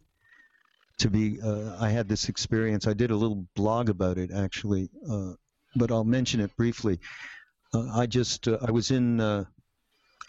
To 0.98 1.10
be, 1.10 1.40
uh, 1.40 1.76
I 1.80 1.88
had 1.90 2.08
this 2.08 2.28
experience. 2.28 2.86
I 2.86 2.92
did 2.92 3.10
a 3.10 3.16
little 3.16 3.46
blog 3.56 3.88
about 3.88 4.18
it 4.18 4.30
actually, 4.30 4.88
uh, 5.10 5.32
but 5.74 5.90
I'll 5.90 6.04
mention 6.04 6.40
it 6.40 6.56
briefly. 6.56 7.00
Uh, 7.74 7.88
I 7.92 8.06
just, 8.06 8.46
uh, 8.46 8.58
I 8.62 8.70
was 8.70 8.90
in 8.90 9.20
uh, 9.20 9.44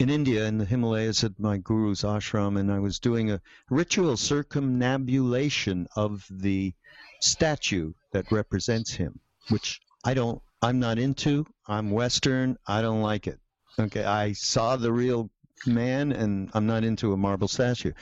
in 0.00 0.10
India 0.10 0.46
in 0.46 0.58
the 0.58 0.64
Himalayas 0.64 1.22
at 1.22 1.38
my 1.38 1.58
guru's 1.58 2.02
ashram, 2.02 2.58
and 2.58 2.72
I 2.72 2.80
was 2.80 2.98
doing 2.98 3.30
a 3.30 3.40
ritual 3.70 4.16
circumnambulation 4.16 5.86
of 5.94 6.26
the 6.30 6.74
statue 7.20 7.92
that 8.12 8.32
represents 8.32 8.92
him, 8.92 9.20
which 9.50 9.80
I 10.04 10.14
don't, 10.14 10.42
I'm 10.60 10.80
not 10.80 10.98
into. 10.98 11.46
I'm 11.68 11.90
Western. 11.90 12.56
I 12.66 12.82
don't 12.82 13.02
like 13.02 13.26
it. 13.26 13.38
Okay, 13.78 14.04
I 14.04 14.32
saw 14.32 14.76
the 14.76 14.92
real 14.92 15.30
man, 15.66 16.12
and 16.12 16.50
I'm 16.54 16.66
not 16.66 16.84
into 16.84 17.12
a 17.12 17.16
marble 17.16 17.48
statue. 17.48 17.92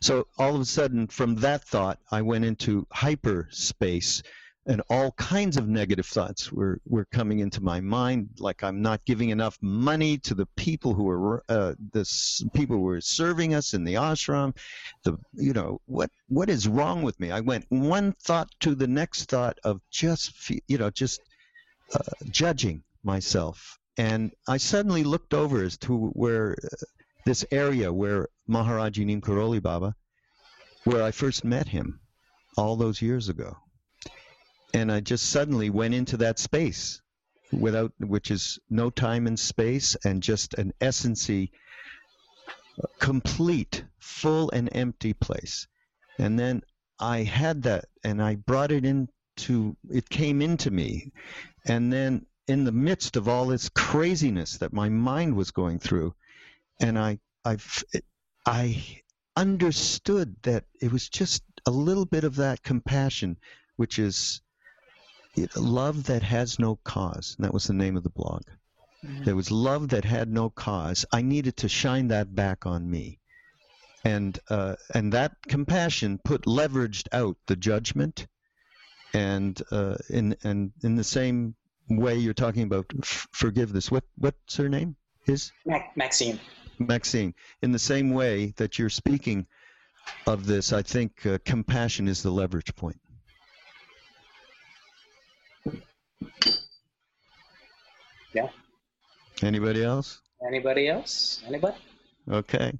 So 0.00 0.26
all 0.38 0.54
of 0.54 0.60
a 0.60 0.64
sudden, 0.64 1.06
from 1.06 1.36
that 1.36 1.64
thought, 1.64 1.98
I 2.10 2.22
went 2.22 2.44
into 2.44 2.86
hyperspace 2.90 4.22
and 4.66 4.80
all 4.88 5.10
kinds 5.12 5.56
of 5.56 5.68
negative 5.68 6.06
thoughts 6.06 6.52
were, 6.52 6.80
were 6.86 7.04
coming 7.06 7.40
into 7.40 7.60
my 7.60 7.80
mind 7.80 8.28
like 8.38 8.62
i'm 8.62 8.80
not 8.80 9.04
giving 9.04 9.30
enough 9.30 9.58
money 9.60 10.18
to 10.18 10.34
the 10.34 10.46
people 10.56 10.94
who 10.94 11.08
are 11.08 11.42
uh, 11.48 11.74
the 11.92 12.04
people 12.52 12.76
who 12.76 12.88
are 12.88 13.00
serving 13.00 13.54
us 13.54 13.74
in 13.74 13.84
the 13.84 13.94
ashram. 13.94 14.56
The 15.02 15.18
you 15.34 15.52
know 15.52 15.80
what 15.86 16.10
what 16.28 16.48
is 16.48 16.68
wrong 16.68 17.02
with 17.02 17.18
me? 17.18 17.30
I 17.30 17.40
went 17.40 17.66
one 17.68 18.12
thought 18.22 18.48
to 18.60 18.74
the 18.74 18.86
next 18.86 19.28
thought 19.28 19.58
of 19.64 19.80
just 19.90 20.32
you 20.68 20.78
know 20.78 20.90
just 20.90 21.20
uh, 21.94 21.98
judging 22.30 22.82
myself. 23.02 23.78
And 23.98 24.32
i 24.48 24.56
suddenly 24.56 25.04
looked 25.04 25.34
over 25.34 25.62
as 25.62 25.76
to 25.78 26.10
where 26.14 26.56
uh, 26.64 26.76
this 27.24 27.44
area 27.50 27.92
where 27.92 28.28
maharaji 28.48 29.04
neem 29.04 29.20
karoli 29.20 29.62
baba 29.62 29.94
where 30.84 31.02
i 31.02 31.10
first 31.10 31.44
met 31.44 31.68
him 31.68 32.00
all 32.56 32.76
those 32.76 33.00
years 33.00 33.28
ago. 33.28 33.56
And 34.74 34.90
I 34.90 35.00
just 35.00 35.28
suddenly 35.28 35.70
went 35.70 35.94
into 35.94 36.18
that 36.18 36.38
space 36.38 37.00
without 37.52 37.92
which 37.98 38.30
is 38.30 38.58
no 38.70 38.88
time 38.88 39.26
and 39.26 39.38
space 39.38 39.94
and 40.04 40.22
just 40.22 40.54
an 40.54 40.72
essency 40.80 41.50
complete 42.98 43.84
full 43.98 44.50
and 44.50 44.70
empty 44.72 45.12
place. 45.12 45.66
And 46.18 46.38
then 46.38 46.62
I 46.98 47.18
had 47.22 47.62
that 47.64 47.86
and 48.02 48.22
I 48.22 48.36
brought 48.36 48.72
it 48.72 48.86
into 48.86 49.76
it 49.90 50.08
came 50.08 50.40
into 50.40 50.70
me. 50.70 51.12
And 51.66 51.92
then 51.92 52.26
in 52.48 52.64
the 52.64 52.72
midst 52.72 53.16
of 53.16 53.28
all 53.28 53.46
this 53.46 53.68
craziness 53.68 54.58
that 54.58 54.72
my 54.72 54.88
mind 54.88 55.36
was 55.36 55.50
going 55.50 55.78
through 55.78 56.14
and 56.82 56.98
I 56.98 57.18
I 57.44 57.56
I 58.46 59.00
understood 59.36 60.36
that 60.42 60.64
it 60.80 60.92
was 60.92 61.08
just 61.08 61.42
a 61.66 61.70
little 61.70 62.04
bit 62.04 62.24
of 62.24 62.36
that 62.36 62.62
compassion 62.62 63.38
which 63.76 63.98
is 63.98 64.42
love 65.56 66.04
that 66.04 66.22
has 66.22 66.58
no 66.58 66.76
cause. 66.84 67.34
And 67.36 67.44
that 67.44 67.54
was 67.54 67.64
the 67.64 67.72
name 67.72 67.96
of 67.96 68.02
the 68.02 68.10
blog. 68.10 68.42
There 69.24 69.34
was 69.34 69.50
love 69.50 69.88
that 69.88 70.04
had 70.04 70.30
no 70.30 70.48
cause. 70.50 71.04
I 71.12 71.22
needed 71.22 71.56
to 71.58 71.68
shine 71.68 72.08
that 72.08 72.32
back 72.32 72.66
on 72.66 72.88
me, 72.88 73.18
and 74.04 74.38
uh, 74.48 74.76
and 74.94 75.12
that 75.12 75.32
compassion 75.48 76.20
put 76.24 76.42
leveraged 76.42 77.08
out 77.10 77.36
the 77.46 77.56
judgment, 77.56 78.28
and 79.12 79.60
uh, 79.72 79.96
in 80.08 80.36
and 80.44 80.70
in 80.84 80.94
the 80.94 81.02
same 81.02 81.56
way 81.88 82.16
you're 82.18 82.32
talking 82.32 82.62
about 82.62 82.86
f- 83.02 83.26
forgiveness. 83.32 83.90
What 83.90 84.04
what's 84.16 84.56
her 84.56 84.68
name? 84.68 84.94
His 85.24 85.50
Maxine. 85.96 86.38
Maxine. 86.78 87.34
In 87.62 87.72
the 87.72 87.78
same 87.78 88.10
way 88.10 88.52
that 88.56 88.78
you're 88.78 88.88
speaking 88.90 89.46
of 90.26 90.46
this, 90.46 90.72
I 90.72 90.82
think 90.82 91.24
uh, 91.26 91.38
compassion 91.44 92.08
is 92.08 92.22
the 92.22 92.30
leverage 92.30 92.74
point. 92.74 92.98
Yeah. 98.34 98.48
Anybody 99.42 99.84
else? 99.84 100.20
Anybody 100.46 100.88
else? 100.88 101.42
Anybody? 101.46 101.76
Okay. 102.30 102.72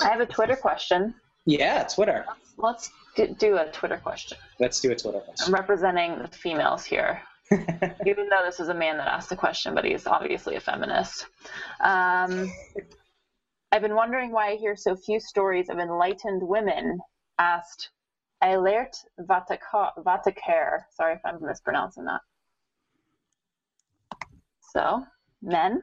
I 0.00 0.08
have 0.08 0.20
a 0.20 0.26
Twitter 0.26 0.56
question. 0.56 1.14
Yeah, 1.46 1.84
Twitter. 1.84 2.24
Let's 2.58 2.90
d- 3.14 3.34
do 3.38 3.56
a 3.58 3.70
Twitter 3.70 3.98
question. 3.98 4.38
Let's 4.58 4.80
do 4.80 4.90
a 4.90 4.96
Twitter 4.96 5.20
question. 5.20 5.46
I'm 5.46 5.54
representing 5.54 6.18
the 6.18 6.28
females 6.28 6.84
here, 6.84 7.20
even 8.06 8.28
though 8.28 8.42
this 8.44 8.58
was 8.58 8.68
a 8.68 8.74
man 8.74 8.96
that 8.96 9.08
asked 9.08 9.28
the 9.28 9.36
question, 9.36 9.74
but 9.74 9.84
he's 9.84 10.06
obviously 10.06 10.56
a 10.56 10.60
feminist. 10.60 11.26
Um, 11.80 12.50
I've 13.70 13.82
been 13.82 13.94
wondering 13.94 14.32
why 14.32 14.50
I 14.50 14.56
hear 14.56 14.76
so 14.76 14.96
few 14.96 15.20
stories 15.20 15.68
of 15.68 15.78
enlightened 15.78 16.42
women 16.42 16.98
asked 17.38 17.90
Eilert 18.42 18.96
Vataker. 19.20 20.80
Sorry 20.94 21.14
if 21.14 21.20
I'm 21.24 21.38
mispronouncing 21.40 22.04
that. 22.04 22.20
So, 24.72 25.04
men? 25.42 25.82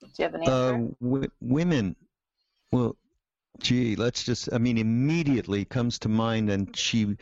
Do 0.00 0.08
you 0.18 0.24
have 0.24 0.34
an 0.34 0.42
Uh, 0.48 0.92
w- 1.02 1.30
women. 1.40 1.96
Well, 2.72 2.96
gee, 3.60 3.96
let's 3.96 4.24
just. 4.24 4.52
I 4.52 4.58
mean, 4.58 4.78
immediately 4.78 5.64
comes 5.64 5.98
to 6.00 6.08
mind, 6.08 6.50
and 6.50 6.76
she 6.76 7.16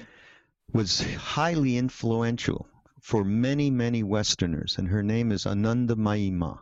was 0.72 1.00
highly 1.14 1.76
influential 1.76 2.66
for 3.04 3.22
many, 3.22 3.70
many 3.70 4.02
Westerners, 4.02 4.78
and 4.78 4.88
her 4.88 5.02
name 5.02 5.30
is 5.30 5.44
Anandamayi 5.44 6.32
Ma. 6.32 6.56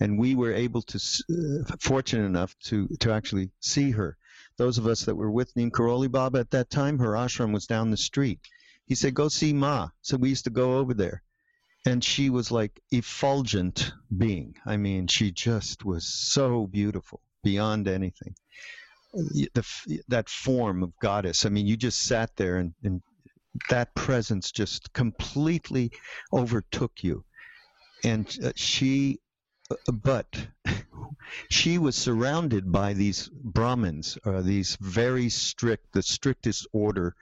And 0.00 0.18
we 0.18 0.34
were 0.34 0.52
able 0.52 0.82
to, 0.82 0.98
uh, 0.98 1.76
fortunate 1.78 2.26
enough 2.26 2.58
to 2.64 2.88
to 2.98 3.12
actually 3.12 3.50
see 3.60 3.92
her. 3.92 4.18
Those 4.56 4.76
of 4.76 4.88
us 4.88 5.04
that 5.04 5.14
were 5.14 5.30
with 5.30 5.54
Neem 5.54 5.70
Karoli 5.70 6.10
Baba 6.10 6.40
at 6.40 6.50
that 6.50 6.68
time, 6.68 6.98
her 6.98 7.12
ashram 7.12 7.52
was 7.52 7.66
down 7.66 7.92
the 7.92 7.96
street. 7.96 8.40
He 8.86 8.96
said, 8.96 9.14
"Go 9.14 9.28
see 9.28 9.52
Ma." 9.52 9.90
So 10.02 10.16
we 10.16 10.30
used 10.30 10.44
to 10.44 10.50
go 10.62 10.78
over 10.78 10.94
there 10.94 11.22
and 11.86 12.02
she 12.02 12.28
was 12.28 12.50
like 12.50 12.80
effulgent 12.90 13.92
being. 14.24 14.56
I 14.66 14.76
mean, 14.76 15.06
she 15.06 15.30
just 15.30 15.84
was 15.84 16.04
so 16.06 16.66
beautiful 16.66 17.20
beyond 17.44 17.86
anything. 17.86 18.34
The, 19.14 20.02
that 20.08 20.28
form 20.28 20.82
of 20.82 20.98
goddess. 21.00 21.46
I 21.46 21.50
mean, 21.50 21.66
you 21.66 21.76
just 21.76 22.02
sat 22.02 22.34
there 22.36 22.58
and, 22.58 22.74
and 22.82 23.00
that 23.70 23.94
presence 23.94 24.52
just 24.52 24.92
completely 24.92 25.90
overtook 26.32 27.02
you. 27.02 27.24
And 28.04 28.26
uh, 28.44 28.52
she, 28.56 29.20
uh, 29.70 29.92
but 29.92 30.48
she 31.50 31.78
was 31.78 31.96
surrounded 31.96 32.70
by 32.70 32.92
these 32.92 33.28
Brahmins, 33.28 34.18
uh, 34.24 34.42
these 34.42 34.76
very 34.80 35.28
strict, 35.28 35.92
the 35.92 36.02
strictest 36.02 36.66
order 36.72 37.14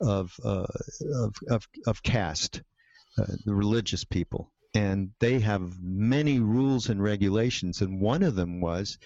of 0.00 0.34
uh, 0.44 0.66
of, 1.14 1.34
of 1.48 1.68
of 1.86 2.02
caste 2.02 2.62
uh, 3.18 3.24
the 3.44 3.54
religious 3.54 4.04
people, 4.04 4.50
and 4.74 5.10
they 5.20 5.38
have 5.40 5.80
many 5.80 6.40
rules 6.40 6.88
and 6.88 7.02
regulations. 7.02 7.80
And 7.80 8.00
one 8.00 8.22
of 8.22 8.34
them 8.34 8.60
was, 8.60 8.98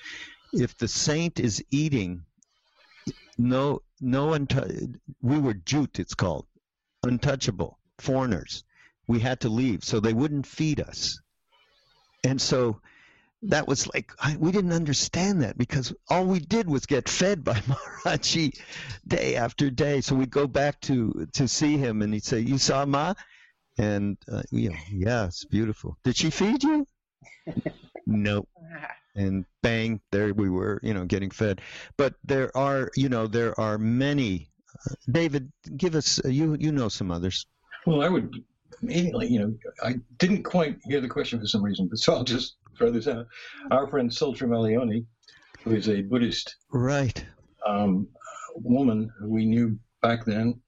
if 0.53 0.77
the 0.77 0.89
saint 0.89 1.41
is 1.41 1.63
eating, 1.71 2.25
no, 3.37 3.83
no 4.01 4.29
untou- 4.29 4.95
we 5.21 5.39
were 5.39 5.55
jute, 5.55 5.99
it's 5.99 6.15
called, 6.15 6.47
untouchable, 7.07 7.79
foreigners. 7.99 8.65
We 9.09 9.21
had 9.21 9.41
to 9.41 9.49
leave, 9.49 9.85
so 9.85 10.01
they 10.01 10.13
wouldn't 10.13 10.47
feed 10.47 10.81
us. 10.81 11.21
And 12.25 12.41
so 12.41 12.81
that 13.43 13.69
was 13.69 13.87
like 13.93 14.13
I, 14.19 14.37
we 14.37 14.51
didn't 14.51 14.73
understand 14.73 15.43
that 15.43 15.57
because 15.57 15.95
all 16.09 16.25
we 16.25 16.41
did 16.41 16.69
was 16.69 16.87
get 16.87 17.09
fed 17.09 17.45
by 17.45 17.55
Maharaji 18.05 18.59
day 19.07 19.37
after 19.37 19.71
day. 19.71 20.01
So 20.01 20.17
we'd 20.17 20.31
go 20.31 20.47
back 20.47 20.81
to 20.83 21.29
to 21.35 21.47
see 21.47 21.77
him, 21.77 22.03
and 22.03 22.13
he'd 22.13 22.25
say, 22.25 22.41
"You 22.41 22.59
saw 22.59 22.85
Ma?" 22.85 23.15
And 23.79 24.17
uh, 24.31 24.43
you 24.51 24.71
know, 24.71 24.77
yeah, 24.91 25.27
it's 25.27 25.45
beautiful. 25.45 25.97
Did 26.03 26.17
she 26.17 26.31
feed 26.31 26.63
you? 26.63 26.87
nope. 28.07 28.49
And 29.15 29.47
bang, 29.63 30.01
there 30.13 30.35
we 30.35 30.51
were, 30.51 30.79
you 30.83 30.93
know, 30.93 31.07
getting 31.07 31.31
fed. 31.31 31.63
But 31.97 32.15
there 32.25 32.55
are, 32.57 32.91
you 32.97 33.09
know, 33.09 33.27
there 33.27 33.59
are 33.59 33.79
many. 33.79 34.51
David, 35.11 35.51
give 35.77 35.95
us. 35.95 36.21
Uh, 36.25 36.29
you 36.29 36.57
you 36.61 36.73
know 36.73 36.89
some 36.89 37.11
others. 37.11 37.47
Well, 37.87 38.03
I 38.03 38.09
would 38.09 38.35
immediately, 38.83 39.29
you 39.29 39.39
know, 39.41 39.55
I 39.83 39.95
didn't 40.19 40.43
quite 40.43 40.79
hear 40.85 41.01
the 41.01 41.09
question 41.09 41.41
for 41.41 41.47
some 41.47 41.63
reason, 41.63 41.87
but 41.89 41.99
so 42.05 42.15
I'll 42.15 42.25
just 42.25 42.57
throw 42.77 42.91
this 42.91 43.09
out. 43.09 43.27
Our 43.71 43.87
friend 43.89 44.11
Tsultrim 44.11 44.55
Allione, 44.55 45.07
who 45.65 45.73
is 45.75 45.89
a 45.89 46.03
Buddhist 46.03 46.57
Right. 46.71 47.25
um, 47.67 48.09
woman 48.57 49.11
who 49.19 49.31
we 49.31 49.45
knew 49.47 49.79
back 50.03 50.25
then 50.25 50.61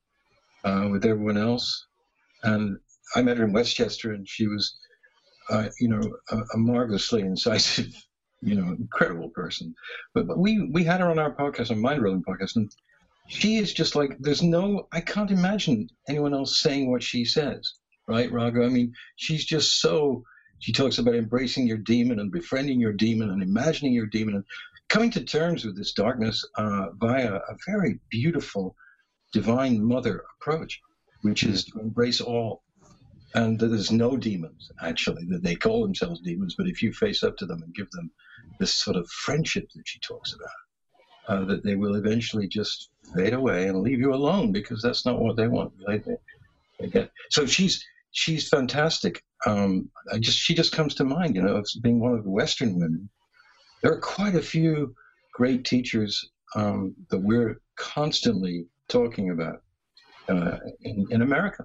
uh, 0.64 0.88
with 0.90 1.04
everyone 1.04 1.36
else, 1.36 1.86
and 2.44 2.78
I 3.14 3.22
met 3.22 3.36
her 3.38 3.44
in 3.44 3.52
Westchester, 3.52 4.12
and 4.12 4.28
she 4.28 4.46
was, 4.46 4.78
uh, 5.50 5.68
you 5.80 5.88
know, 5.88 6.00
a, 6.30 6.36
a 6.54 6.56
marvelously 6.56 7.22
incisive, 7.22 7.88
you 8.42 8.54
know, 8.54 8.68
incredible 8.78 9.30
person. 9.30 9.74
But, 10.14 10.26
but 10.26 10.38
we 10.38 10.68
we 10.72 10.84
had 10.84 11.00
her 11.00 11.10
on 11.10 11.18
our 11.18 11.34
podcast, 11.34 11.70
on 11.70 11.80
Mind 11.80 12.02
Rolling 12.02 12.22
podcast, 12.22 12.56
and 12.56 12.70
she 13.28 13.56
is 13.56 13.72
just 13.72 13.94
like 13.94 14.16
there's 14.18 14.42
no 14.42 14.88
I 14.90 15.00
can't 15.00 15.30
imagine 15.30 15.88
anyone 16.08 16.34
else 16.34 16.60
saying 16.60 16.90
what 16.90 17.02
she 17.02 17.24
says, 17.24 17.74
right, 18.08 18.32
Raga? 18.32 18.64
I 18.64 18.68
mean, 18.68 18.92
she's 19.16 19.44
just 19.44 19.80
so. 19.80 20.24
She 20.60 20.72
talks 20.72 20.98
about 20.98 21.14
embracing 21.14 21.68
your 21.68 21.78
demon 21.78 22.18
and 22.18 22.32
befriending 22.32 22.80
your 22.80 22.92
demon 22.92 23.30
and 23.30 23.42
imagining 23.42 23.92
your 23.92 24.06
demon 24.06 24.34
and 24.34 24.44
coming 24.88 25.10
to 25.10 25.22
terms 25.22 25.64
with 25.64 25.76
this 25.76 25.92
darkness 25.92 26.44
uh, 26.56 26.86
via 26.98 27.34
a 27.34 27.56
very 27.66 28.00
beautiful 28.10 28.74
divine 29.32 29.84
mother 29.84 30.24
approach, 30.40 30.80
which 31.22 31.44
is 31.44 31.64
to 31.66 31.78
embrace 31.78 32.20
all. 32.20 32.62
And 33.34 33.60
there's 33.60 33.92
no 33.92 34.16
demons, 34.16 34.70
actually, 34.82 35.26
that 35.28 35.42
they 35.42 35.54
call 35.54 35.82
themselves 35.82 36.20
demons, 36.22 36.54
but 36.56 36.66
if 36.66 36.82
you 36.82 36.92
face 36.92 37.22
up 37.22 37.36
to 37.36 37.46
them 37.46 37.62
and 37.62 37.74
give 37.74 37.90
them 37.90 38.10
this 38.58 38.74
sort 38.74 38.96
of 38.96 39.08
friendship 39.10 39.68
that 39.74 39.86
she 39.86 40.00
talks 40.00 40.32
about, 40.32 40.48
uh, 41.28 41.44
that 41.44 41.62
they 41.62 41.76
will 41.76 41.94
eventually 41.94 42.48
just 42.48 42.90
fade 43.14 43.34
away 43.34 43.68
and 43.68 43.80
leave 43.80 44.00
you 44.00 44.14
alone 44.14 44.52
because 44.52 44.82
that's 44.82 45.04
not 45.06 45.20
what 45.20 45.36
they 45.36 45.48
want. 45.48 45.72
They, 45.86 45.98
they, 45.98 46.16
they 46.80 46.88
get. 46.88 47.10
So 47.30 47.46
she's 47.46 47.84
she's 48.10 48.48
fantastic. 48.48 49.22
Um, 49.46 49.90
I 50.12 50.18
just 50.18 50.38
she 50.38 50.54
just 50.54 50.72
comes 50.72 50.94
to 50.96 51.04
mind, 51.04 51.36
you 51.36 51.42
know, 51.42 51.58
as 51.58 51.74
being 51.82 52.00
one 52.00 52.14
of 52.14 52.24
the 52.24 52.30
Western 52.30 52.74
women. 52.74 53.08
There 53.82 53.92
are 53.92 54.00
quite 54.00 54.34
a 54.34 54.42
few 54.42 54.94
great 55.32 55.64
teachers 55.64 56.30
um, 56.56 56.96
that 57.10 57.18
we're 57.18 57.60
constantly 57.76 58.66
talking 58.88 59.30
about 59.30 59.62
uh, 60.28 60.58
in, 60.80 61.06
in 61.10 61.22
America. 61.22 61.64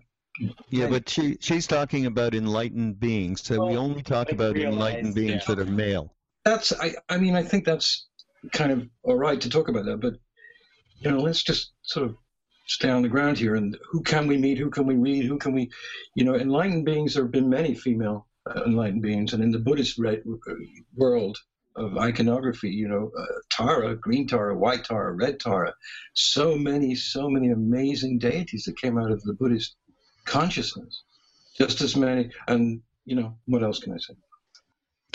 Yeah, 0.69 0.87
but 0.87 1.07
she 1.07 1.37
she's 1.39 1.67
talking 1.67 2.05
about 2.07 2.33
enlightened 2.33 2.99
beings. 2.99 3.43
So 3.43 3.67
we 3.67 3.77
only 3.77 4.01
talk 4.01 4.31
about 4.31 4.55
realize, 4.55 4.73
enlightened 4.73 5.15
beings 5.15 5.43
yeah. 5.47 5.55
that 5.55 5.59
are 5.59 5.71
male. 5.71 6.13
That's 6.43 6.73
I, 6.73 6.95
I 7.07 7.17
mean 7.17 7.35
I 7.35 7.43
think 7.43 7.65
that's 7.65 8.07
kind 8.51 8.71
of 8.71 8.87
all 9.03 9.15
right 9.15 9.39
to 9.39 9.49
talk 9.49 9.69
about 9.69 9.85
that, 9.85 9.97
but 9.97 10.15
you 10.99 11.11
know 11.11 11.19
let's 11.19 11.43
just 11.43 11.71
sort 11.81 12.09
of 12.09 12.15
stay 12.67 12.89
on 12.89 13.01
the 13.01 13.09
ground 13.09 13.37
here 13.37 13.55
and 13.55 13.77
who 13.89 14.01
can 14.01 14.27
we 14.27 14.37
meet? 14.37 14.57
Who 14.57 14.69
can 14.69 14.85
we 14.85 14.95
read? 14.95 15.25
Who 15.25 15.37
can 15.37 15.53
we, 15.53 15.69
you 16.15 16.23
know, 16.23 16.35
enlightened 16.35 16.85
beings? 16.85 17.13
There 17.13 17.23
have 17.23 17.31
been 17.31 17.49
many 17.49 17.75
female 17.75 18.27
uh, 18.49 18.63
enlightened 18.65 19.01
beings, 19.01 19.33
and 19.33 19.43
in 19.43 19.51
the 19.51 19.59
Buddhist 19.59 19.97
re- 19.97 20.21
world 20.95 21.37
of 21.75 21.97
iconography, 21.97 22.69
you 22.69 22.87
know, 22.87 23.11
uh, 23.17 23.25
Tara, 23.51 23.95
green 23.95 24.27
Tara, 24.27 24.55
white 24.55 24.83
Tara, 24.83 25.13
red 25.13 25.39
Tara, 25.39 25.73
so 26.13 26.55
many, 26.55 26.93
so 26.93 27.29
many 27.29 27.49
amazing 27.49 28.19
deities 28.19 28.63
that 28.65 28.79
came 28.79 28.97
out 28.97 29.11
of 29.11 29.21
the 29.23 29.33
Buddhist 29.33 29.75
consciousness. 30.25 31.03
Just 31.57 31.81
as 31.81 31.95
many, 31.95 32.29
and 32.47 32.81
you 33.05 33.15
know, 33.15 33.35
what 33.45 33.63
else 33.63 33.79
can 33.79 33.93
I 33.93 33.97
say? 33.97 34.13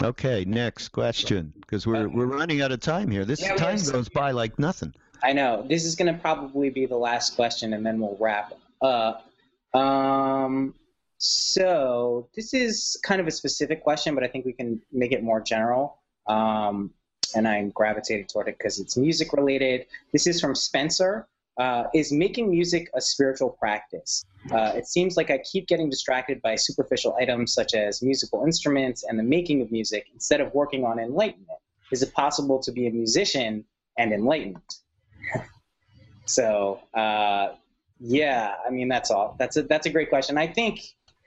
Okay, 0.03 0.45
next 0.45 0.89
question, 0.89 1.53
because 1.61 1.87
we're 1.87 2.09
we're 2.09 2.27
running 2.27 2.63
out 2.63 2.71
of 2.71 2.81
time 2.81 3.11
here. 3.11 3.25
This 3.25 3.41
Yeah, 3.41 3.57
time 3.57 3.79
goes 3.83 4.09
by 4.09 4.31
like 4.31 4.59
nothing. 4.59 4.95
I 5.23 5.33
know. 5.33 5.65
This 5.69 5.85
is 5.85 5.97
going 5.97 6.13
to 6.13 6.21
probably 6.21 6.71
be 6.71 6.87
the 6.87 6.97
last 6.97 7.35
question, 7.35 7.73
and 7.73 7.85
then 7.85 7.99
we'll 7.99 8.17
wrap 8.21 8.53
up. 8.81 9.29
Um, 9.75 10.75
so 11.19 12.29
this 12.37 12.55
is 12.55 12.99
kind 13.03 13.21
of 13.21 13.27
a 13.27 13.33
specific 13.33 13.83
question, 13.83 14.15
but 14.15 14.23
I 14.23 14.29
think 14.29 14.45
we 14.45 14.53
can 14.53 14.81
make 14.93 15.11
it 15.11 15.23
more 15.23 15.41
general. 15.41 15.99
Um, 16.29 16.93
and 17.35 17.49
I 17.49 17.65
gravitated 17.75 18.29
toward 18.29 18.49
it 18.49 18.57
because 18.57 18.79
it's 18.79 18.97
music 18.97 19.33
related. 19.33 19.87
This 20.13 20.27
is 20.27 20.41
from 20.41 20.55
Spencer. 20.55 21.27
Uh, 21.59 21.85
is 21.93 22.13
making 22.13 22.51
music 22.51 22.89
a 22.95 23.01
spiritual 23.01 23.51
practice? 23.51 24.25
Uh, 24.53 24.73
it 24.77 24.87
seems 24.87 25.17
like 25.17 25.31
I 25.31 25.39
keep 25.39 25.67
getting 25.67 25.91
distracted 25.91 26.41
by 26.41 26.55
superficial 26.55 27.17
items 27.21 27.53
such 27.53 27.75
as 27.75 28.01
musical 28.01 28.45
instruments 28.45 29.05
and 29.09 29.19
the 29.19 29.25
making 29.25 29.61
of 29.63 29.73
music 29.73 30.07
instead 30.15 30.41
of 30.41 30.55
working 30.55 30.85
on 30.85 31.01
enlightenment. 31.01 31.59
Is 31.91 32.03
it 32.03 32.13
possible 32.15 32.61
to 32.61 32.71
be 32.71 32.87
a 32.87 32.91
musician 32.91 33.65
and 33.99 34.13
enlightened? 34.13 34.63
so 36.27 36.81
uh, 36.95 37.49
yeah, 37.99 38.55
I 38.65 38.71
mean 38.71 38.89
that's 38.89 39.11
all. 39.11 39.35
That's 39.39 39.57
a 39.57 39.63
that's 39.63 39.87
a 39.87 39.91
great 39.91 40.11
question. 40.11 40.39
I 40.39 40.47
think 40.47 40.81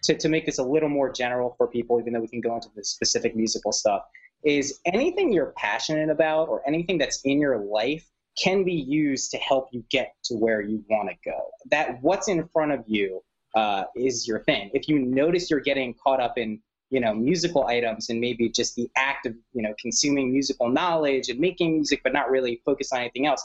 to, 0.03 0.17
to 0.17 0.29
make 0.29 0.45
this 0.45 0.59
a 0.59 0.63
little 0.63 0.89
more 0.89 1.11
general 1.11 1.55
for 1.57 1.67
people, 1.67 1.99
even 1.99 2.13
though 2.13 2.21
we 2.21 2.27
can 2.27 2.41
go 2.41 2.55
into 2.55 2.69
the 2.75 2.83
specific 2.83 3.35
musical 3.35 3.71
stuff, 3.71 4.03
is 4.43 4.79
anything 4.85 5.31
you're 5.31 5.53
passionate 5.57 6.09
about 6.09 6.47
or 6.47 6.61
anything 6.67 6.97
that's 6.97 7.21
in 7.23 7.39
your 7.39 7.57
life 7.59 8.05
can 8.37 8.63
be 8.63 8.73
used 8.73 9.31
to 9.31 9.37
help 9.37 9.69
you 9.71 9.83
get 9.89 10.13
to 10.23 10.35
where 10.35 10.61
you 10.61 10.83
want 10.89 11.09
to 11.09 11.15
go. 11.29 11.49
That 11.69 12.01
what's 12.01 12.27
in 12.27 12.47
front 12.49 12.71
of 12.71 12.83
you 12.87 13.21
uh, 13.55 13.83
is 13.95 14.27
your 14.27 14.43
thing. 14.43 14.71
If 14.73 14.87
you 14.87 14.99
notice 14.99 15.49
you're 15.49 15.59
getting 15.59 15.93
caught 15.93 16.19
up 16.21 16.37
in 16.37 16.59
you 16.89 16.99
know 16.99 17.13
musical 17.13 17.67
items 17.67 18.09
and 18.09 18.19
maybe 18.19 18.49
just 18.49 18.75
the 18.75 18.89
act 18.95 19.25
of 19.25 19.35
you 19.53 19.61
know 19.61 19.73
consuming 19.79 20.31
musical 20.31 20.69
knowledge 20.69 21.29
and 21.29 21.39
making 21.39 21.73
music, 21.73 22.01
but 22.03 22.13
not 22.13 22.29
really 22.29 22.61
focus 22.65 22.91
on 22.91 22.99
anything 22.99 23.25
else, 23.25 23.43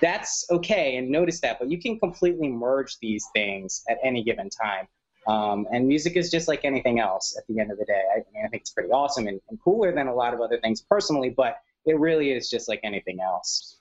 that's 0.00 0.46
okay 0.50 0.96
and 0.96 1.10
notice 1.10 1.40
that. 1.40 1.58
But 1.58 1.70
you 1.70 1.80
can 1.80 1.98
completely 1.98 2.48
merge 2.48 2.98
these 2.98 3.26
things 3.34 3.82
at 3.88 3.98
any 4.02 4.22
given 4.22 4.50
time. 4.50 4.88
Um, 5.26 5.66
and 5.72 5.88
music 5.88 6.16
is 6.16 6.30
just 6.30 6.46
like 6.46 6.64
anything 6.64 7.00
else 7.00 7.36
at 7.36 7.44
the 7.48 7.58
end 7.58 7.72
of 7.72 7.78
the 7.78 7.84
day. 7.84 8.02
I, 8.14 8.18
mean, 8.32 8.44
I 8.44 8.48
think 8.48 8.60
it's 8.60 8.70
pretty 8.70 8.90
awesome 8.90 9.26
and, 9.26 9.40
and 9.50 9.60
cooler 9.60 9.92
than 9.92 10.06
a 10.06 10.14
lot 10.14 10.32
of 10.32 10.40
other 10.40 10.60
things 10.60 10.82
personally, 10.82 11.30
but 11.30 11.56
it 11.84 11.98
really 11.98 12.30
is 12.30 12.48
just 12.48 12.68
like 12.68 12.80
anything 12.84 13.18
else. 13.20 13.75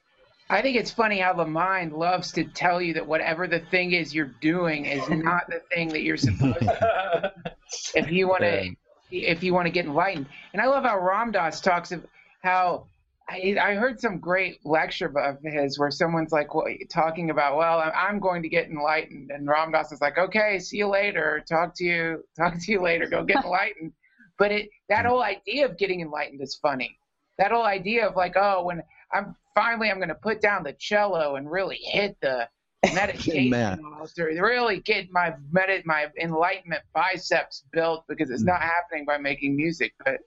I 0.49 0.61
think 0.61 0.77
it's 0.77 0.91
funny 0.91 1.19
how 1.19 1.33
the 1.33 1.45
mind 1.45 1.93
loves 1.93 2.31
to 2.33 2.43
tell 2.43 2.81
you 2.81 2.93
that 2.93 3.07
whatever 3.07 3.47
the 3.47 3.59
thing 3.59 3.93
is 3.93 4.13
you're 4.13 4.35
doing 4.41 4.85
is 4.85 5.07
not 5.09 5.47
the 5.49 5.61
thing 5.73 5.89
that 5.89 6.03
you're 6.03 6.17
supposed 6.17 6.59
to. 6.59 7.33
if 7.95 8.11
you 8.11 8.27
want 8.27 8.41
to, 8.41 8.75
if 9.11 9.43
you 9.43 9.53
want 9.53 9.65
to 9.65 9.71
get 9.71 9.85
enlightened, 9.85 10.27
and 10.53 10.61
I 10.61 10.67
love 10.67 10.83
how 10.83 10.99
Ram 10.99 11.31
Dass 11.31 11.61
talks 11.61 11.91
of 11.91 12.05
how 12.41 12.85
I, 13.27 13.55
I 13.59 13.73
heard 13.73 13.99
some 13.99 14.19
great 14.19 14.63
lecture 14.63 15.11
of 15.17 15.39
his 15.43 15.79
where 15.79 15.89
someone's 15.89 16.31
like 16.31 16.53
well, 16.53 16.67
talking 16.91 17.31
about, 17.31 17.57
well, 17.57 17.91
I'm 17.95 18.19
going 18.19 18.43
to 18.43 18.49
get 18.49 18.69
enlightened, 18.69 19.31
and 19.31 19.47
Ram 19.47 19.71
Dass 19.71 19.91
is 19.91 20.01
like, 20.01 20.19
okay, 20.19 20.59
see 20.59 20.77
you 20.77 20.87
later, 20.87 21.43
talk 21.49 21.75
to 21.77 21.83
you, 21.83 22.23
talk 22.37 22.53
to 22.59 22.71
you 22.71 22.81
later, 22.81 23.07
go 23.07 23.23
get 23.23 23.37
enlightened. 23.43 23.93
But 24.37 24.51
it 24.51 24.69
that 24.89 25.05
mm. 25.05 25.09
whole 25.09 25.23
idea 25.23 25.65
of 25.65 25.77
getting 25.77 26.01
enlightened 26.01 26.41
is 26.41 26.55
funny. 26.61 26.99
That 27.39 27.51
whole 27.51 27.65
idea 27.65 28.07
of 28.07 28.15
like, 28.15 28.35
oh, 28.35 28.63
when 28.63 28.83
I'm 29.11 29.35
finally 29.55 29.89
I'm 29.89 29.97
going 29.97 30.09
to 30.09 30.15
put 30.15 30.41
down 30.41 30.63
the 30.63 30.73
cello 30.73 31.37
and 31.37 31.49
really 31.49 31.79
hit 31.81 32.17
the 32.21 32.47
meditation 32.93 33.53
altar, 33.99 34.25
really 34.39 34.79
get 34.81 35.11
my 35.11 35.33
med- 35.51 35.85
my 35.85 36.07
enlightenment 36.21 36.83
biceps 36.93 37.63
built 37.71 38.03
because 38.07 38.29
it's 38.29 38.43
mm. 38.43 38.47
not 38.47 38.61
happening 38.61 39.05
by 39.05 39.17
making 39.17 39.55
music, 39.55 39.93
but 40.03 40.19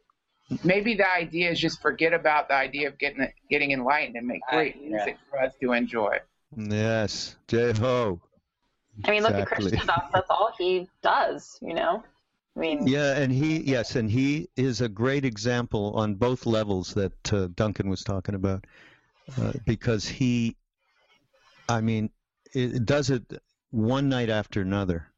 maybe 0.65 0.95
the 0.95 1.09
idea 1.09 1.51
is 1.51 1.61
just 1.61 1.81
forget 1.81 2.13
about 2.13 2.49
the 2.49 2.55
idea 2.55 2.89
of 2.89 2.99
getting 2.99 3.29
getting 3.49 3.71
enlightened 3.71 4.17
and 4.17 4.27
make 4.27 4.41
great 4.51 4.83
music 4.83 5.19
for 5.31 5.41
us 5.41 5.53
to 5.61 5.73
enjoy. 5.73 6.19
Yes, 6.57 7.37
J 7.47 7.73
Ho. 7.79 8.21
I 9.05 9.11
mean, 9.13 9.23
look 9.23 9.33
exactly. 9.33 9.67
at 9.67 9.73
Krishna 9.73 10.11
That's 10.13 10.31
all 10.31 10.53
he 10.59 10.89
does, 11.03 11.59
you 11.63 11.75
know. 11.75 12.03
I 12.57 12.61
mean. 12.61 12.87
Yeah, 12.87 13.17
and 13.17 13.31
he 13.31 13.61
yes, 13.61 13.95
and 13.95 14.11
he 14.11 14.49
is 14.57 14.81
a 14.81 14.89
great 14.89 15.25
example 15.25 15.93
on 15.95 16.15
both 16.15 16.47
levels 16.47 16.95
that 16.95 17.33
uh, 17.33 17.49
Duncan 17.55 17.89
was 17.89 18.03
talking 18.03 18.35
about, 18.35 18.65
uh, 19.37 19.53
because 19.67 20.07
he, 20.07 20.57
I 21.69 21.81
mean, 21.81 22.11
it 22.55 22.87
does 22.87 23.11
it 23.11 23.23
one 23.71 24.09
night 24.09 24.31
after 24.31 24.61
another 24.61 25.09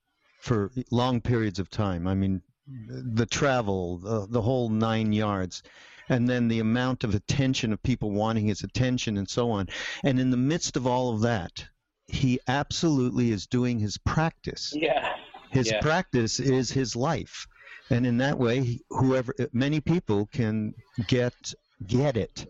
for 0.40 0.72
long 0.90 1.20
periods 1.20 1.58
of 1.58 1.70
time. 1.70 2.06
I 2.06 2.14
mean, 2.14 2.42
the 2.66 3.26
travel, 3.26 3.98
the, 3.98 4.26
the 4.28 4.42
whole 4.42 4.68
nine 4.68 5.12
yards, 5.12 5.62
and 6.08 6.28
then 6.28 6.48
the 6.48 6.60
amount 6.60 7.04
of 7.04 7.14
attention 7.14 7.72
of 7.72 7.82
people 7.82 8.10
wanting 8.10 8.46
his 8.46 8.62
attention 8.62 9.16
and 9.16 9.28
so 9.28 9.50
on. 9.50 9.68
And 10.02 10.18
in 10.18 10.30
the 10.30 10.36
midst 10.36 10.76
of 10.76 10.86
all 10.86 11.14
of 11.14 11.20
that, 11.20 11.64
he 12.08 12.40
absolutely 12.48 13.30
is 13.30 13.46
doing 13.46 13.78
his 13.78 13.96
practice. 13.98 14.72
Yeah. 14.74 15.14
His 15.50 15.70
yeah. 15.70 15.80
practice 15.80 16.40
is 16.40 16.70
his 16.70 16.96
life. 16.96 17.46
And 17.90 18.06
in 18.06 18.18
that 18.18 18.38
way, 18.38 18.80
whoever, 18.90 19.34
many 19.52 19.80
people 19.80 20.26
can 20.26 20.74
get 21.06 21.54
get 21.86 22.16
it 22.16 22.46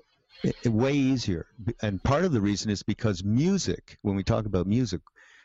way 0.64 0.92
easier. 0.92 1.46
And 1.82 2.02
part 2.02 2.24
of 2.24 2.32
the 2.32 2.40
reason 2.40 2.70
is 2.70 2.82
because 2.82 3.24
music, 3.24 3.98
when 4.02 4.16
we 4.16 4.22
talk 4.22 4.46
about 4.46 4.66
music, 4.66 5.00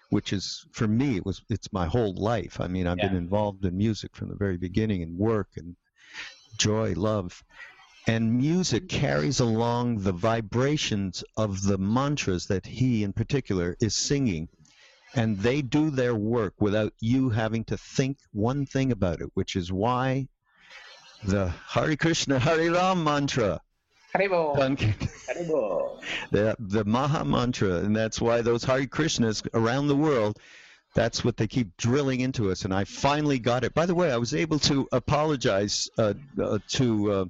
which 0.09 0.33
is 0.33 0.65
for 0.71 0.87
me 0.87 1.17
it 1.17 1.25
was 1.25 1.41
it's 1.49 1.71
my 1.73 1.85
whole 1.85 2.13
life 2.15 2.61
i 2.61 2.67
mean 2.67 2.87
i've 2.87 2.97
yeah. 2.97 3.07
been 3.07 3.17
involved 3.17 3.65
in 3.65 3.75
music 3.75 4.15
from 4.15 4.29
the 4.29 4.35
very 4.35 4.57
beginning 4.57 5.01
and 5.03 5.17
work 5.17 5.49
and 5.57 5.75
joy 6.57 6.93
love 6.95 7.43
and 8.07 8.37
music 8.37 8.87
carries 8.87 9.39
along 9.39 9.97
the 9.97 10.11
vibrations 10.11 11.23
of 11.37 11.63
the 11.63 11.77
mantras 11.77 12.45
that 12.47 12.65
he 12.65 13.03
in 13.03 13.13
particular 13.13 13.75
is 13.81 13.95
singing 13.95 14.47
and 15.15 15.39
they 15.39 15.61
do 15.61 15.89
their 15.89 16.15
work 16.15 16.53
without 16.59 16.93
you 16.99 17.29
having 17.29 17.63
to 17.63 17.77
think 17.77 18.17
one 18.31 18.65
thing 18.65 18.91
about 18.91 19.21
it 19.21 19.29
which 19.33 19.55
is 19.55 19.71
why 19.71 20.27
the 21.23 21.51
Hare 21.67 21.95
Krishna 21.95 22.37
Hare 22.37 22.71
Ram 22.71 23.03
mantra 23.03 23.59
Haribo. 24.16 24.55
Haribo. 24.55 26.01
The, 26.32 26.55
the 26.59 26.86
Maha 26.86 27.26
Mantra, 27.26 27.80
and 27.80 27.95
that's 27.95 28.22
why 28.22 28.41
those 28.41 28.63
Hare 28.63 28.86
Krishnas 28.86 29.45
around 29.53 29.88
the 29.88 29.95
world, 29.95 30.39
that's 30.93 31.26
what 31.26 31.38
they 31.38 31.47
keep 31.47 31.76
drilling 31.78 32.22
into 32.22 32.51
us. 32.51 32.63
And 32.63 32.74
I 32.74 32.86
finally 32.86 33.39
got 33.39 33.63
it. 33.63 33.74
By 33.74 33.86
the 33.86 33.95
way, 33.95 34.11
I 34.11 34.18
was 34.18 34.34
able 34.34 34.59
to 34.59 34.88
apologize 34.91 35.89
uh, 35.97 36.13
uh, 36.41 36.59
to, 36.70 37.11
uh, 37.11 37.26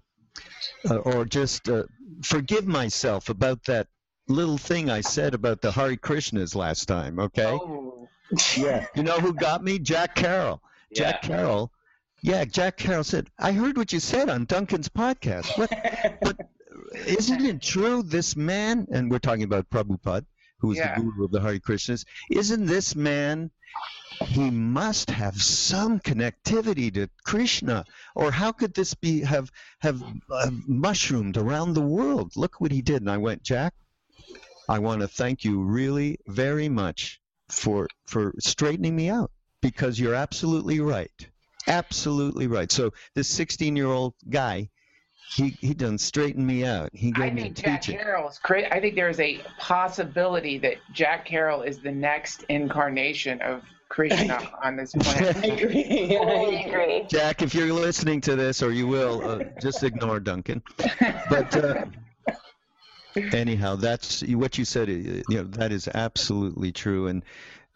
uh 0.89 0.95
or 0.97 1.25
just 1.25 1.67
uh, 1.69 1.83
forgive 2.23 2.67
myself 2.67 3.29
about 3.29 3.63
that 3.65 3.87
little 4.27 4.57
thing 4.57 4.89
I 4.89 5.01
said 5.01 5.33
about 5.33 5.61
the 5.61 5.71
Hare 5.71 5.95
Krishnas 5.95 6.55
last 6.55 6.85
time, 6.87 7.19
okay? 7.19 7.45
Oh. 7.45 8.07
yeah. 8.55 8.85
You 8.95 9.03
know 9.03 9.19
who 9.19 9.33
got 9.33 9.63
me? 9.63 9.79
Jack 9.79 10.15
Carroll. 10.15 10.61
Yeah. 10.91 11.11
Jack 11.11 11.21
Carroll. 11.23 11.71
Yeah, 12.21 12.43
Jack 12.45 12.77
Carroll 12.77 13.03
said, 13.03 13.29
I 13.37 13.51
heard 13.51 13.77
what 13.77 13.93
you 13.93 13.99
said 13.99 14.29
on 14.29 14.45
Duncan's 14.45 14.89
podcast. 14.89 15.55
What, 15.59 15.69
but 16.21 16.37
isn't 16.93 17.45
it 17.45 17.61
true 17.61 18.03
this 18.03 18.35
man, 18.35 18.87
and 18.91 19.09
we're 19.09 19.19
talking 19.19 19.43
about 19.43 19.69
Prabhupada, 19.69 20.25
who 20.59 20.71
is 20.71 20.77
yeah. 20.77 20.95
the 20.95 21.01
guru 21.01 21.25
of 21.25 21.31
the 21.31 21.41
Hare 21.41 21.59
Krishnas, 21.59 22.05
isn't 22.29 22.65
this 22.65 22.95
man, 22.95 23.51
he 24.21 24.49
must 24.49 25.09
have 25.09 25.41
some 25.41 25.99
connectivity 25.99 26.93
to 26.93 27.09
Krishna, 27.23 27.85
or 28.15 28.31
how 28.31 28.51
could 28.51 28.73
this 28.73 28.93
be 28.93 29.21
have 29.21 29.51
have 29.79 30.01
uh, 30.31 30.51
mushroomed 30.67 31.37
around 31.37 31.73
the 31.73 31.81
world? 31.81 32.31
Look 32.35 32.61
what 32.61 32.71
he 32.71 32.81
did. 32.81 33.01
And 33.01 33.11
I 33.11 33.17
went, 33.17 33.43
Jack, 33.43 33.73
I 34.69 34.79
want 34.79 35.01
to 35.01 35.07
thank 35.07 35.43
you 35.43 35.61
really 35.61 36.19
very 36.27 36.69
much 36.69 37.19
for 37.49 37.87
for 38.05 38.33
straightening 38.39 38.95
me 38.95 39.09
out 39.09 39.31
because 39.61 39.99
you're 39.99 40.15
absolutely 40.15 40.79
right. 40.79 41.27
Absolutely 41.67 42.47
right. 42.47 42.71
So 42.71 42.93
this 43.15 43.27
16 43.27 43.75
year 43.75 43.87
old 43.87 44.13
guy 44.29 44.69
he 45.29 45.49
he 45.59 45.73
done 45.73 45.97
straightened 45.97 46.45
me 46.45 46.65
out. 46.65 46.89
He 46.93 47.11
gave 47.11 47.25
I 47.25 47.29
me 47.31 47.41
think 47.43 47.59
a 47.59 47.61
Jack 47.61 47.81
teaching. 47.81 47.99
Carroll's 47.99 48.39
cra- 48.39 48.73
I 48.73 48.79
think 48.79 48.95
there 48.95 49.09
is 49.09 49.19
a 49.19 49.41
possibility 49.59 50.57
that 50.59 50.77
Jack 50.93 51.25
Carroll 51.25 51.61
is 51.61 51.79
the 51.79 51.91
next 51.91 52.43
incarnation 52.43 53.41
of 53.41 53.63
Krishna 53.89 54.39
on 54.63 54.75
this 54.75 54.93
planet. 54.93 55.37
I 55.43 55.47
agree. 55.47 56.17
I 56.17 56.63
agree. 56.67 57.05
Jack, 57.09 57.41
if 57.41 57.53
you're 57.53 57.73
listening 57.73 58.21
to 58.21 58.35
this, 58.35 58.61
or 58.61 58.71
you 58.71 58.87
will, 58.87 59.21
uh, 59.27 59.43
just 59.61 59.83
ignore 59.83 60.19
Duncan. 60.19 60.61
But 61.29 61.55
uh, 61.55 61.85
anyhow, 63.33 63.75
that's 63.75 64.23
what 64.23 64.57
you 64.57 64.65
said. 64.65 64.89
You 64.89 65.23
know, 65.29 65.43
that 65.43 65.71
is 65.71 65.87
absolutely 65.93 66.71
true, 66.71 67.07
and 67.07 67.23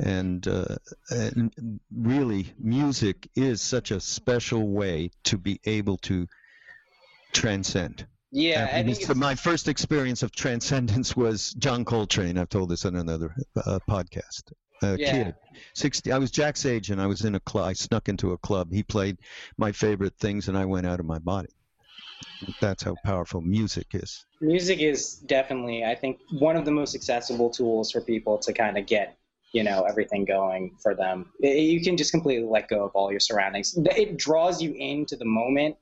and, 0.01 0.47
uh, 0.47 0.77
and 1.09 1.79
really, 1.93 2.53
music 2.57 3.29
is 3.35 3.61
such 3.61 3.91
a 3.91 3.99
special 3.99 4.69
way 4.69 5.11
to 5.25 5.37
be 5.37 5.59
able 5.65 5.97
to 5.97 6.25
transcend. 7.33 8.05
Yeah, 8.31 8.69
I 8.71 8.83
think 8.83 9.15
my 9.15 9.33
first 9.33 9.67
experience 9.67 10.21
of 10.21 10.31
transcendence 10.31 11.15
was 11.15 11.53
John 11.53 11.83
Coltrane. 11.83 12.37
I've 12.37 12.49
told 12.49 12.69
this 12.69 12.85
on 12.85 12.95
another 12.95 13.33
uh, 13.55 13.79
podcast. 13.89 14.51
A 14.83 14.97
yeah. 14.97 15.11
kid, 15.11 15.35
sixty. 15.73 16.11
I 16.11 16.19
was 16.19 16.29
Jack's 16.31 16.65
age, 16.65 16.91
and 16.91 17.01
I 17.01 17.07
was 17.07 17.25
in 17.25 17.35
a 17.35 17.39
club. 17.39 17.67
I 17.67 17.73
snuck 17.73 18.07
into 18.07 18.31
a 18.33 18.37
club. 18.37 18.71
He 18.71 18.83
played 18.83 19.17
my 19.57 19.71
favorite 19.71 20.13
things, 20.19 20.47
and 20.47 20.57
I 20.57 20.65
went 20.65 20.85
out 20.85 20.99
of 20.99 21.05
my 21.05 21.19
body. 21.19 21.49
That's 22.61 22.83
how 22.83 22.95
powerful 23.03 23.41
music 23.41 23.87
is. 23.93 24.25
Music 24.41 24.79
is 24.79 25.15
definitely, 25.15 25.83
I 25.83 25.95
think, 25.95 26.19
one 26.31 26.55
of 26.55 26.65
the 26.65 26.71
most 26.71 26.95
accessible 26.95 27.49
tools 27.49 27.91
for 27.91 28.01
people 28.01 28.37
to 28.39 28.53
kind 28.53 28.77
of 28.77 28.85
get 28.85 29.17
you 29.53 29.63
know 29.63 29.83
everything 29.83 30.25
going 30.25 30.75
for 30.81 30.93
them. 30.93 31.31
You 31.39 31.81
can 31.81 31.97
just 31.97 32.11
completely 32.11 32.47
let 32.47 32.67
go 32.67 32.83
of 32.83 32.91
all 32.93 33.11
your 33.11 33.19
surroundings. 33.19 33.77
It 33.77 34.17
draws 34.17 34.61
you 34.61 34.73
into 34.73 35.15
the 35.15 35.25
moment 35.25 35.75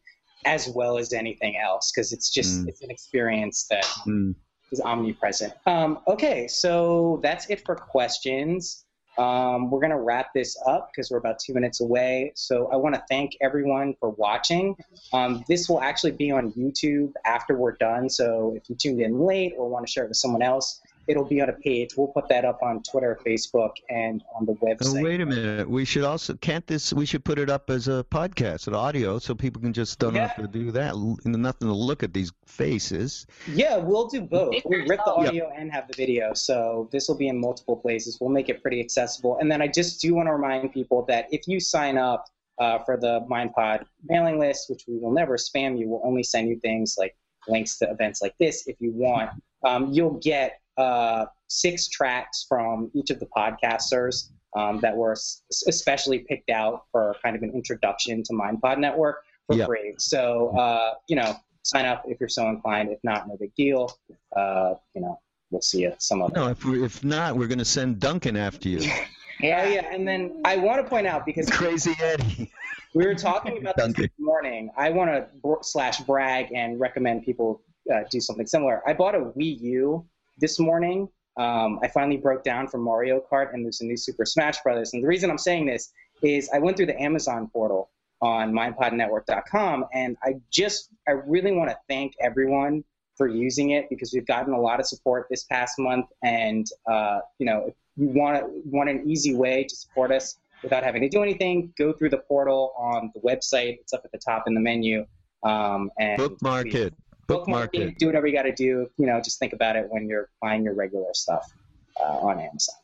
as 0.46 0.70
well 0.70 0.98
as 0.98 1.14
anything 1.14 1.58
else 1.58 1.92
because 1.92 2.14
it's 2.14 2.30
just 2.30 2.62
mm. 2.62 2.68
it's 2.68 2.82
an 2.82 2.92
experience 2.92 3.68
that 3.70 3.86
mm. 4.06 4.36
is 4.72 4.82
omnipresent. 4.82 5.54
Um, 5.66 6.00
okay, 6.08 6.48
so 6.48 7.20
that's 7.24 7.50
it 7.50 7.66
for 7.66 7.76
questions. 7.76 8.86
Um, 9.18 9.72
we're 9.72 9.80
gonna 9.80 10.00
wrap 10.00 10.28
this 10.36 10.56
up 10.68 10.90
because 10.92 11.10
we're 11.10 11.18
about 11.18 11.40
two 11.40 11.54
minutes 11.54 11.82
away. 11.82 12.34
So 12.36 12.70
I 12.72 12.76
want 12.76 12.94
to 12.96 13.04
thank 13.10 13.32
everyone 13.42 13.96
for 14.00 14.12
watching. 14.12 14.76
Um, 15.12 15.44
this 15.48 15.68
will 15.68 15.82
actually 15.82 16.12
be 16.12 16.30
on 16.32 16.52
YouTube 16.54 17.14
after 17.26 17.58
we're 17.58 17.78
done. 17.78 18.10
So 18.10 18.54
if 18.56 18.70
you 18.70 18.76
tuned 18.76 19.02
in 19.02 19.20
late 19.20 19.54
or 19.58 19.70
want 19.70 19.88
to 19.88 19.92
share 19.92 20.04
it 20.04 20.10
with 20.10 20.18
someone 20.18 20.44
else, 20.44 20.80
it'll 21.08 21.26
be 21.26 21.42
on 21.42 21.50
a 21.50 21.54
page. 21.54 21.96
We'll 21.98 22.08
put 22.08 22.28
that 22.30 22.46
up 22.46 22.60
on 22.62 22.84
Twitter, 22.84 23.20
Facebook, 23.26 23.72
and 23.90 24.24
on 24.36 24.46
the 24.46 24.54
website. 24.54 25.00
Oh, 25.00 25.04
wait 25.04 25.22
a 25.22 25.26
minute. 25.26 25.70
We 25.70 25.86
should 25.86 26.04
also 26.04 26.36
can't 26.36 26.66
this. 26.68 26.94
We 26.94 27.06
should 27.06 27.24
put 27.26 27.40
it 27.40 27.50
up 27.50 27.70
as 27.70 27.88
a 27.88 28.06
podcast, 28.12 28.68
an 28.68 28.76
audio, 28.76 29.20
so 29.20 29.34
people 29.36 29.62
can 29.62 29.74
just 29.74 30.00
don't 30.00 30.16
Yeah. 30.16 30.28
have 30.28 30.36
to 30.38 30.48
do 30.48 30.72
that. 30.72 30.96
Nothing 31.26 31.68
to 31.68 31.74
look 31.74 32.04
at 32.04 32.14
these 32.14 32.32
faces. 32.46 33.26
Yeah, 33.48 33.78
we'll 33.78 34.08
do 34.08 34.22
both. 34.22 34.56
We'll 34.66 34.80
rip 34.80 34.88
the 34.88 34.94
yourself. 34.96 35.28
audio 35.28 35.52
and 35.56 35.72
have 35.72 35.88
the 35.88 35.94
video, 35.96 36.34
so 36.34 36.90
this 36.92 37.08
will 37.08 37.18
be 37.18 37.28
in 37.28 37.40
multiple 37.40 37.76
places. 37.78 38.18
We'll 38.20 38.30
make 38.32 38.50
it 38.50 38.62
pretty 38.62 38.80
accessible. 38.80 39.38
And 39.40 39.52
then 39.52 39.62
I 39.62 39.68
just 39.68 40.02
do 40.02 40.14
want 40.16 40.28
to 40.28 40.34
remind 40.34 40.74
people 40.74 41.06
that 41.08 41.28
if 41.32 41.48
you 41.48 41.60
sign 41.60 41.98
up 41.98 42.26
uh, 42.60 42.80
for 42.86 42.98
the 42.98 43.22
MindPod 43.30 43.86
mailing 44.10 44.40
list, 44.40 44.70
which 44.70 44.84
we 44.88 44.98
will 44.98 45.12
never 45.14 45.38
spam 45.38 45.78
you, 45.78 45.88
we'll 45.90 46.02
only 46.04 46.24
send 46.24 46.50
you 46.50 46.60
things 46.60 46.96
like 46.98 47.16
links 47.48 47.78
to 47.78 47.90
events 47.90 48.22
like 48.22 48.34
this 48.40 48.68
if 48.68 48.76
you 48.82 48.92
want. 48.94 49.30
Um, 49.64 49.92
you'll 49.94 50.20
get 50.20 50.60
uh, 50.78 51.26
six 51.48 51.88
tracks 51.90 52.46
from 52.48 52.92
each 52.94 53.10
of 53.10 53.20
the 53.20 53.26
podcasters 53.28 54.30
um, 54.56 54.80
that 54.82 54.96
were 54.96 55.12
s- 55.14 55.44
especially 55.68 56.20
picked 56.20 56.50
out 56.50 56.84
for 56.92 57.16
kind 57.24 57.36
of 57.36 57.44
an 57.44 57.52
introduction 57.54 58.24
to 58.24 58.34
MindPod 58.34 58.80
Network 58.80 59.24
for 59.48 59.56
Yeah. 59.56 59.66
free. 59.66 59.94
So, 59.98 60.50
uh, 60.58 60.94
you 61.08 61.16
know, 61.16 61.36
sign 61.64 61.86
up 61.86 62.04
if 62.08 62.20
you're 62.20 62.30
so 62.30 62.48
inclined. 62.50 62.90
If 62.92 63.00
not, 63.04 63.28
no 63.28 63.38
big 63.38 63.54
deal. 63.56 63.98
Uh, 64.36 64.76
you 64.94 65.02
know, 65.02 65.20
we'll 65.52 65.62
see 65.62 65.82
you 65.82 65.94
some 66.00 66.22
other. 66.22 66.34
No, 66.36 66.48
if 66.50 66.64
we, 66.66 66.84
if 66.84 67.04
not, 67.04 67.36
we're 67.38 67.48
going 67.48 67.60
to 67.60 67.66
send 67.66 68.00
Duncan 68.00 68.36
after 68.38 68.70
you. 68.70 68.90
Yeah, 69.40 69.66
Oh, 69.66 69.70
yeah. 69.70 69.94
And 69.94 70.08
then 70.08 70.42
I 70.46 70.58
want 70.58 70.84
to 70.84 70.90
point 70.90 71.06
out 71.06 71.24
because 71.24 71.48
Crazy 71.48 71.94
Eddie. 72.02 72.52
we 72.96 73.06
were 73.06 73.14
talking 73.14 73.60
about 73.60 73.78
this 73.78 73.94
this 73.94 74.10
morning. 74.18 74.72
I 74.76 74.90
want 74.90 75.12
to 75.12 75.28
br- 75.44 75.62
slash 75.62 76.00
brag 76.00 76.52
and 76.56 76.80
recommend 76.80 77.24
people 77.24 77.62
uh, 77.94 78.00
do 78.10 78.20
something 78.20 78.48
similar. 78.48 78.82
I 78.90 78.94
bought 78.94 79.14
a 79.14 79.20
Wii 79.20 79.62
U 79.62 80.04
this 80.38 80.60
morning. 80.60 81.10
Um, 81.38 81.80
I 81.84 81.88
finally 81.88 82.18
broke 82.18 82.44
down 82.44 82.68
from 82.68 82.82
Mario 82.82 83.22
Kart, 83.32 83.54
and 83.54 83.64
there's 83.64 83.82
a 83.82 83.86
new 83.86 83.98
Super 83.98 84.26
Smash 84.26 84.62
Brothers. 84.64 84.94
And 84.94 85.04
the 85.04 85.08
reason 85.08 85.30
I'm 85.30 85.38
saying 85.38 85.68
this 85.68 85.92
is 86.24 86.50
I 86.54 86.60
went 86.60 86.78
through 86.78 86.88
the 86.88 87.00
Amazon 87.02 87.50
portal 87.54 87.92
on 88.22 88.52
mindpodnetwork.com, 88.52 89.86
and 89.94 90.18
I 90.24 90.36
just 90.52 90.90
I 91.08 91.12
really 91.12 91.52
want 91.52 91.70
to 91.70 91.78
thank 91.88 92.14
everyone 92.20 92.84
for 93.16 93.28
using 93.28 93.72
it 93.72 93.90
because 93.90 94.14
we've 94.14 94.26
gotten 94.26 94.54
a 94.54 94.60
lot 94.60 94.80
of 94.80 94.88
support 94.88 95.28
this 95.30 95.44
past 95.44 95.78
month. 95.80 96.08
And 96.24 96.66
uh, 96.90 97.20
you 97.38 97.46
know, 97.46 97.66
if 97.68 97.74
you 97.98 98.08
want 98.10 98.46
want 98.66 98.90
an 98.90 99.08
easy 99.08 99.36
way 99.36 99.64
to 99.64 99.76
support 99.76 100.12
us 100.12 100.38
without 100.64 100.84
having 100.84 101.02
to 101.04 101.10
do 101.10 101.22
anything, 101.22 101.72
go 101.78 101.94
through 101.94 102.10
the 102.10 102.18
portal 102.18 102.74
on 102.78 103.12
the 103.14 103.22
website. 103.22 103.78
It's 103.80 103.94
up 103.94 104.02
at 104.06 104.12
the 104.12 104.18
top 104.18 104.46
in 104.48 104.56
the 104.56 104.62
menu. 104.62 105.06
Um, 105.44 105.92
and 106.00 106.18
Bookmark 106.18 106.74
it 106.74 106.94
bookmark, 107.28 107.76
it. 107.76 107.98
Do 108.00 108.08
whatever 108.08 108.28
you 108.28 108.34
got 108.34 108.44
to 108.44 108.54
do. 108.54 108.88
You 108.98 109.06
know, 109.06 109.22
just 109.22 109.40
think 109.40 109.54
about 109.54 109.76
it 109.76 109.86
when 109.90 110.08
you're 110.08 110.30
buying 110.42 110.64
your 110.64 110.74
regular 110.74 111.14
stuff 111.14 111.52
uh, 112.00 112.04
on 112.04 112.40
Amazon. 112.40 112.76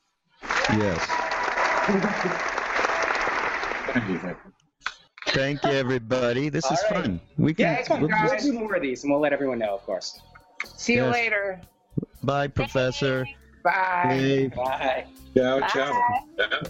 Yes. 0.78 1.06
Thank 3.94 4.10
you. 4.10 4.36
Thank 5.28 5.64
you, 5.64 5.72
everybody. 5.72 6.50
This 6.50 6.66
All 6.66 6.74
is 6.74 6.84
right. 6.92 7.04
fun. 7.04 7.22
We 7.38 7.54
can, 7.54 7.66
yeah, 7.66 7.74
it's. 7.80 7.90
We'll, 7.90 8.02
we'll 8.02 8.40
do 8.40 8.54
more 8.54 8.76
of 8.76 8.82
these, 8.82 9.04
and 9.04 9.12
we'll 9.12 9.22
let 9.22 9.34
everyone 9.34 9.60
know, 9.60 9.76
of 9.76 9.82
course. 9.84 10.20
See 10.78 10.94
you 10.94 11.06
yes. 11.06 11.14
later. 11.14 11.62
Bye, 12.24 12.48
Professor. 12.48 13.26
Bye. 13.64 14.52
Bye. 14.56 14.64
Bye. 14.64 15.06
Ciao, 15.36 15.60
Bye. 15.60 15.68
ciao. 15.68 15.92
ciao. 16.38 16.68